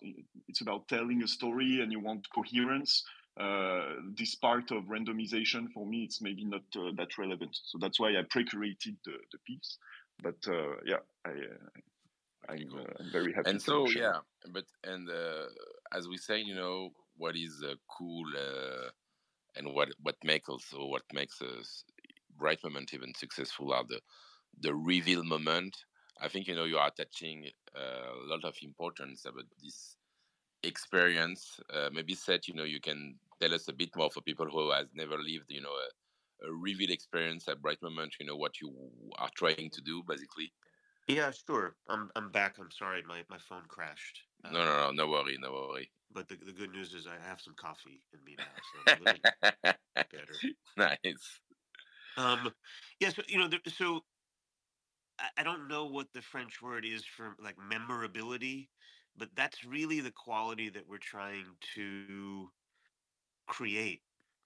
it's 0.47 0.61
about 0.61 0.87
telling 0.87 1.23
a 1.23 1.27
story 1.27 1.81
and 1.81 1.91
you 1.91 1.99
want 1.99 2.25
coherence 2.33 3.03
uh, 3.37 3.95
this 4.17 4.33
part 4.35 4.71
of 4.71 4.85
randomization 4.85 5.69
for 5.73 5.85
me 5.85 6.03
it's 6.03 6.21
maybe 6.21 6.45
not 6.45 6.63
uh, 6.77 6.91
that 6.95 7.17
relevant. 7.17 7.57
So 7.65 7.77
that's 7.81 7.99
why 7.99 8.11
i 8.17 8.21
pre-created 8.29 8.95
the, 9.03 9.11
the 9.33 9.37
piece 9.45 9.77
but 10.21 10.35
uh, 10.47 10.75
yeah, 10.85 11.03
I, 11.25 11.29
uh, 11.29 11.33
I'm. 12.49 12.69
I'm, 12.99 13.11
very 13.11 13.33
happy. 13.33 13.49
And 13.49 13.61
so 13.61 13.89
yeah, 13.89 14.19
but 14.51 14.65
and 14.83 15.09
uh, 15.09 15.45
as 15.93 16.07
we 16.07 16.17
say, 16.17 16.39
you 16.39 16.55
know, 16.55 16.91
what 17.17 17.35
is 17.35 17.63
cool 17.97 18.25
and 19.55 19.73
what 19.73 19.89
what 20.01 20.15
makes 20.23 20.49
also 20.49 20.85
what 20.85 21.03
makes 21.13 21.41
us 21.41 21.83
bright 22.37 22.63
moment 22.63 22.93
even 22.93 23.13
successful 23.13 23.73
are 23.73 23.85
the 23.87 23.99
the 24.61 24.73
reveal 24.73 25.23
moment. 25.23 25.75
I 26.21 26.27
think 26.27 26.47
you 26.47 26.55
know 26.55 26.65
you 26.65 26.77
are 26.77 26.87
attaching 26.87 27.45
a 27.75 28.27
lot 28.27 28.43
of 28.45 28.55
importance 28.61 29.25
about 29.25 29.45
this 29.61 29.97
experience. 30.63 31.59
Uh, 31.73 31.89
maybe 31.91 32.15
Seth, 32.15 32.47
you 32.47 32.53
know, 32.53 32.63
you 32.63 32.79
can 32.79 33.15
tell 33.41 33.53
us 33.53 33.67
a 33.67 33.73
bit 33.73 33.95
more 33.95 34.09
for 34.09 34.21
people 34.21 34.47
who 34.47 34.71
has 34.71 34.87
never 34.93 35.17
lived, 35.17 35.49
you 35.49 35.61
know, 35.61 35.73
a, 36.43 36.51
reveal 36.51 36.91
experience 36.91 37.47
at 37.47 37.61
Bright 37.61 37.81
Moment. 37.81 38.15
You 38.19 38.25
know 38.25 38.35
what 38.35 38.61
you 38.61 38.73
are 39.17 39.29
trying 39.35 39.69
to 39.71 39.81
do, 39.81 40.03
basically. 40.07 40.51
Yeah, 41.07 41.31
sure. 41.31 41.75
I'm 41.87 42.09
I'm 42.15 42.31
back. 42.31 42.55
I'm 42.59 42.71
sorry, 42.71 43.03
my, 43.07 43.21
my 43.29 43.37
phone 43.37 43.63
crashed. 43.67 44.21
Uh, 44.43 44.51
no, 44.51 44.65
no, 44.65 44.77
no, 44.77 44.91
no 44.91 45.07
worry, 45.07 45.37
no 45.39 45.51
worry. 45.51 45.91
But 46.11 46.27
the 46.27 46.35
the 46.35 46.51
good 46.51 46.71
news 46.71 46.93
is 46.93 47.07
I 47.07 47.27
have 47.27 47.41
some 47.41 47.55
coffee 47.55 48.01
in 48.13 48.23
me 48.23 48.35
now, 48.37 49.03
so 49.05 49.71
better. 49.95 50.33
Nice. 50.77 51.39
Um, 52.17 52.51
yeah. 52.99 53.09
So 53.09 53.21
you 53.27 53.37
know, 53.37 53.47
there, 53.47 53.59
so 53.67 54.01
I, 55.19 55.41
I 55.41 55.43
don't 55.43 55.67
know 55.67 55.85
what 55.85 56.07
the 56.13 56.21
French 56.21 56.61
word 56.61 56.85
is 56.85 57.03
for 57.05 57.35
like 57.43 57.55
memorability, 57.57 58.69
but 59.17 59.29
that's 59.35 59.63
really 59.63 59.99
the 59.99 60.11
quality 60.11 60.69
that 60.69 60.87
we're 60.87 60.97
trying 60.97 61.45
to 61.75 62.49
create 63.47 64.01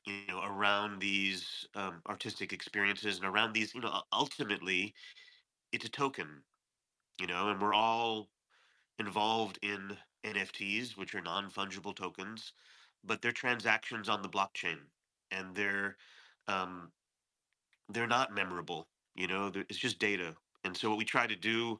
you 0.09 0.33
know 0.33 0.41
around 0.43 0.99
these 0.99 1.67
um, 1.75 2.01
artistic 2.07 2.53
experiences 2.53 3.17
and 3.17 3.25
around 3.25 3.53
these 3.53 3.73
you 3.75 3.81
know 3.81 4.01
ultimately 4.13 4.95
it's 5.71 5.85
a 5.85 5.89
token 5.89 6.43
you 7.19 7.27
know 7.27 7.49
and 7.49 7.61
we're 7.61 7.73
all 7.73 8.29
involved 8.99 9.59
in 9.61 9.97
nfts 10.25 10.97
which 10.97 11.15
are 11.15 11.21
non-fungible 11.21 11.95
tokens 11.95 12.53
but 13.03 13.21
they're 13.21 13.31
transactions 13.31 14.09
on 14.09 14.21
the 14.21 14.29
blockchain 14.29 14.79
and 15.31 15.55
they're 15.55 15.97
um, 16.47 16.91
they're 17.89 18.07
not 18.07 18.33
memorable 18.33 18.87
you 19.15 19.27
know 19.27 19.51
it's 19.69 19.79
just 19.79 19.99
data 19.99 20.35
and 20.63 20.75
so 20.75 20.89
what 20.89 20.97
we 20.97 21.05
try 21.05 21.27
to 21.27 21.35
do 21.35 21.79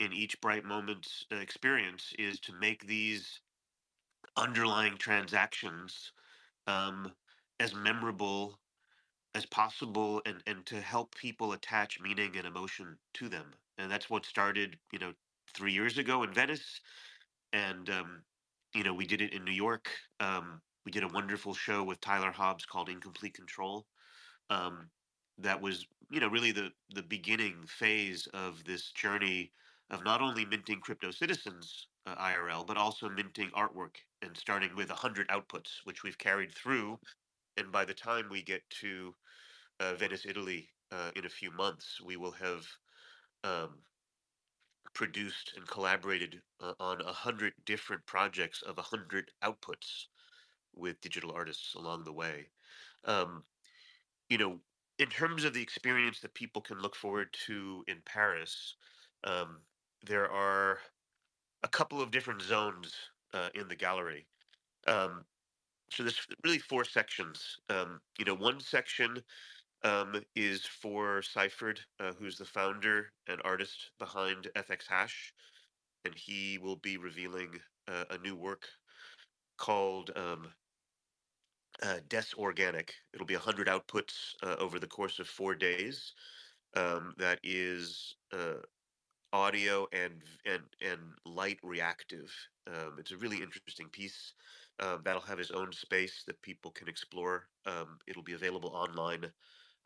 in 0.00 0.12
each 0.12 0.40
bright 0.40 0.64
moments 0.64 1.26
uh, 1.32 1.36
experience 1.36 2.12
is 2.18 2.40
to 2.40 2.52
make 2.52 2.86
these 2.86 3.40
underlying 4.36 4.96
transactions 4.96 6.12
um, 6.66 7.12
as 7.60 7.74
memorable 7.74 8.58
as 9.34 9.46
possible 9.46 10.22
and, 10.26 10.42
and 10.46 10.64
to 10.66 10.80
help 10.80 11.14
people 11.14 11.52
attach 11.52 12.00
meaning 12.00 12.36
and 12.36 12.46
emotion 12.46 12.96
to 13.14 13.28
them. 13.28 13.52
And 13.76 13.90
that's 13.90 14.10
what 14.10 14.26
started, 14.26 14.78
you 14.92 14.98
know, 14.98 15.12
three 15.54 15.72
years 15.72 15.98
ago 15.98 16.22
in 16.22 16.32
Venice. 16.32 16.80
And, 17.52 17.88
um, 17.90 18.22
you 18.74 18.84
know, 18.84 18.94
we 18.94 19.06
did 19.06 19.20
it 19.20 19.32
in 19.32 19.44
New 19.44 19.52
York. 19.52 19.90
Um, 20.20 20.60
we 20.84 20.92
did 20.92 21.04
a 21.04 21.08
wonderful 21.08 21.54
show 21.54 21.84
with 21.84 22.00
Tyler 22.00 22.30
Hobbs 22.30 22.64
called 22.64 22.88
Incomplete 22.88 23.34
Control. 23.34 23.86
Um, 24.50 24.90
that 25.38 25.60
was, 25.60 25.86
you 26.10 26.20
know, 26.20 26.28
really 26.28 26.52
the, 26.52 26.70
the 26.94 27.02
beginning 27.02 27.64
phase 27.66 28.26
of 28.34 28.64
this 28.64 28.90
journey 28.92 29.52
of 29.90 30.04
not 30.04 30.20
only 30.20 30.44
minting 30.44 30.80
crypto 30.80 31.10
citizens 31.10 31.86
uh, 32.06 32.14
IRL, 32.16 32.66
but 32.66 32.76
also 32.76 33.08
minting 33.08 33.50
artwork 33.50 33.96
and 34.22 34.36
starting 34.36 34.74
with 34.76 34.88
100 34.88 35.28
outputs, 35.28 35.78
which 35.84 36.02
we've 36.02 36.18
carried 36.18 36.52
through. 36.52 36.98
And 37.58 37.72
by 37.72 37.84
the 37.84 37.94
time 37.94 38.28
we 38.30 38.42
get 38.42 38.62
to 38.80 39.14
uh, 39.80 39.94
Venice, 39.94 40.24
Italy, 40.24 40.68
uh, 40.92 41.10
in 41.16 41.26
a 41.26 41.30
few 41.30 41.50
months, 41.50 42.00
we 42.00 42.16
will 42.16 42.32
have 42.32 42.66
um, 43.42 43.78
produced 44.94 45.54
and 45.56 45.66
collaborated 45.66 46.40
uh, 46.60 46.72
on 46.78 46.98
100 47.04 47.52
different 47.66 48.06
projects 48.06 48.62
of 48.62 48.78
a 48.78 48.82
100 48.82 49.30
outputs 49.42 50.06
with 50.74 51.00
digital 51.00 51.32
artists 51.32 51.74
along 51.74 52.04
the 52.04 52.12
way. 52.12 52.46
Um, 53.04 53.42
you 54.28 54.38
know, 54.38 54.60
in 54.98 55.08
terms 55.08 55.44
of 55.44 55.52
the 55.52 55.62
experience 55.62 56.20
that 56.20 56.34
people 56.34 56.62
can 56.62 56.78
look 56.78 56.94
forward 56.94 57.28
to 57.46 57.84
in 57.88 57.96
Paris, 58.04 58.76
um, 59.24 59.58
there 60.06 60.30
are 60.30 60.78
a 61.62 61.68
couple 61.68 62.00
of 62.00 62.10
different 62.10 62.42
zones 62.42 62.94
uh, 63.34 63.48
in 63.54 63.68
the 63.68 63.76
gallery. 63.76 64.26
Um, 64.86 65.24
so 65.90 66.02
there's 66.02 66.26
really 66.44 66.58
four 66.58 66.84
sections. 66.84 67.56
Um, 67.70 68.00
you 68.18 68.24
know, 68.24 68.34
one 68.34 68.60
section 68.60 69.22
um, 69.84 70.22
is 70.34 70.64
for 70.66 71.20
ciphrd, 71.20 71.78
uh, 72.00 72.12
who's 72.18 72.36
the 72.38 72.44
founder 72.44 73.12
and 73.28 73.40
artist 73.44 73.90
behind 73.98 74.48
FX 74.56 74.86
Hash, 74.88 75.32
and 76.04 76.14
he 76.14 76.58
will 76.58 76.76
be 76.76 76.96
revealing 76.96 77.50
uh, 77.86 78.04
a 78.10 78.18
new 78.18 78.36
work 78.36 78.66
called 79.56 80.10
um, 80.16 80.48
uh, 81.82 81.98
Des 82.08 82.34
Organic. 82.36 82.94
It'll 83.12 83.26
be 83.26 83.34
100 83.34 83.68
outputs 83.68 84.34
uh, 84.42 84.56
over 84.58 84.78
the 84.78 84.86
course 84.86 85.18
of 85.18 85.28
four 85.28 85.54
days. 85.54 86.12
Um, 86.76 87.14
that 87.18 87.40
is 87.42 88.14
uh, 88.32 88.60
audio 89.32 89.86
and 89.92 90.22
and 90.44 90.62
and 90.80 91.00
light 91.24 91.58
reactive. 91.62 92.30
Um, 92.66 92.96
it's 92.98 93.12
a 93.12 93.16
really 93.16 93.42
interesting 93.42 93.88
piece. 93.88 94.34
Um, 94.80 95.02
that'll 95.04 95.22
have 95.22 95.38
his 95.38 95.50
own 95.50 95.72
space 95.72 96.22
that 96.26 96.40
people 96.42 96.70
can 96.70 96.88
explore. 96.88 97.48
Um, 97.66 97.98
it'll 98.06 98.22
be 98.22 98.34
available 98.34 98.70
online 98.70 99.32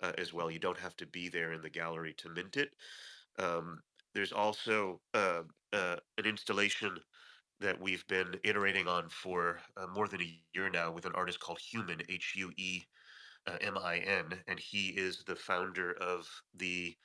uh, 0.02 0.12
as 0.18 0.32
well. 0.32 0.50
You 0.50 0.58
don't 0.58 0.78
have 0.78 0.96
to 0.96 1.06
be 1.06 1.28
there 1.28 1.52
in 1.52 1.62
the 1.62 1.70
gallery 1.70 2.14
to 2.18 2.28
mint 2.28 2.56
it. 2.56 2.70
Um, 3.38 3.82
there's 4.14 4.32
also 4.32 5.00
uh, 5.14 5.42
uh, 5.72 5.96
an 6.18 6.26
installation 6.26 6.98
that 7.60 7.80
we've 7.80 8.06
been 8.08 8.34
iterating 8.44 8.88
on 8.88 9.08
for 9.08 9.60
uh, 9.76 9.86
more 9.86 10.08
than 10.08 10.20
a 10.20 10.42
year 10.54 10.68
now 10.68 10.90
with 10.90 11.06
an 11.06 11.12
artist 11.14 11.40
called 11.40 11.60
Huemin, 11.60 12.02
H 12.08 12.34
U 12.36 12.52
E 12.56 12.82
uh, 13.46 13.56
M 13.60 13.78
I 13.78 13.98
N, 13.98 14.42
and 14.48 14.58
he 14.58 14.88
is 14.88 15.24
the 15.24 15.36
founder 15.36 15.92
of 15.92 16.28
the 16.54 16.96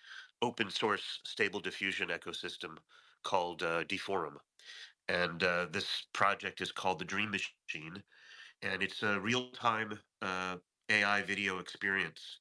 open 0.41 0.69
source 0.69 1.19
stable 1.23 1.59
diffusion 1.59 2.09
ecosystem 2.09 2.77
called 3.23 3.63
uh, 3.63 3.83
Deforum. 3.85 4.37
And 5.09 5.43
uh, 5.43 5.67
this 5.71 6.05
project 6.13 6.61
is 6.61 6.71
called 6.71 6.99
the 6.99 7.05
Dream 7.05 7.31
Machine, 7.31 8.03
and 8.61 8.83
it's 8.83 9.03
a 9.03 9.19
real 9.19 9.49
time 9.51 9.99
uh, 10.21 10.57
AI 10.89 11.21
video 11.21 11.59
experience 11.59 12.39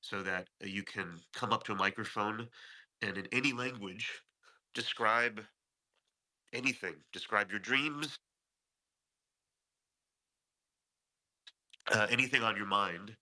so 0.00 0.22
that 0.22 0.48
you 0.62 0.82
can 0.82 1.06
come 1.32 1.52
up 1.52 1.64
to 1.64 1.72
a 1.72 1.76
microphone 1.76 2.48
and 3.02 3.16
in 3.18 3.26
any 3.32 3.52
language 3.52 4.10
describe 4.74 5.40
anything, 6.52 6.94
describe 7.12 7.50
your 7.50 7.60
dreams, 7.60 8.16
uh, 11.92 12.06
anything 12.10 12.42
on 12.42 12.56
your 12.56 12.66
mind, 12.66 13.16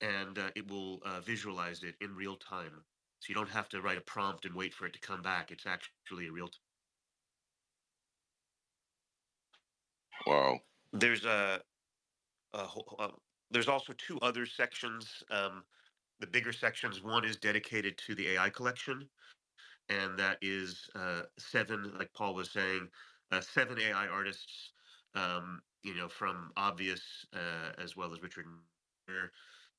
and 0.00 0.38
uh, 0.38 0.50
it 0.56 0.68
will 0.70 1.00
uh, 1.04 1.20
visualize 1.20 1.82
it 1.82 1.94
in 2.00 2.14
real 2.14 2.36
time. 2.36 2.84
So 3.20 3.26
you 3.30 3.34
don't 3.34 3.50
have 3.50 3.68
to 3.70 3.80
write 3.80 3.98
a 3.98 4.02
prompt 4.02 4.44
and 4.44 4.54
wait 4.54 4.74
for 4.74 4.86
it 4.86 4.92
to 4.94 5.00
come 5.00 5.22
back. 5.22 5.50
It's 5.50 5.66
actually 5.66 6.28
a 6.28 6.32
real 6.32 6.48
time. 6.48 6.60
Wow. 10.26 10.60
There's 10.92 11.24
a, 11.24 11.64
a, 12.54 12.58
a, 12.58 12.80
uh, 12.98 13.16
there's 13.50 13.68
also 13.68 13.92
two 13.94 14.18
other 14.20 14.46
sections. 14.46 15.24
Um, 15.30 15.66
the 16.20 16.26
bigger 16.28 16.52
sections. 16.52 17.02
One 17.02 17.24
is 17.24 17.36
dedicated 17.36 17.98
to 17.98 18.14
the 18.14 18.28
AI 18.30 18.50
collection, 18.50 19.10
and 19.88 20.18
that 20.18 20.38
is 20.42 20.90
uh, 20.94 21.26
seven, 21.38 21.98
like 21.98 22.14
Paul 22.14 22.34
was 22.34 22.50
saying, 22.52 22.92
uh, 23.32 23.40
seven 23.42 23.78
AI 23.80 24.08
artists. 24.08 24.72
Um, 25.14 25.64
you 25.82 25.94
know, 25.94 26.08
from 26.08 26.52
Obvious 26.56 27.26
uh, 27.32 27.74
as 27.78 27.96
well 27.96 28.12
as 28.12 28.22
Richard, 28.22 28.46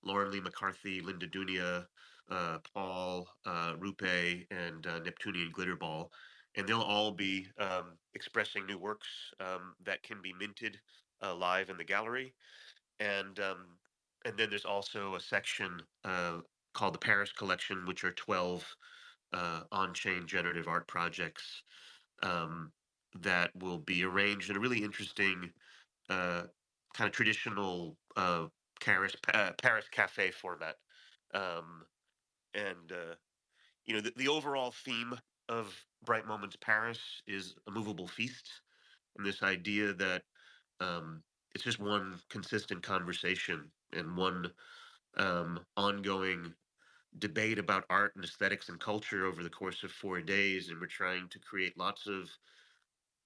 Lauren 0.04 0.32
Lee 0.32 0.42
McCarthy, 0.42 1.02
Linda 1.02 1.28
Dounia, 1.28 1.90
uh, 2.30 2.60
Paul, 2.60 3.30
uh, 3.46 3.76
Roope, 3.76 4.48
and 4.52 4.86
Neptunian 5.06 5.52
Glitterball, 5.54 6.12
and 6.56 6.68
they'll 6.68 6.82
all 6.82 7.12
be 7.12 7.48
um, 7.60 7.98
expressing 8.14 8.66
new 8.66 8.78
works 8.78 9.08
um, 9.40 9.76
that 9.84 10.04
can 10.04 10.22
be 10.22 10.34
minted 10.34 10.80
uh, 11.22 11.36
live 11.36 11.70
in 11.70 11.78
the 11.78 11.84
gallery, 11.84 12.34
and 13.00 13.40
um, 13.40 13.78
and 14.26 14.38
then 14.38 14.50
there's 14.50 14.66
also 14.66 15.16
a 15.16 15.20
section 15.20 15.82
uh, 16.04 16.40
called 16.74 16.94
the 16.94 17.00
Paris 17.00 17.32
Collection, 17.32 17.86
which 17.86 18.04
are 18.04 18.14
twelve 18.14 18.66
uh, 19.34 19.62
on-chain 19.72 20.28
generative 20.28 20.68
art 20.68 20.88
projects 20.88 21.64
um, 22.24 22.72
that 23.22 23.52
will 23.56 23.80
be 23.80 24.04
arranged 24.04 24.50
in 24.50 24.56
a 24.56 24.60
really 24.60 24.84
interesting 24.84 25.52
kind 26.10 26.50
of 27.00 27.12
traditional 27.12 27.98
Paris 28.80 29.16
Paris 29.62 29.86
cafe 29.92 30.32
format. 30.32 30.76
Um, 31.34 31.86
and 32.54 32.92
uh, 32.92 33.16
you 33.86 33.94
know 33.94 34.02
the, 34.02 34.14
the 34.16 34.28
overall 34.28 34.72
theme 34.72 35.14
of 35.50 35.76
bright 36.06 36.28
moments 36.28 36.58
paris 36.58 37.24
is 37.28 37.58
a 37.68 37.72
movable 37.72 38.08
feast 38.08 38.62
and 39.18 39.26
this 39.26 39.44
idea 39.44 39.94
that 39.94 40.26
um, 40.82 41.24
it's 41.56 41.64
just 41.64 41.80
one 41.80 42.20
consistent 42.30 42.84
conversation 42.84 43.72
and 43.94 44.18
one 44.18 44.54
um, 45.16 45.66
ongoing 45.78 46.56
debate 47.18 47.60
about 47.60 47.86
art 47.90 48.16
and 48.16 48.26
aesthetics 48.26 48.70
and 48.70 48.80
culture 48.80 49.26
over 49.26 49.44
the 49.44 49.50
course 49.50 49.84
of 49.84 49.92
four 49.92 50.22
days 50.22 50.70
and 50.70 50.80
we're 50.82 50.88
trying 50.88 51.30
to 51.30 51.40
create 51.40 51.78
lots 51.78 52.08
of 52.08 52.32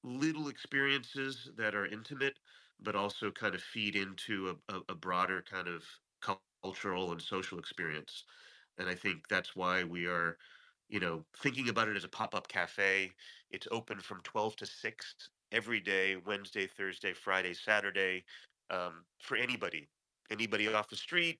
little 0.03 0.47
experiences 0.47 1.51
that 1.55 1.75
are 1.75 1.86
intimate 1.86 2.39
but 2.80 2.95
also 2.95 3.32
kind 3.32 3.55
of 3.55 3.61
feed 3.63 3.95
into 3.95 4.49
a, 4.69 4.73
a, 4.75 4.82
a 4.89 4.95
broader 4.95 5.41
kind 5.41 5.67
of 5.67 5.99
cultural 6.63 7.11
and 7.11 7.21
social 7.21 7.59
experience. 7.59 8.25
And 8.77 8.89
I 8.89 8.95
think 8.95 9.27
that's 9.27 9.55
why 9.55 9.84
we 9.84 10.07
are, 10.07 10.38
you 10.89 10.99
know, 10.99 11.25
thinking 11.37 11.69
about 11.69 11.87
it 11.87 11.97
as 11.97 12.03
a 12.03 12.09
pop 12.09 12.35
up 12.35 12.47
cafe. 12.47 13.11
It's 13.51 13.67
open 13.71 13.99
from 14.01 14.21
12 14.21 14.57
to 14.57 14.65
6 14.65 15.29
every 15.51 15.79
day, 15.79 16.17
Wednesday, 16.17 16.67
Thursday, 16.67 17.13
Friday, 17.13 17.53
Saturday, 17.53 18.25
um, 18.69 19.05
for 19.19 19.37
anybody, 19.37 19.87
anybody 20.31 20.67
off 20.73 20.89
the 20.89 20.95
street, 20.95 21.39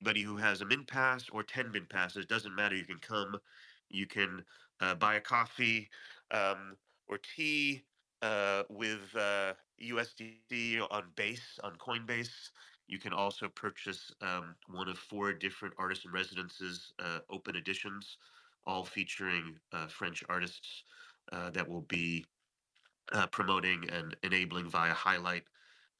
anybody 0.00 0.22
who 0.22 0.36
has 0.36 0.60
a 0.60 0.66
mint 0.66 0.88
pass 0.88 1.28
or 1.30 1.42
10 1.42 1.72
mint 1.72 1.88
passes, 1.88 2.26
doesn't 2.26 2.54
matter. 2.54 2.76
You 2.76 2.84
can 2.84 2.98
come, 2.98 3.40
you 3.88 4.06
can 4.06 4.44
uh, 4.80 4.94
buy 4.94 5.16
a 5.16 5.20
coffee 5.20 5.90
um, 6.30 6.76
or 7.08 7.18
tea 7.18 7.84
uh, 8.22 8.64
with 8.70 9.14
uh, 9.16 9.54
USDC 9.82 10.86
on 10.90 11.12
base, 11.16 11.58
on 11.62 11.76
Coinbase. 11.76 12.50
You 12.88 12.98
can 12.98 13.12
also 13.12 13.48
purchase 13.48 14.12
um, 14.20 14.56
one 14.68 14.88
of 14.88 14.98
four 14.98 15.32
different 15.32 15.74
artist 15.78 16.04
in 16.04 16.12
residences 16.12 16.92
uh, 16.98 17.20
open 17.30 17.56
editions, 17.56 18.18
all 18.66 18.84
featuring 18.84 19.56
uh, 19.72 19.86
French 19.86 20.22
artists 20.28 20.84
uh, 21.32 21.50
that 21.50 21.68
will 21.68 21.82
be 21.82 22.24
uh, 23.12 23.26
promoting 23.28 23.88
and 23.90 24.16
enabling 24.22 24.68
via 24.68 24.92
Highlight 24.92 25.44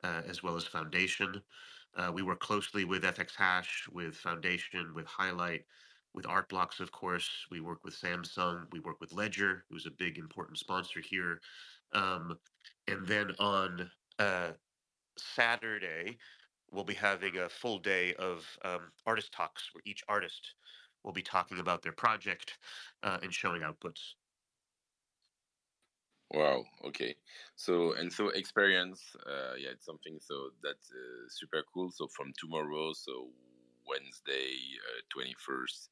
uh, 0.05 0.23
as 0.27 0.43
well 0.43 0.57
as 0.57 0.65
Foundation. 0.65 1.43
Uh, 1.97 2.11
we 2.13 2.23
work 2.23 2.41
closely 2.41 2.85
with 2.85 3.03
FX 3.03 3.35
Hash, 3.37 3.87
with 3.93 4.15
Foundation, 4.15 4.93
with 4.95 5.07
Highlight, 5.07 5.65
with 6.15 6.27
Art 6.27 6.49
Blocks, 6.49 6.81
of 6.81 6.93
course. 6.93 7.29
We 7.51 7.61
work 7.61 7.85
with 7.85 7.95
Samsung. 7.95 8.65
We 8.73 8.81
work 8.81 9.01
with 9.01 9.13
Ledger, 9.13 9.65
who's 9.69 9.87
a 9.87 9.91
big 9.91 10.19
important 10.19 10.59
sponsor 10.59 11.01
here. 11.01 11.41
Um, 11.93 12.39
and 12.87 13.07
then 13.07 13.33
on 13.39 13.91
Saturday, 15.17 16.19
we'll 16.71 16.85
be 16.85 16.95
having 16.95 17.39
a 17.39 17.49
full 17.49 17.79
day 17.79 18.15
of 18.15 18.47
um, 18.65 18.93
artist 19.07 19.33
talks 19.33 19.71
where 19.73 19.83
each 19.85 20.03
artist 20.09 20.55
will 21.05 21.13
be 21.13 21.23
talking 21.23 21.59
about 21.59 21.83
their 21.83 21.93
project 21.93 22.59
uh, 23.03 23.19
and 23.23 23.33
showing 23.33 23.63
outputs. 23.63 24.15
Wow. 26.33 26.65
Okay. 26.85 27.17
So 27.57 27.93
and 27.95 28.13
so 28.13 28.29
experience. 28.29 29.17
Uh, 29.27 29.55
yeah, 29.59 29.71
it's 29.71 29.87
something. 29.87 30.19
So 30.21 30.51
that's 30.63 30.91
uh, 30.93 31.29
super 31.29 31.65
cool. 31.75 31.91
So 31.91 32.07
from 32.07 32.33
tomorrow, 32.39 32.93
so 32.93 33.31
Wednesday, 33.87 34.55
twenty 35.09 35.33
uh, 35.33 35.39
first 35.39 35.91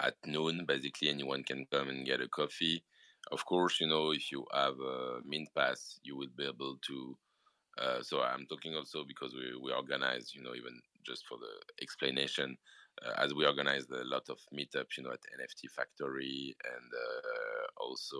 at 0.00 0.14
noon, 0.24 0.64
basically 0.66 1.08
anyone 1.08 1.42
can 1.42 1.66
come 1.66 1.88
and 1.88 2.06
get 2.06 2.20
a 2.20 2.28
coffee. 2.28 2.84
Of 3.32 3.44
course, 3.44 3.80
you 3.80 3.88
know 3.88 4.12
if 4.12 4.30
you 4.30 4.46
have 4.52 4.78
a 4.78 5.20
mint 5.24 5.48
pass, 5.54 5.98
you 6.04 6.16
will 6.16 6.30
be 6.36 6.46
able 6.46 6.78
to. 6.86 7.18
Uh, 7.78 8.02
so 8.02 8.22
I'm 8.22 8.46
talking 8.46 8.74
also 8.74 9.04
because 9.04 9.34
we 9.34 9.56
we 9.56 9.72
organize, 9.72 10.34
you 10.34 10.42
know, 10.42 10.54
even 10.54 10.80
just 11.04 11.26
for 11.26 11.38
the 11.38 11.52
explanation, 11.82 12.56
uh, 13.02 13.14
as 13.18 13.34
we 13.34 13.46
organized 13.46 13.90
a 13.90 14.04
lot 14.04 14.28
of 14.28 14.38
meetups, 14.52 14.96
you 14.96 15.04
know, 15.04 15.12
at 15.12 15.20
NFT 15.34 15.68
Factory, 15.68 16.56
and 16.64 16.92
uh, 16.94 17.66
also 17.76 18.18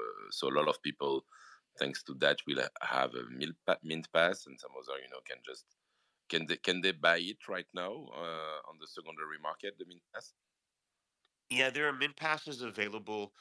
uh, 0.00 0.30
so 0.30 0.48
a 0.48 0.56
lot 0.58 0.68
of 0.68 0.82
people, 0.82 1.24
thanks 1.78 2.02
to 2.04 2.14
that, 2.14 2.38
will 2.46 2.62
have 2.82 3.14
a 3.14 3.24
mint 3.82 4.12
pass, 4.12 4.46
and 4.46 4.60
some 4.60 4.72
other, 4.78 5.00
you 5.00 5.08
know, 5.10 5.20
can 5.26 5.38
just 5.44 5.66
can 6.28 6.46
they 6.46 6.56
can 6.58 6.80
they 6.82 6.92
buy 6.92 7.18
it 7.18 7.48
right 7.48 7.68
now 7.74 7.92
on 8.68 8.78
the 8.80 8.86
secondary 8.88 9.38
market, 9.38 9.76
the 9.78 9.86
mint 9.86 10.02
pass? 10.14 10.34
Yeah, 11.50 11.70
there 11.70 11.86
are 11.88 11.92
mint 11.92 12.16
passes 12.16 12.62
available 12.62 13.34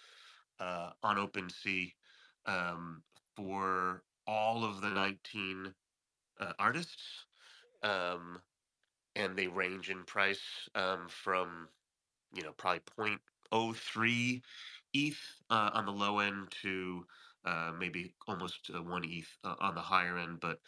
uh, 0.59 0.93
on 1.03 1.17
OpenSea 1.17 1.93
um, 2.45 3.03
for 3.35 4.05
all 4.31 4.63
of 4.63 4.79
the 4.79 4.89
19 4.89 5.73
uh, 6.39 6.53
artists. 6.57 7.25
Um, 7.83 8.39
and 9.15 9.35
they 9.35 9.47
range 9.47 9.89
in 9.89 10.03
price 10.03 10.41
um, 10.73 11.07
from 11.09 11.67
you 12.33 12.43
know 12.43 12.53
probably 12.55 12.81
0.03 13.51 14.41
ETH 14.93 15.17
uh, 15.49 15.71
on 15.73 15.85
the 15.85 15.91
low 15.91 16.19
end 16.19 16.47
to 16.61 17.05
uh, 17.43 17.71
maybe 17.77 18.13
almost 18.27 18.71
uh, 18.73 18.81
one 18.81 19.03
ETH 19.03 19.27
uh, 19.43 19.55
on 19.59 19.75
the 19.75 19.81
higher 19.81 20.17
end. 20.17 20.39
But 20.39 20.59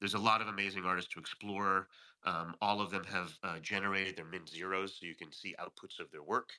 there's 0.00 0.14
a 0.14 0.18
lot 0.18 0.40
of 0.40 0.48
amazing 0.48 0.84
artists 0.84 1.12
to 1.12 1.20
explore. 1.20 1.88
Um, 2.24 2.54
all 2.62 2.80
of 2.80 2.90
them 2.90 3.04
have 3.04 3.32
uh, 3.42 3.58
generated 3.58 4.16
their 4.16 4.26
mint 4.26 4.48
zeros, 4.48 4.96
so 4.98 5.06
you 5.06 5.14
can 5.14 5.32
see 5.32 5.54
outputs 5.60 6.00
of 6.00 6.10
their 6.10 6.22
work. 6.22 6.50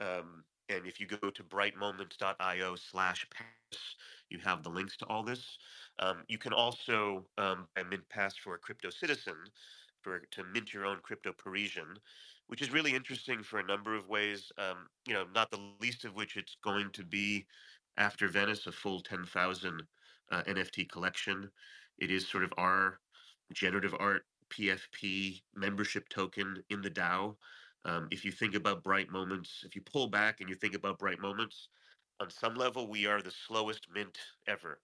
Um, 0.00 0.44
and 0.68 0.86
if 0.86 0.98
you 0.98 1.06
go 1.06 1.30
to 1.30 1.42
brightmoments.io 1.42 2.74
slash 2.76 3.26
pass, 3.30 3.80
you 4.30 4.38
have 4.38 4.62
the 4.62 4.70
links 4.70 4.96
to 4.98 5.06
all 5.06 5.22
this. 5.22 5.58
Um, 5.98 6.24
you 6.28 6.38
can 6.38 6.52
also 6.52 7.26
um, 7.38 7.68
buy 7.74 7.82
mint 7.84 8.08
pass 8.08 8.36
for 8.36 8.54
a 8.54 8.58
crypto 8.58 8.90
citizen 8.90 9.34
for 10.02 10.20
to 10.32 10.44
mint 10.44 10.72
your 10.72 10.84
own 10.84 10.98
crypto 11.02 11.32
Parisian, 11.32 11.96
which 12.48 12.62
is 12.62 12.72
really 12.72 12.94
interesting 12.94 13.42
for 13.42 13.58
a 13.58 13.66
number 13.66 13.94
of 13.94 14.08
ways. 14.08 14.52
Um, 14.58 14.88
you 15.06 15.14
know, 15.14 15.24
not 15.34 15.50
the 15.50 15.60
least 15.80 16.04
of 16.04 16.14
which 16.14 16.36
it's 16.36 16.56
going 16.62 16.90
to 16.92 17.04
be 17.04 17.46
after 17.96 18.28
Venice 18.28 18.66
a 18.66 18.72
full 18.72 19.00
ten 19.00 19.24
thousand 19.24 19.82
uh, 20.30 20.42
NFT 20.42 20.88
collection. 20.88 21.50
It 21.98 22.10
is 22.10 22.28
sort 22.28 22.44
of 22.44 22.52
our 22.58 22.98
generative 23.52 23.94
art 23.98 24.26
PFP 24.50 25.42
membership 25.54 26.08
token 26.08 26.62
in 26.70 26.82
the 26.82 26.90
DAO. 26.90 27.36
Um, 27.84 28.08
if 28.10 28.24
you 28.24 28.32
think 28.32 28.54
about 28.54 28.82
Bright 28.82 29.10
Moments, 29.10 29.62
if 29.64 29.76
you 29.76 29.82
pull 29.82 30.08
back 30.08 30.40
and 30.40 30.48
you 30.48 30.54
think 30.54 30.74
about 30.74 30.98
Bright 30.98 31.20
Moments, 31.20 31.68
on 32.20 32.30
some 32.30 32.54
level, 32.54 32.88
we 32.88 33.06
are 33.06 33.20
the 33.20 33.30
slowest 33.30 33.88
mint 33.92 34.18
ever, 34.46 34.80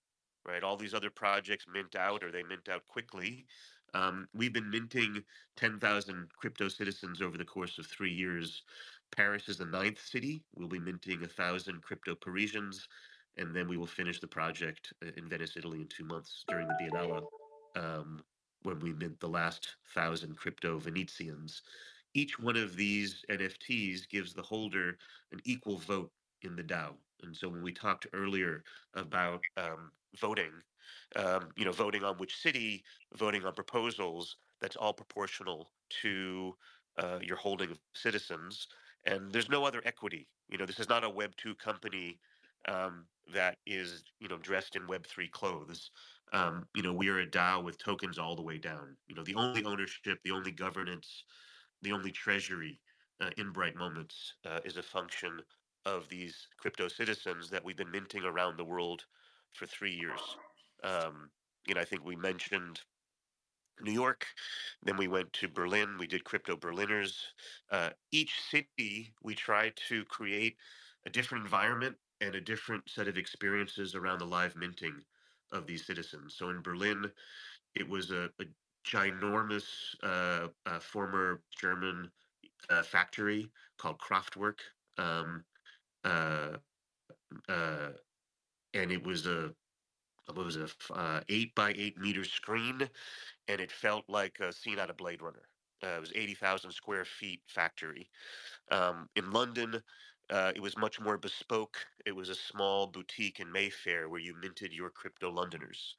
right? 0.51 0.63
All 0.63 0.77
these 0.77 0.95
other 0.95 1.11
projects 1.11 1.67
mint 1.73 1.97
out 1.97 2.23
or 2.25 2.31
they 2.31 2.43
mint 2.43 2.69
out 2.69 2.87
quickly. 2.89 3.47
Um, 3.95 4.29
we've 4.35 4.53
been 4.53 4.71
minting 4.71 5.23
10,000 5.57 6.29
crypto 6.37 6.69
citizens 6.69 7.21
over 7.23 7.37
the 7.37 7.45
course 7.45 7.79
of 7.79 7.87
three 7.87 8.13
years. 8.13 8.63
Paris 9.15 9.49
is 9.49 9.59
the 9.59 9.65
ninth 9.65 10.01
city. 10.05 10.43
We'll 10.55 10.69
be 10.69 10.79
minting 10.79 11.23
a 11.25 11.29
thousand 11.29 11.83
crypto 11.83 12.15
Parisians, 12.15 12.87
and 13.37 13.55
then 13.55 13.69
we 13.69 13.77
will 13.77 13.87
finish 13.87 14.21
the 14.21 14.29
project 14.29 14.93
uh, 15.05 15.11
in 15.17 15.29
Venice, 15.29 15.57
Italy, 15.57 15.81
in 15.81 15.89
two 15.89 16.05
months 16.05 16.45
during 16.49 16.69
the 16.69 16.75
Biennale, 16.75 17.23
um, 17.77 18.23
when 18.63 18.79
we 18.81 18.93
mint 18.93 19.19
the 19.19 19.29
last 19.29 19.77
thousand 19.95 20.37
crypto 20.37 20.79
Venetians. 20.79 21.63
Each 22.15 22.39
one 22.39 22.57
of 22.57 22.77
these 22.77 23.25
NFTs 23.31 24.09
gives 24.09 24.35
the 24.35 24.43
holder 24.43 24.99
an 25.33 25.41
equal 25.45 25.79
vote 25.79 26.13
in 26.43 26.57
the 26.57 26.63
DAO. 26.63 26.95
And 27.23 27.37
so 27.37 27.49
when 27.49 27.63
we 27.63 27.73
talked 27.73 28.07
earlier 28.13 28.65
about 28.95 29.43
um, 29.57 29.91
voting, 30.17 30.63
um, 31.17 31.51
you 31.57 31.65
know, 31.65 31.73
voting 31.73 32.05
on 32.05 32.17
which 32.19 32.37
city, 32.37 32.85
voting 33.17 33.45
on 33.45 33.55
proposals, 33.55 34.37
that's 34.61 34.77
all 34.77 34.93
proportional 34.93 35.73
to 36.03 36.57
uh, 36.99 37.19
your 37.23 37.37
holding 37.37 37.71
of 37.71 37.81
citizens. 37.95 38.69
And 39.05 39.33
there's 39.33 39.49
no 39.49 39.65
other 39.65 39.83
equity. 39.85 40.29
You 40.49 40.59
know, 40.59 40.67
this 40.67 40.81
is 40.81 40.89
not 40.89 41.05
a 41.05 41.11
Web 41.11 41.37
two 41.37 41.55
company 41.55 42.21
um, 42.69 43.09
that 43.33 43.59
is, 43.67 44.05
you 44.19 44.29
know, 44.29 44.39
dressed 44.39 44.77
in 44.77 44.87
Web 44.87 45.07
three 45.07 45.29
clothes. 45.29 45.91
Um, 46.33 46.69
you 46.75 46.83
know, 46.83 46.93
we 46.93 47.09
are 47.09 47.21
a 47.21 47.27
DAO 47.27 47.65
with 47.65 47.79
tokens 47.79 48.19
all 48.19 48.37
the 48.37 48.43
way 48.43 48.59
down. 48.59 48.97
You 49.09 49.15
know, 49.15 49.23
the 49.25 49.35
only 49.35 49.65
ownership, 49.65 50.21
the 50.23 50.31
only 50.33 50.53
governance, 50.53 51.25
the 51.83 51.93
only 51.93 52.13
treasury 52.13 52.81
uh, 53.21 53.31
in 53.37 53.53
Bright 53.53 53.77
Moments 53.77 54.35
uh, 54.45 54.61
is 54.65 54.77
a 54.77 54.83
function 54.83 55.41
of 55.87 56.09
these 56.09 56.49
crypto 56.59 56.89
citizens 56.89 57.49
that 57.51 57.65
we've 57.65 57.77
been 57.77 57.91
minting 57.91 58.25
around 58.25 58.57
the 58.57 58.65
world 58.65 59.07
for 59.53 59.67
three 59.67 59.93
years. 59.93 60.21
Um, 60.83 61.31
you 61.67 61.75
know, 61.75 61.81
I 61.81 61.85
think 61.85 62.05
we 62.05 62.17
mentioned 62.17 62.81
New 63.83 63.93
York, 63.93 64.27
then 64.83 64.97
we 64.97 65.09
went 65.09 65.33
to 65.35 65.49
Berlin. 65.49 65.97
We 65.99 66.07
did 66.07 66.25
crypto 66.25 66.57
Berliners. 66.57 67.33
Uh, 67.71 67.91
each 68.13 68.41
city, 68.51 69.13
we 69.23 69.35
tried 69.35 69.75
to 69.89 70.05
create 70.05 70.57
a 71.07 71.11
different 71.11 71.45
environment 71.45 71.97
and 72.21 72.35
a 72.35 72.41
different 72.41 72.89
set 72.89 73.09
of 73.09 73.17
experiences 73.17 73.95
around 73.95 74.19
the 74.19 74.27
live 74.27 74.55
minting 74.57 74.97
of 75.53 75.67
these 75.67 75.87
citizens. 75.87 76.35
So 76.37 76.51
in 76.51 76.61
Berlin, 76.63 77.11
it 77.75 77.89
was 77.89 78.11
a, 78.11 78.31
a 78.41 78.45
ginormous 78.87 79.65
uh, 80.03 80.49
uh, 80.67 80.81
former 80.81 81.41
German 81.59 82.11
uh, 82.69 82.83
factory 82.83 83.51
called 83.79 83.99
Kraftwerk. 83.99 84.59
Um, 84.99 85.45
uh, 86.05 86.57
uh, 87.49 87.91
and 88.75 88.93
it 88.93 89.05
was 89.05 89.27
a 89.27 89.55
what 90.27 90.45
was 90.45 90.57
it, 90.57 90.73
uh, 90.91 91.23
eight 91.29 91.55
by 91.55 91.73
eight 91.77 91.99
meter 91.99 92.25
screen, 92.25 92.89
and 93.49 93.61
it 93.61 93.73
felt 93.73 94.09
like 94.09 94.39
a 94.41 94.53
scene 94.53 94.79
out 94.79 94.91
of 94.91 94.97
Blade 94.97 95.23
Runner. 95.23 95.49
Uh, 95.83 95.89
it 95.97 96.01
was 96.01 96.13
eighty 96.15 96.35
thousand 96.35 96.73
square 96.73 97.05
feet 97.05 97.43
factory. 97.47 98.11
Um, 98.71 99.09
in 99.17 99.31
London, 99.33 99.83
uh, 100.31 100.53
it 100.55 100.61
was 100.61 100.77
much 100.77 101.01
more 101.01 101.19
bespoke. 101.19 101.87
It 102.07 102.13
was 102.13 102.29
a 102.29 102.35
small 102.35 102.87
boutique 102.87 103.41
in 103.41 103.51
Mayfair 103.51 104.09
where 104.09 104.21
you 104.21 104.35
minted 104.35 104.73
your 104.73 104.91
crypto 104.91 105.31
Londoners. 105.31 105.97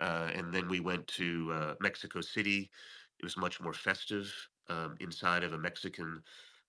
Uh, 0.00 0.30
and 0.34 0.52
then 0.52 0.68
we 0.68 0.80
went 0.80 1.06
to 1.08 1.52
uh, 1.52 1.74
Mexico 1.80 2.20
City. 2.20 2.70
It 3.18 3.24
was 3.24 3.36
much 3.36 3.60
more 3.60 3.72
festive 3.72 4.48
um, 4.68 4.96
inside 5.00 5.44
of 5.44 5.52
a 5.52 5.58
Mexican 5.58 6.22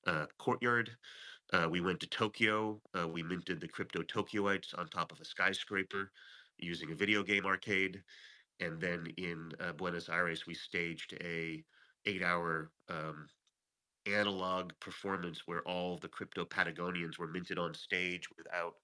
uh, 0.05 0.27
courtyard. 0.37 0.97
Uh, 1.53 1.67
we 1.69 1.81
went 1.81 1.99
to 1.99 2.07
Tokyo. 2.07 2.81
Uh, 2.97 3.07
we 3.07 3.23
minted 3.23 3.61
the 3.61 3.67
crypto 3.67 4.01
Tokyoites 4.01 4.77
on 4.77 4.87
top 4.87 5.11
of 5.11 5.19
a 5.19 5.25
skyscraper 5.25 6.11
using 6.57 6.91
a 6.91 6.95
video 6.95 7.23
game 7.23 7.45
arcade. 7.45 8.01
And 8.59 8.79
then 8.79 9.07
in 9.17 9.51
uh, 9.59 9.73
Buenos 9.73 10.09
Aires, 10.09 10.47
we 10.47 10.53
staged 10.53 11.13
a 11.21 11.63
eight-hour 12.05 12.71
um, 12.89 13.27
analog 14.05 14.71
performance 14.79 15.43
where 15.45 15.61
all 15.61 15.97
the 15.97 16.07
crypto 16.07 16.45
Patagonians 16.45 17.17
were 17.17 17.27
minted 17.27 17.57
on 17.57 17.73
stage 17.73 18.27
without 18.37 18.75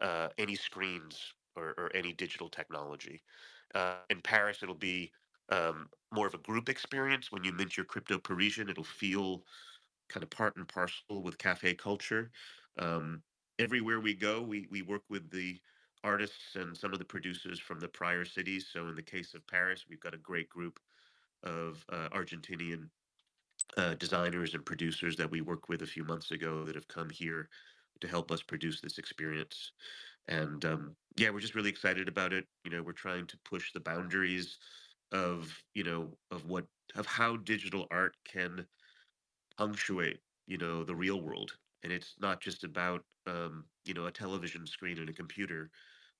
uh, 0.00 0.28
any 0.38 0.54
screens 0.54 1.34
or, 1.56 1.74
or 1.76 1.90
any 1.94 2.12
digital 2.12 2.48
technology. 2.48 3.22
Uh, 3.74 3.96
in 4.08 4.20
Paris, 4.20 4.62
it'll 4.62 4.74
be 4.74 5.12
um, 5.50 5.88
more 6.12 6.26
of 6.26 6.34
a 6.34 6.38
group 6.38 6.68
experience. 6.68 7.30
When 7.30 7.44
you 7.44 7.52
mint 7.52 7.76
your 7.76 7.86
crypto 7.86 8.18
Parisian, 8.18 8.68
it'll 8.68 8.84
feel 8.84 9.42
kind 10.10 10.22
of 10.22 10.30
part 10.30 10.56
and 10.56 10.68
parcel 10.68 11.22
with 11.22 11.38
cafe 11.38 11.74
culture. 11.74 12.30
Um, 12.78 13.22
everywhere 13.58 14.00
we 14.00 14.14
go, 14.14 14.42
we 14.42 14.66
we 14.70 14.82
work 14.82 15.02
with 15.08 15.30
the 15.30 15.58
artists 16.02 16.56
and 16.56 16.76
some 16.76 16.92
of 16.92 16.98
the 16.98 17.04
producers 17.04 17.60
from 17.60 17.80
the 17.80 17.88
prior 17.88 18.24
cities. 18.24 18.68
So 18.72 18.88
in 18.88 18.94
the 18.94 19.02
case 19.02 19.34
of 19.34 19.46
Paris, 19.46 19.84
we've 19.88 20.00
got 20.00 20.14
a 20.14 20.18
great 20.18 20.48
group 20.48 20.80
of 21.42 21.84
uh, 21.90 22.08
Argentinian 22.10 22.88
uh, 23.76 23.94
designers 23.94 24.54
and 24.54 24.64
producers 24.64 25.16
that 25.16 25.30
we 25.30 25.40
worked 25.40 25.68
with 25.68 25.82
a 25.82 25.86
few 25.86 26.04
months 26.04 26.30
ago 26.30 26.64
that 26.64 26.74
have 26.74 26.88
come 26.88 27.10
here 27.10 27.48
to 28.00 28.08
help 28.08 28.30
us 28.30 28.42
produce 28.42 28.80
this 28.80 28.98
experience. 28.98 29.72
And 30.28 30.64
um, 30.64 30.96
yeah, 31.16 31.30
we're 31.30 31.40
just 31.40 31.54
really 31.54 31.70
excited 31.70 32.08
about 32.08 32.32
it. 32.32 32.46
You 32.64 32.70
know, 32.70 32.82
we're 32.82 32.92
trying 32.92 33.26
to 33.28 33.38
push 33.44 33.72
the 33.72 33.80
boundaries 33.80 34.58
of 35.12 35.52
you 35.74 35.82
know 35.82 36.16
of 36.30 36.46
what 36.46 36.66
of 36.94 37.06
how 37.06 37.36
digital 37.36 37.86
art 37.90 38.16
can 38.24 38.66
punctuate 39.60 40.20
you 40.46 40.56
know 40.56 40.84
the 40.84 40.94
real 40.94 41.20
world 41.20 41.52
and 41.84 41.92
it's 41.92 42.14
not 42.20 42.40
just 42.40 42.64
about 42.64 43.04
um, 43.26 43.66
you 43.84 43.94
know 43.94 44.06
a 44.06 44.12
television 44.12 44.66
screen 44.66 44.98
and 44.98 45.10
a 45.10 45.12
computer 45.12 45.70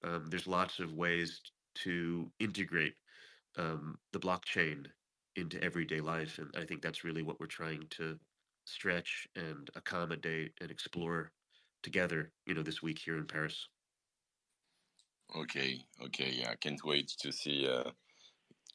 um, 0.05 0.27
there's 0.29 0.47
lots 0.47 0.79
of 0.79 0.93
ways 0.93 1.41
to 1.75 2.31
integrate 2.39 2.95
um, 3.57 3.99
the 4.13 4.21
blockchain 4.21 4.87
into 5.37 5.63
everyday 5.65 6.01
life 6.01 6.39
and 6.39 6.51
i 6.57 6.65
think 6.67 6.83
that's 6.83 7.05
really 7.05 7.23
what 7.23 7.41
we're 7.41 7.47
trying 7.47 7.87
to 7.91 8.19
stretch 8.67 9.27
and 9.37 9.71
accommodate 9.75 10.53
and 10.61 10.71
explore 10.71 11.33
together 11.83 12.33
you 12.47 12.55
know 12.55 12.63
this 12.63 12.83
week 12.83 12.99
here 12.99 13.17
in 13.17 13.27
paris. 13.27 13.69
Okay 15.35 15.81
okay 16.05 16.31
yeah 16.31 16.55
can't 16.57 16.85
wait 16.85 17.09
to 17.21 17.33
see 17.33 17.67
uh, 17.67 17.91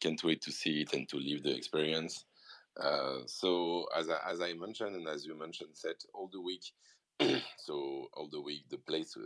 can't 0.01 0.23
wait 0.23 0.41
to 0.41 0.51
see 0.51 0.81
it 0.81 0.93
and 0.93 1.07
to 1.09 1.17
live 1.17 1.43
the 1.43 1.55
experience 1.55 2.25
uh, 2.79 3.19
so 3.25 3.85
as 3.95 4.09
I, 4.09 4.19
as 4.31 4.41
I 4.41 4.53
mentioned 4.53 4.95
and 4.95 5.07
as 5.07 5.25
you 5.25 5.37
mentioned, 5.37 5.71
said 5.73 5.95
all 6.13 6.29
the 6.31 6.41
week. 6.41 6.71
so 7.57 8.07
all 8.13 8.27
the 8.31 8.41
week, 8.41 8.63
the 8.69 8.77
place, 8.77 9.15
uh, 9.17 9.21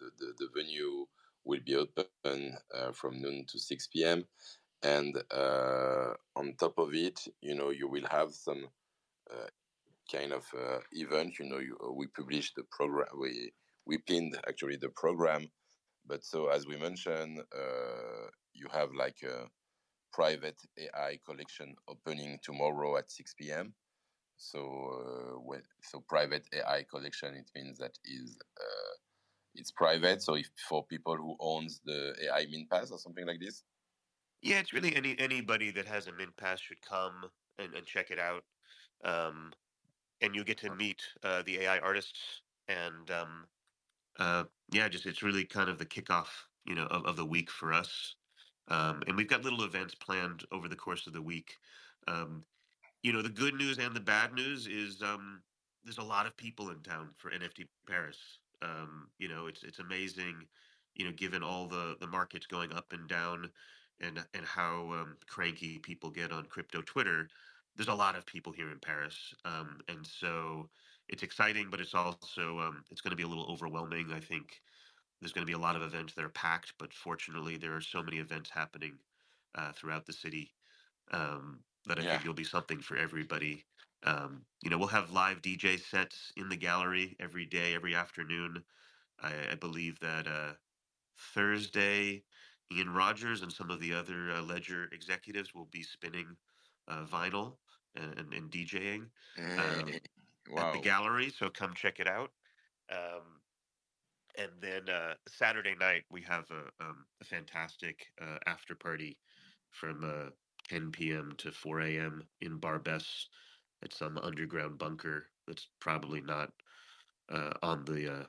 the, 0.00 0.10
the 0.18 0.32
the 0.38 0.48
venue 0.54 1.06
will 1.44 1.60
be 1.64 1.76
open 1.76 2.56
uh, 2.74 2.92
from 2.92 3.20
noon 3.20 3.44
to 3.48 3.58
six 3.58 3.86
p.m. 3.86 4.26
And 4.82 5.16
uh, 5.30 6.14
on 6.36 6.54
top 6.58 6.78
of 6.78 6.94
it, 6.94 7.20
you 7.40 7.54
know, 7.54 7.70
you 7.70 7.88
will 7.88 8.06
have 8.10 8.32
some 8.32 8.68
uh, 9.30 9.46
kind 10.12 10.32
of 10.32 10.44
event. 10.92 11.38
You 11.38 11.46
know, 11.46 11.58
you, 11.58 11.78
we 11.96 12.08
published 12.08 12.56
the 12.56 12.64
program. 12.70 13.08
We 13.20 13.52
we 13.86 13.98
pinned 13.98 14.36
actually 14.48 14.76
the 14.76 14.90
program. 14.90 15.50
But 16.06 16.24
so 16.24 16.48
as 16.48 16.66
we 16.66 16.76
mentioned, 16.76 17.40
you 18.54 18.68
have 18.72 18.90
like 18.94 19.22
a 19.22 19.48
private 20.14 20.60
AI 20.78 21.18
collection 21.26 21.74
opening 21.88 22.38
tomorrow 22.42 22.96
at 22.96 23.10
6 23.10 23.34
p.m. 23.34 23.74
So, 24.36 24.60
uh, 24.60 25.40
when, 25.40 25.62
so 25.82 26.04
private 26.08 26.46
AI 26.52 26.84
collection, 26.88 27.34
it 27.34 27.50
means 27.54 27.78
that 27.78 27.98
is 28.04 28.38
uh, 28.60 28.94
it's 29.54 29.72
private. 29.72 30.22
So, 30.22 30.34
if 30.34 30.48
for 30.68 30.86
people 30.86 31.16
who 31.16 31.36
owns 31.40 31.80
the 31.84 32.14
AI 32.24 32.46
Mint 32.50 32.70
Pass 32.70 32.90
or 32.90 32.98
something 32.98 33.26
like 33.26 33.40
this. 33.40 33.64
Yeah, 34.42 34.60
it's 34.60 34.72
really 34.72 34.94
any 34.94 35.18
anybody 35.18 35.70
that 35.72 35.86
has 35.86 36.06
a 36.06 36.12
Mint 36.12 36.36
Pass 36.36 36.60
should 36.60 36.80
come 36.82 37.24
and, 37.58 37.74
and 37.74 37.86
check 37.86 38.10
it 38.10 38.18
out. 38.18 38.44
Um, 39.04 39.52
and 40.20 40.34
you 40.34 40.44
get 40.44 40.58
to 40.58 40.74
meet 40.74 41.02
uh, 41.22 41.42
the 41.42 41.60
AI 41.60 41.78
artists 41.78 42.42
and 42.68 43.10
um, 43.10 43.46
uh, 44.18 44.44
yeah, 44.70 44.88
just 44.88 45.06
it's 45.06 45.22
really 45.22 45.44
kind 45.44 45.68
of 45.68 45.78
the 45.78 45.86
kickoff, 45.86 46.28
you 46.66 46.74
know, 46.74 46.86
of, 46.86 47.04
of 47.04 47.16
the 47.16 47.26
week 47.26 47.50
for 47.50 47.72
us. 47.72 48.14
Um, 48.68 49.02
and 49.06 49.16
we've 49.16 49.28
got 49.28 49.44
little 49.44 49.64
events 49.64 49.94
planned 49.94 50.44
over 50.50 50.68
the 50.68 50.76
course 50.76 51.06
of 51.06 51.12
the 51.12 51.22
week. 51.22 51.58
Um, 52.08 52.44
you 53.02 53.12
know, 53.12 53.22
the 53.22 53.28
good 53.28 53.54
news 53.54 53.78
and 53.78 53.94
the 53.94 54.00
bad 54.00 54.32
news 54.32 54.66
is 54.66 55.02
um, 55.02 55.42
there's 55.84 55.98
a 55.98 56.02
lot 56.02 56.26
of 56.26 56.36
people 56.36 56.70
in 56.70 56.80
town 56.82 57.10
for 57.18 57.30
NFT 57.30 57.66
Paris. 57.86 58.38
Um, 58.62 59.10
you 59.18 59.28
know, 59.28 59.46
it's 59.46 59.62
it's 59.62 59.78
amazing. 59.78 60.46
You 60.94 61.06
know, 61.06 61.12
given 61.12 61.42
all 61.42 61.66
the 61.68 61.96
the 62.00 62.06
markets 62.06 62.46
going 62.46 62.72
up 62.72 62.92
and 62.92 63.06
down, 63.08 63.50
and 64.00 64.24
and 64.32 64.46
how 64.46 64.92
um, 64.92 65.16
cranky 65.26 65.78
people 65.78 66.10
get 66.10 66.32
on 66.32 66.46
crypto 66.46 66.80
Twitter, 66.80 67.28
there's 67.76 67.88
a 67.88 67.94
lot 67.94 68.16
of 68.16 68.24
people 68.24 68.52
here 68.52 68.70
in 68.70 68.78
Paris, 68.78 69.34
um, 69.44 69.80
and 69.88 70.06
so 70.06 70.70
it's 71.08 71.22
exciting, 71.22 71.68
but 71.70 71.80
it's 71.80 71.94
also 71.94 72.72
it's 72.90 73.02
going 73.02 73.10
to 73.10 73.16
be 73.16 73.22
a 73.22 73.28
little 73.28 73.50
overwhelming. 73.52 74.10
I 74.12 74.20
think 74.20 74.62
there's 75.24 75.32
going 75.32 75.46
to 75.46 75.50
be 75.50 75.58
a 75.58 75.58
lot 75.58 75.74
of 75.74 75.80
events 75.80 76.12
that 76.12 76.24
are 76.24 76.28
packed, 76.28 76.74
but 76.78 76.92
fortunately, 76.92 77.56
there 77.56 77.74
are 77.74 77.80
so 77.80 78.02
many 78.02 78.18
events 78.18 78.50
happening 78.50 78.98
uh, 79.54 79.72
throughout 79.72 80.04
the 80.04 80.12
city 80.12 80.52
um, 81.12 81.60
that 81.86 81.98
I 81.98 82.02
yeah. 82.02 82.10
think 82.10 82.22
there'll 82.22 82.34
be 82.34 82.44
something 82.44 82.78
for 82.78 82.98
everybody. 82.98 83.64
Um, 84.02 84.42
you 84.62 84.68
know, 84.68 84.76
we'll 84.76 84.88
have 84.88 85.12
live 85.12 85.40
DJ 85.40 85.80
sets 85.80 86.30
in 86.36 86.50
the 86.50 86.56
gallery 86.56 87.16
every 87.20 87.46
day, 87.46 87.74
every 87.74 87.94
afternoon. 87.94 88.62
I, 89.18 89.32
I 89.52 89.54
believe 89.54 89.98
that 90.00 90.26
uh, 90.26 90.52
Thursday, 91.34 92.22
Ian 92.70 92.92
Rogers 92.92 93.40
and 93.40 93.50
some 93.50 93.70
of 93.70 93.80
the 93.80 93.94
other 93.94 94.30
uh, 94.30 94.42
Ledger 94.42 94.90
executives 94.92 95.54
will 95.54 95.68
be 95.72 95.82
spinning 95.82 96.36
uh, 96.86 97.04
vinyl 97.10 97.54
and, 97.96 98.30
and, 98.34 98.50
DJing 98.50 99.06
um, 99.38 99.90
wow. 100.50 100.66
at 100.66 100.74
the 100.74 100.80
gallery. 100.82 101.32
So 101.34 101.48
come 101.48 101.72
check 101.72 101.98
it 101.98 102.08
out. 102.08 102.30
Um, 102.92 103.40
and 104.36 104.60
then 104.60 104.88
uh, 104.88 105.16
Saturday 105.28 105.74
night 105.74 106.04
we 106.10 106.22
have 106.22 106.50
a, 106.50 106.72
um, 106.80 107.06
a 107.20 107.24
fantastic 107.24 108.12
uh, 108.20 108.38
after 108.46 108.74
party 108.74 109.20
from 109.70 110.04
uh, 110.04 110.30
10 110.68 110.92
p.m. 110.92 111.34
to 111.38 111.52
4 111.52 111.80
a.m. 111.82 112.28
in 112.40 112.60
Barbès 112.60 113.26
at 113.82 113.92
some 113.92 114.18
underground 114.18 114.78
bunker 114.78 115.28
that's 115.46 115.68
probably 115.80 116.20
not 116.20 116.52
uh, 117.28 117.54
on 117.62 117.84
the 117.84 118.12
uh, 118.12 118.26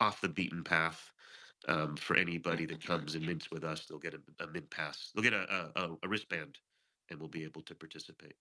off 0.00 0.20
the 0.20 0.28
beaten 0.28 0.64
path. 0.64 1.12
Um, 1.68 1.96
for 1.96 2.16
anybody 2.16 2.66
that 2.66 2.82
comes 2.84 3.14
and 3.16 3.26
mints 3.26 3.50
with 3.50 3.64
us, 3.64 3.86
they'll 3.86 3.98
get 3.98 4.14
a, 4.14 4.22
a 4.40 4.46
mint 4.46 4.70
pass. 4.70 5.12
They'll 5.12 5.24
get 5.24 5.32
a, 5.34 5.72
a, 5.76 5.98
a 6.02 6.08
wristband, 6.08 6.60
and 7.10 7.20
we'll 7.20 7.28
be 7.28 7.44
able 7.44 7.62
to 7.62 7.74
participate. 7.74 8.36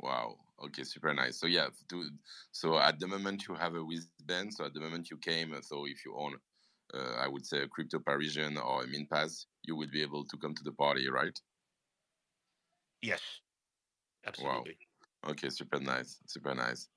Wow. 0.00 0.36
Okay, 0.64 0.84
super 0.84 1.14
nice. 1.14 1.38
So 1.38 1.46
yeah, 1.46 1.68
to, 1.88 2.10
so 2.52 2.78
at 2.78 2.98
the 2.98 3.06
moment 3.06 3.46
you 3.48 3.54
have 3.54 3.74
a 3.74 3.82
wristband. 3.82 4.54
So 4.54 4.64
at 4.64 4.74
the 4.74 4.80
moment 4.80 5.10
you 5.10 5.18
came, 5.18 5.54
so 5.62 5.86
if 5.86 6.04
you 6.04 6.16
own, 6.16 6.36
uh, 6.94 7.14
I 7.18 7.28
would 7.28 7.46
say 7.46 7.62
a 7.62 7.68
crypto 7.68 7.98
Parisian 8.00 8.56
or 8.58 8.84
a 8.84 8.86
Mint 8.86 9.10
Pass, 9.10 9.46
you 9.62 9.76
would 9.76 9.90
be 9.90 10.02
able 10.02 10.24
to 10.26 10.36
come 10.38 10.54
to 10.54 10.64
the 10.64 10.72
party, 10.72 11.08
right? 11.08 11.38
Yes, 13.02 13.40
absolutely. 14.24 14.78
Wow. 15.24 15.30
Okay, 15.30 15.50
super 15.50 15.80
nice, 15.80 16.20
super 16.26 16.54
nice. 16.54 16.88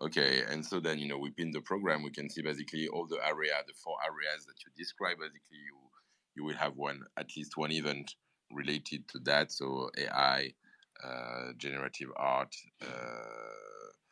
Okay, 0.00 0.42
and 0.44 0.64
so 0.64 0.80
then 0.80 0.98
you 0.98 1.08
know 1.08 1.18
within 1.18 1.50
the 1.50 1.60
program 1.60 2.02
we 2.02 2.10
can 2.10 2.28
see 2.30 2.42
basically 2.42 2.88
all 2.88 3.06
the 3.06 3.20
area, 3.24 3.54
the 3.66 3.74
four 3.74 3.96
areas 4.04 4.46
that 4.46 4.56
you 4.64 4.72
describe. 4.76 5.18
Basically, 5.18 5.58
you 5.58 5.90
you 6.36 6.44
will 6.44 6.56
have 6.56 6.76
one 6.76 7.02
at 7.16 7.36
least 7.36 7.56
one 7.56 7.72
event 7.72 8.14
related 8.52 9.08
to 9.08 9.18
that. 9.20 9.52
So 9.52 9.90
AI, 9.98 10.54
uh, 11.02 11.52
generative 11.58 12.10
art. 12.16 12.54
Uh, 12.82 12.86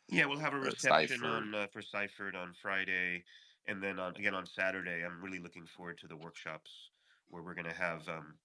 yeah, 0.09 0.25
we'll 0.25 0.39
have 0.39 0.53
a 0.53 0.59
reception 0.59 1.23
on 1.23 1.55
uh, 1.55 1.67
for 1.71 1.81
ciphrd 1.81 2.35
on 2.35 2.53
Friday, 2.61 3.23
and 3.67 3.81
then 3.81 3.99
on, 3.99 4.15
again 4.15 4.35
on 4.35 4.45
Saturday. 4.45 5.03
I'm 5.05 5.21
really 5.21 5.39
looking 5.39 5.65
forward 5.65 5.97
to 5.99 6.07
the 6.07 6.17
workshops 6.17 6.69
where 7.29 7.41
we're 7.41 7.55
going 7.55 7.69
to 7.69 7.73
have 7.73 8.07
um, 8.09 8.35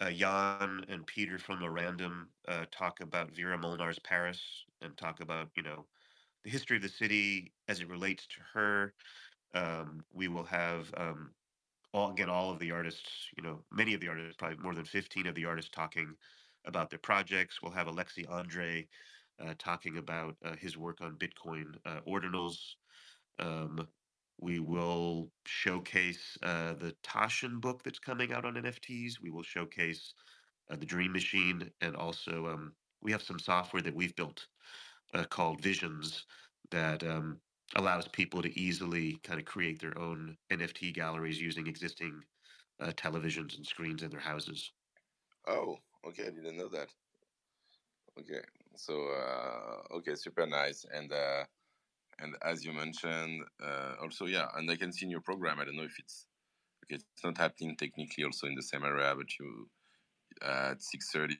uh, 0.00 0.10
Jan 0.10 0.84
and 0.88 1.06
Peter 1.06 1.38
from 1.38 1.60
the 1.60 1.68
Random 1.68 2.28
uh, 2.48 2.64
talk 2.70 3.00
about 3.00 3.34
Vera 3.34 3.58
Molnar's 3.58 3.98
Paris 3.98 4.40
and 4.80 4.96
talk 4.96 5.20
about 5.20 5.48
you 5.56 5.62
know 5.62 5.86
the 6.44 6.50
history 6.50 6.76
of 6.76 6.82
the 6.82 6.88
city 6.88 7.52
as 7.68 7.80
it 7.80 7.88
relates 7.88 8.26
to 8.26 8.40
her. 8.54 8.94
Um, 9.54 10.04
we 10.12 10.28
will 10.28 10.44
have 10.44 10.92
um, 10.96 11.30
all 11.92 12.10
again 12.10 12.30
all 12.30 12.50
of 12.50 12.58
the 12.58 12.70
artists, 12.70 13.28
you 13.36 13.42
know, 13.42 13.58
many 13.72 13.94
of 13.94 14.00
the 14.00 14.08
artists, 14.08 14.36
probably 14.38 14.58
more 14.58 14.74
than 14.74 14.84
fifteen 14.84 15.26
of 15.26 15.34
the 15.34 15.46
artists 15.46 15.70
talking 15.70 16.14
about 16.66 16.90
their 16.90 16.98
projects. 16.98 17.62
We'll 17.62 17.72
have 17.72 17.86
Alexis 17.86 18.26
André 18.26 18.86
uh, 19.40 19.54
talking 19.58 19.98
about 19.98 20.36
uh, 20.44 20.56
his 20.56 20.76
work 20.76 20.98
on 21.00 21.18
Bitcoin 21.18 21.74
uh, 21.84 22.00
ordinals. 22.06 22.56
Um, 23.38 23.86
we 24.38 24.60
will 24.60 25.30
showcase 25.46 26.36
uh, 26.42 26.74
the 26.74 26.94
Taschen 27.02 27.60
book 27.60 27.82
that's 27.82 27.98
coming 27.98 28.32
out 28.32 28.44
on 28.44 28.54
NFTs. 28.54 29.14
We 29.22 29.30
will 29.30 29.42
showcase 29.42 30.14
uh, 30.70 30.76
the 30.76 30.86
Dream 30.86 31.12
Machine, 31.12 31.70
and 31.80 31.96
also 31.96 32.46
um, 32.46 32.72
we 33.02 33.12
have 33.12 33.22
some 33.22 33.38
software 33.38 33.82
that 33.82 33.94
we've 33.94 34.16
built 34.16 34.46
uh, 35.14 35.24
called 35.24 35.62
Visions 35.62 36.26
that 36.70 37.02
um, 37.04 37.38
allows 37.76 38.08
people 38.08 38.42
to 38.42 38.58
easily 38.58 39.18
kind 39.22 39.38
of 39.38 39.46
create 39.46 39.80
their 39.80 39.96
own 39.98 40.36
NFT 40.50 40.94
galleries 40.94 41.40
using 41.40 41.66
existing 41.66 42.20
televisions 42.82 43.56
and 43.56 43.66
screens 43.66 44.02
in 44.02 44.10
their 44.10 44.20
houses. 44.20 44.70
Oh, 45.48 45.78
Okay, 46.04 46.24
I 46.26 46.30
didn't 46.30 46.56
know 46.56 46.68
that. 46.68 46.88
Okay, 48.18 48.40
so 48.76 49.08
uh, 49.08 49.96
okay, 49.96 50.14
super 50.14 50.46
nice. 50.46 50.86
And 50.92 51.12
uh, 51.12 51.44
and 52.18 52.34
as 52.42 52.64
you 52.64 52.72
mentioned, 52.72 53.42
uh, 53.62 53.94
also 54.00 54.26
yeah, 54.26 54.48
and 54.56 54.70
I 54.70 54.76
can 54.76 54.92
see 54.92 55.04
in 55.06 55.10
your 55.10 55.20
program. 55.20 55.60
I 55.60 55.64
don't 55.64 55.76
know 55.76 55.84
if 55.84 55.98
it's 55.98 56.26
okay. 56.84 56.96
it's 56.96 57.24
not 57.24 57.38
happening 57.38 57.76
technically 57.76 58.24
also 58.24 58.46
in 58.46 58.54
the 58.54 58.62
same 58.62 58.84
area, 58.84 59.14
but 59.14 59.26
you 59.38 59.68
at 60.42 60.82
six 60.82 61.10
thirty 61.10 61.36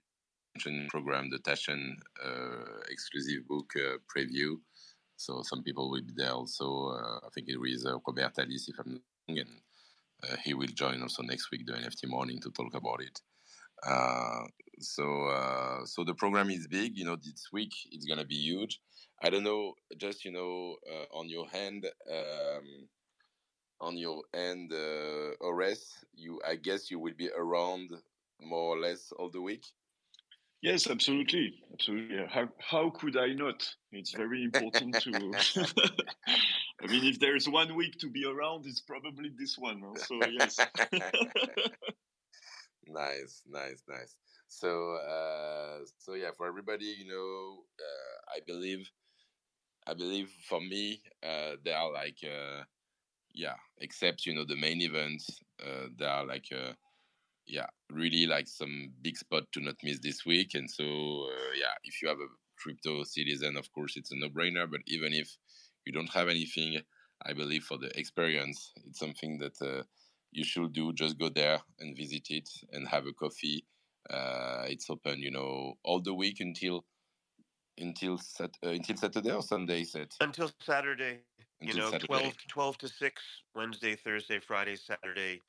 program 0.88 1.30
the 1.30 1.38
Taschen 1.38 1.94
uh, 2.24 2.80
exclusive 2.90 3.46
book 3.46 3.72
uh, 3.76 3.98
preview. 4.14 4.56
So 5.16 5.42
some 5.42 5.62
people 5.62 5.90
will 5.90 6.02
be 6.02 6.12
there 6.14 6.32
also. 6.32 6.88
Uh, 6.88 7.26
I 7.26 7.28
think 7.34 7.48
it 7.48 7.58
is 7.68 7.86
uh, 7.86 7.98
Robert 8.06 8.34
Tallis, 8.34 8.68
if 8.68 8.78
I'm 8.78 9.00
wrong, 9.28 9.38
and 9.38 9.60
uh, 10.24 10.36
he 10.44 10.54
will 10.54 10.68
join 10.68 11.00
also 11.02 11.22
next 11.22 11.50
week 11.50 11.66
the 11.66 11.72
NFT 11.72 12.08
morning 12.08 12.38
to 12.40 12.50
talk 12.50 12.74
about 12.74 13.00
it. 13.02 13.20
Uh, 13.84 14.44
so 14.78 15.26
uh, 15.26 15.84
so 15.84 16.04
the 16.04 16.14
program 16.14 16.50
is 16.50 16.66
big. 16.66 16.96
You 16.96 17.04
know, 17.04 17.16
this 17.16 17.48
week 17.52 17.72
it's 17.90 18.04
gonna 18.04 18.24
be 18.24 18.36
huge. 18.36 18.80
I 19.22 19.30
don't 19.30 19.44
know, 19.44 19.74
just 19.96 20.24
you 20.24 20.32
know, 20.32 20.76
uh, 20.90 21.16
on 21.16 21.28
your 21.28 21.48
hand, 21.48 21.86
um, 22.10 22.88
on 23.80 23.96
your 23.96 24.22
end, 24.34 24.72
uh, 24.72 25.32
Aurece, 25.42 26.04
you 26.14 26.40
I 26.46 26.56
guess 26.56 26.90
you 26.90 26.98
will 26.98 27.14
be 27.16 27.30
around 27.36 27.90
more 28.40 28.76
or 28.76 28.78
less 28.78 29.12
all 29.18 29.30
the 29.30 29.40
week. 29.40 29.64
Yes, 30.62 30.88
absolutely, 30.88 31.54
absolutely. 31.72 32.26
How 32.28 32.48
how 32.58 32.90
could 32.90 33.16
I 33.16 33.32
not? 33.32 33.66
It's 33.92 34.12
very 34.12 34.44
important 34.44 34.94
to. 35.00 35.10
I 36.82 36.86
mean, 36.88 37.04
if 37.04 37.18
there's 37.18 37.48
one 37.48 37.74
week 37.74 37.98
to 38.00 38.10
be 38.10 38.26
around, 38.26 38.66
it's 38.66 38.80
probably 38.80 39.30
this 39.38 39.56
one. 39.56 39.82
So 39.96 40.20
yes. 40.30 40.58
nice, 42.88 43.42
nice, 43.46 43.82
nice. 43.88 44.16
So, 44.48 44.94
uh, 44.96 45.84
so 45.98 46.14
yeah, 46.14 46.30
for 46.36 46.46
everybody, 46.46 46.86
you 46.98 47.08
know, 47.08 47.64
uh, 47.80 48.36
I 48.36 48.40
believe, 48.46 48.90
I 49.86 49.94
believe 49.94 50.30
for 50.48 50.60
me, 50.60 51.02
uh, 51.22 51.56
there 51.64 51.76
are 51.76 51.92
like, 51.92 52.18
uh, 52.24 52.64
yeah, 53.32 53.56
except 53.78 54.26
you 54.26 54.34
know 54.34 54.44
the 54.44 54.56
main 54.56 54.80
events, 54.80 55.40
uh, 55.64 55.88
there 55.96 56.08
are 56.08 56.26
like, 56.26 56.46
uh, 56.52 56.72
yeah, 57.46 57.66
really 57.90 58.26
like 58.26 58.48
some 58.48 58.92
big 59.02 59.16
spot 59.16 59.44
to 59.52 59.60
not 59.60 59.76
miss 59.82 60.00
this 60.00 60.24
week. 60.26 60.54
And 60.54 60.70
so, 60.70 60.84
uh, 60.84 61.52
yeah, 61.58 61.74
if 61.84 62.02
you 62.02 62.08
have 62.08 62.18
a 62.18 62.28
crypto 62.58 63.04
citizen, 63.04 63.56
of 63.56 63.70
course, 63.72 63.96
it's 63.96 64.12
a 64.12 64.16
no-brainer. 64.16 64.70
But 64.70 64.80
even 64.86 65.12
if 65.12 65.36
you 65.84 65.92
don't 65.92 66.12
have 66.12 66.28
anything, 66.28 66.80
I 67.24 67.32
believe 67.32 67.64
for 67.64 67.78
the 67.78 67.96
experience, 67.98 68.72
it's 68.86 68.98
something 68.98 69.38
that 69.38 69.60
uh, 69.62 69.84
you 70.32 70.44
should 70.44 70.72
do. 70.72 70.92
Just 70.92 71.18
go 71.18 71.28
there 71.28 71.60
and 71.80 71.96
visit 71.96 72.30
it 72.30 72.48
and 72.72 72.86
have 72.88 73.06
a 73.06 73.12
coffee. 73.12 73.64
Uh, 74.08 74.64
it's 74.68 74.88
open, 74.88 75.20
you 75.20 75.30
know, 75.30 75.74
all 75.82 76.00
the 76.00 76.14
week 76.14 76.40
until 76.40 76.84
until 77.78 78.18
sat- 78.18 78.56
uh, 78.64 78.70
until 78.70 78.96
Saturday 78.96 79.32
or 79.32 79.42
Sunday. 79.42 79.84
Set 79.84 80.14
until 80.20 80.50
Saturday. 80.60 81.20
Until 81.60 81.76
you 81.76 81.80
know, 81.80 81.90
Saturday. 81.90 82.06
12, 82.06 82.34
12 82.48 82.78
to 82.78 82.88
six 82.88 83.22
Wednesday, 83.54 83.96
Thursday, 83.96 84.38
Friday, 84.38 84.76
Saturday. 84.76 85.42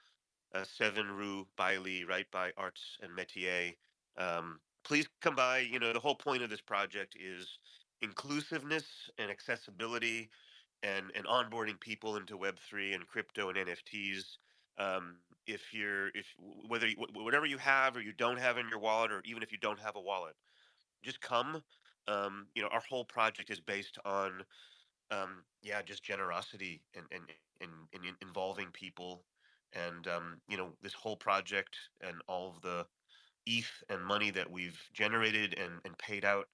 Uh, 0.56 0.64
seven 0.64 1.12
Rue 1.12 1.46
Bailly, 1.58 2.06
right 2.06 2.26
by 2.32 2.52
Arts 2.58 2.98
and 3.02 3.12
Métier. 3.12 3.76
Um, 4.18 4.60
please 4.86 5.06
come 5.22 5.36
by. 5.36 5.60
You 5.60 5.78
know, 5.78 5.92
the 5.92 6.00
whole 6.00 6.16
point 6.16 6.42
of 6.42 6.50
this 6.50 6.62
project 6.62 7.18
is 7.20 7.60
inclusiveness 8.02 8.86
and 9.18 9.30
accessibility 9.30 10.30
and, 10.84 11.12
and 11.16 11.26
onboarding 11.26 11.80
people 11.80 12.16
into 12.16 12.38
Web3 12.38 12.96
and 12.96 13.08
crypto 13.08 13.50
and 13.50 13.58
NFTs. 13.58 14.38
Um, 14.78 15.18
if 15.46 15.74
you're, 15.74 16.10
if 16.10 16.28
whether 16.68 16.88
you, 16.88 16.96
whatever 17.14 17.46
you 17.46 17.58
have 17.58 17.96
or 17.96 18.02
you 18.02 18.14
don't 18.14 18.40
have 18.40 18.58
in 18.58 18.70
your 18.70 18.80
wallet, 18.80 19.12
or 19.12 19.22
even 19.26 19.42
if 19.42 19.52
you 19.52 19.58
don't 19.58 19.80
have 19.80 19.96
a 19.96 20.02
wallet, 20.02 20.36
just 21.04 21.22
come. 21.22 21.64
Um, 22.08 22.48
you 22.56 22.62
know, 22.62 22.70
our 22.70 22.82
whole 22.90 23.04
project 23.04 23.50
is 23.50 23.60
based 23.60 23.98
on, 24.06 24.44
um, 25.12 25.44
yeah, 25.62 25.82
just 25.82 26.04
generosity 26.04 26.82
and, 26.96 27.06
and, 27.12 27.24
and, 27.62 27.72
and 27.94 28.16
involving 28.22 28.68
people 28.72 29.24
and 29.74 30.08
um, 30.08 30.42
you 30.48 30.58
know 30.58 30.70
this 30.82 30.94
whole 30.94 31.16
project 31.16 31.76
and 32.02 32.16
all 32.28 32.50
of 32.50 32.62
the 32.62 32.86
ETH 33.46 33.84
and 33.90 34.04
money 34.04 34.30
that 34.32 34.50
we've 34.50 34.80
generated 34.94 35.58
and, 35.58 35.74
and 35.86 35.98
paid 35.98 36.26
out 36.26 36.48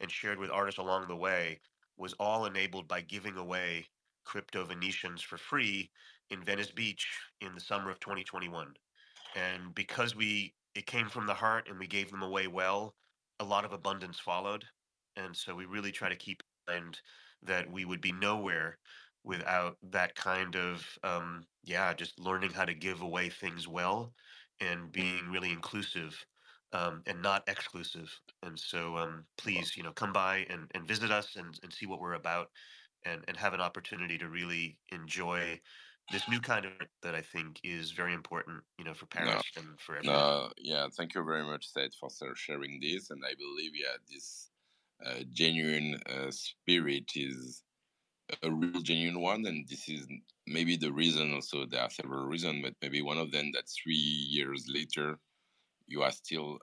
and 0.00 0.10
shared 0.10 0.38
with 0.38 0.50
artists 0.50 0.78
along 0.78 1.06
the 1.06 1.16
way 1.16 1.60
was 1.96 2.14
all 2.14 2.46
enabled 2.46 2.88
by 2.88 3.00
giving 3.00 3.36
away 3.36 3.86
crypto 4.24 4.64
Venetians 4.64 5.22
for 5.22 5.36
free 5.36 5.90
in 6.30 6.42
Venice 6.42 6.70
Beach 6.70 7.08
in 7.40 7.54
the 7.54 7.60
summer 7.60 7.90
of 7.90 8.00
2021. 8.00 8.74
And 9.36 9.74
because 9.74 10.14
we 10.16 10.54
it 10.74 10.86
came 10.86 11.08
from 11.08 11.26
the 11.26 11.34
heart 11.34 11.68
and 11.68 11.78
we 11.78 11.86
gave 11.86 12.10
them 12.10 12.22
away 12.22 12.46
well, 12.46 12.94
a 13.40 13.44
lot 13.44 13.64
of 13.64 13.72
abundance 13.72 14.18
followed. 14.18 14.64
And 15.16 15.36
so 15.36 15.54
we 15.54 15.64
really 15.64 15.90
try 15.90 16.08
to 16.08 16.16
keep 16.16 16.42
in 16.68 16.74
mind 16.74 17.00
that 17.42 17.70
we 17.70 17.84
would 17.84 18.00
be 18.00 18.12
nowhere 18.12 18.78
without 19.24 19.76
that 19.90 20.14
kind 20.14 20.56
of 20.56 20.86
um, 21.04 21.44
yeah 21.64 21.92
just 21.92 22.18
learning 22.18 22.50
how 22.50 22.64
to 22.64 22.74
give 22.74 23.02
away 23.02 23.28
things 23.28 23.68
well 23.68 24.12
and 24.60 24.90
being 24.92 25.28
really 25.30 25.50
inclusive 25.50 26.24
um, 26.72 27.02
and 27.06 27.20
not 27.20 27.42
exclusive 27.46 28.10
and 28.42 28.58
so 28.58 28.96
um, 28.96 29.24
please 29.36 29.76
you 29.76 29.82
know 29.82 29.92
come 29.92 30.12
by 30.12 30.46
and, 30.48 30.70
and 30.74 30.88
visit 30.88 31.10
us 31.10 31.36
and, 31.36 31.58
and 31.62 31.72
see 31.72 31.86
what 31.86 32.00
we're 32.00 32.14
about 32.14 32.48
and, 33.04 33.22
and 33.28 33.36
have 33.36 33.54
an 33.54 33.60
opportunity 33.60 34.16
to 34.16 34.28
really 34.28 34.78
enjoy 34.92 35.58
this 36.10 36.28
new 36.28 36.40
kind 36.40 36.66
of 36.66 36.72
that 37.02 37.14
I 37.14 37.20
think 37.20 37.60
is 37.62 37.92
very 37.92 38.14
important, 38.14 38.62
you 38.78 38.84
know, 38.84 38.94
for 38.94 39.06
Paris 39.06 39.42
and 39.56 39.78
for 39.78 39.96
everyone. 39.96 40.18
No, 40.18 40.50
yeah, 40.58 40.88
thank 40.96 41.14
you 41.14 41.24
very 41.24 41.44
much, 41.44 41.68
Seth, 41.68 41.94
for 41.94 42.10
sharing 42.34 42.80
this. 42.80 43.10
And 43.10 43.22
I 43.24 43.34
believe, 43.34 43.72
yeah, 43.74 43.96
this 44.10 44.50
uh, 45.06 45.22
genuine 45.32 46.00
uh, 46.08 46.30
spirit 46.30 47.10
is 47.14 47.62
a 48.42 48.50
real 48.50 48.80
genuine 48.80 49.20
one. 49.20 49.46
And 49.46 49.68
this 49.68 49.88
is 49.88 50.06
maybe 50.46 50.76
the 50.76 50.92
reason 50.92 51.32
also, 51.32 51.66
there 51.66 51.82
are 51.82 51.90
several 51.90 52.26
reasons, 52.26 52.62
but 52.62 52.74
maybe 52.82 53.02
one 53.02 53.18
of 53.18 53.30
them 53.30 53.52
that 53.54 53.68
three 53.68 53.94
years 53.94 54.66
later, 54.68 55.18
you 55.86 56.02
are 56.02 56.12
still 56.12 56.58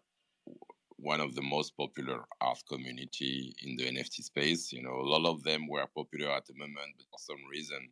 one 0.98 1.22
of 1.22 1.36
the 1.36 1.42
most 1.42 1.78
popular 1.78 2.26
art 2.42 2.62
community 2.68 3.56
in 3.64 3.76
the 3.76 3.84
NFT 3.84 4.24
space. 4.24 4.74
You 4.74 4.84
know, 4.84 4.96
a 4.96 5.08
lot 5.08 5.30
of 5.30 5.44
them 5.44 5.68
were 5.68 5.86
popular 5.96 6.32
at 6.32 6.46
the 6.48 6.54
moment, 6.54 6.96
but 6.98 7.06
for 7.12 7.20
some 7.20 7.38
reason, 7.50 7.90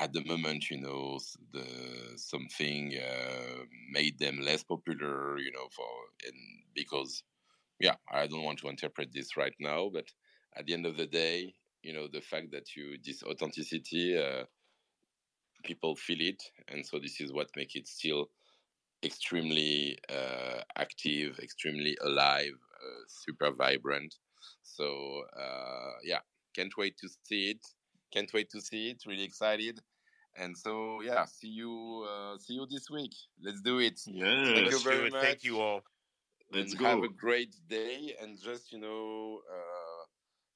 at 0.00 0.12
the 0.12 0.24
moment, 0.24 0.70
you 0.70 0.80
know, 0.80 1.18
the 1.52 1.66
something 2.16 2.94
uh, 2.96 3.64
made 3.90 4.18
them 4.18 4.40
less 4.40 4.62
popular. 4.64 5.38
You 5.38 5.52
know, 5.52 5.68
for 5.74 5.86
and 6.26 6.36
because 6.74 7.22
yeah, 7.80 7.96
I 8.12 8.26
don't 8.26 8.44
want 8.44 8.60
to 8.60 8.68
interpret 8.68 9.12
this 9.12 9.36
right 9.36 9.54
now, 9.60 9.90
but 9.92 10.06
at 10.56 10.66
the 10.66 10.74
end 10.74 10.86
of 10.86 10.96
the 10.96 11.06
day, 11.06 11.54
you 11.82 11.92
know, 11.94 12.08
the 12.08 12.20
fact 12.22 12.52
that 12.52 12.76
you 12.76 12.98
this 13.04 13.22
authenticity, 13.22 14.18
uh, 14.18 14.44
people 15.64 15.96
feel 15.96 16.20
it, 16.20 16.42
and 16.68 16.84
so 16.86 16.98
this 16.98 17.20
is 17.20 17.32
what 17.32 17.48
makes 17.56 17.74
it 17.74 17.86
still 17.86 18.30
extremely 19.04 19.98
uh, 20.10 20.60
active, 20.76 21.38
extremely 21.40 21.96
alive, 22.02 22.54
uh, 22.82 23.02
super 23.08 23.52
vibrant. 23.52 24.14
So 24.62 25.22
uh, 25.38 25.94
yeah, 26.04 26.20
can't 26.56 26.76
wait 26.76 26.96
to 26.98 27.08
see 27.24 27.50
it. 27.52 27.60
Can't 28.12 28.32
wait 28.32 28.50
to 28.50 28.60
see 28.60 28.90
it. 28.90 29.02
Really 29.06 29.24
excited. 29.24 29.80
And 30.36 30.56
so 30.56 31.00
yeah, 31.02 31.24
see 31.24 31.48
you 31.48 32.06
uh, 32.08 32.38
see 32.38 32.54
you 32.54 32.66
this 32.70 32.90
week. 32.90 33.14
Let's 33.42 33.60
do 33.60 33.78
it. 33.80 34.00
Yes. 34.06 34.48
Thank 34.48 34.70
you 34.70 34.78
very 34.80 35.10
much. 35.10 35.22
Thank 35.22 35.44
you 35.44 35.60
all. 35.60 35.80
Let's 36.52 36.72
and 36.74 36.82
have 36.82 37.02
a 37.02 37.08
great 37.08 37.54
day. 37.68 38.14
And 38.22 38.40
just 38.40 38.72
you 38.72 38.78
know, 38.78 39.40
uh, 39.50 40.04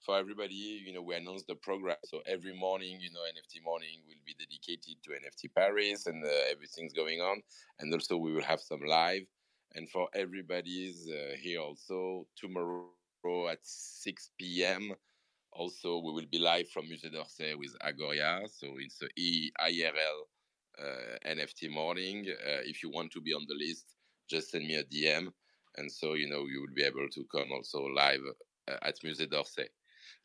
for 0.04 0.16
everybody, 0.18 0.82
you 0.84 0.92
know, 0.92 1.02
we 1.02 1.14
announced 1.16 1.46
the 1.46 1.56
program. 1.56 1.96
So 2.04 2.20
every 2.26 2.54
morning, 2.54 2.98
you 3.00 3.10
know, 3.10 3.20
NFT 3.20 3.62
morning 3.64 4.00
will 4.06 4.22
be 4.24 4.34
dedicated 4.38 5.02
to 5.04 5.10
NFT 5.10 5.54
Paris, 5.54 6.06
and 6.06 6.24
uh, 6.24 6.28
everything's 6.50 6.92
going 6.92 7.20
on. 7.20 7.42
And 7.80 7.92
also, 7.92 8.16
we 8.16 8.32
will 8.32 8.42
have 8.42 8.60
some 8.60 8.80
live. 8.86 9.22
And 9.74 9.88
for 9.90 10.08
everybody's 10.14 11.08
uh, 11.08 11.36
here 11.40 11.60
also 11.60 12.26
tomorrow 12.36 12.88
at 13.50 13.58
6 13.62 14.30
p.m. 14.38 14.92
Also, 15.52 15.98
we 15.98 16.12
will 16.12 16.26
be 16.30 16.38
live 16.38 16.68
from 16.68 16.86
Musée 16.86 17.10
d'Orsay 17.10 17.54
with 17.56 17.76
Agoria. 17.84 18.48
So 18.48 18.68
it's 18.78 19.02
a 19.02 19.08
E- 19.16 19.52
IRL 19.60 20.26
uh, 20.80 21.28
NFT 21.28 21.70
morning. 21.70 22.26
Uh, 22.28 22.62
if 22.64 22.82
you 22.82 22.90
want 22.90 23.12
to 23.12 23.20
be 23.20 23.34
on 23.34 23.44
the 23.46 23.54
list, 23.54 23.94
just 24.28 24.50
send 24.50 24.66
me 24.66 24.76
a 24.76 24.84
DM. 24.84 25.30
And 25.76 25.90
so, 25.92 26.14
you 26.14 26.28
know, 26.28 26.46
you 26.46 26.60
will 26.62 26.74
be 26.74 26.82
able 26.82 27.06
to 27.08 27.24
come 27.30 27.52
also 27.52 27.84
live 27.84 28.22
uh, 28.68 28.76
at 28.82 28.96
Musée 29.04 29.28
d'Orsay. 29.28 29.68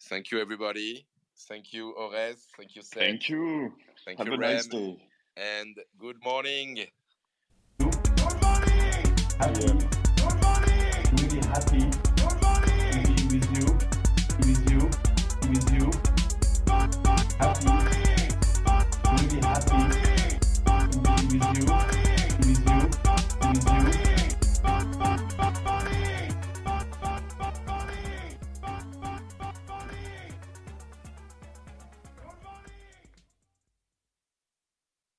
Thank 0.04 0.32
you, 0.32 0.40
everybody. 0.40 1.06
Thank 1.48 1.74
you, 1.74 1.94
Aurece. 2.00 2.48
Thank 2.56 2.76
you, 2.76 2.82
Seth. 2.82 3.00
Thank 3.00 3.30
you. 3.30 3.74
Thank 4.06 4.20
Have 4.20 4.28
you, 4.28 4.34
a 4.34 4.38
nice 4.38 4.68
day. 4.68 4.98
And 5.36 5.78
good 6.00 6.24
morning. 6.24 6.78
Yeah. 6.78 6.88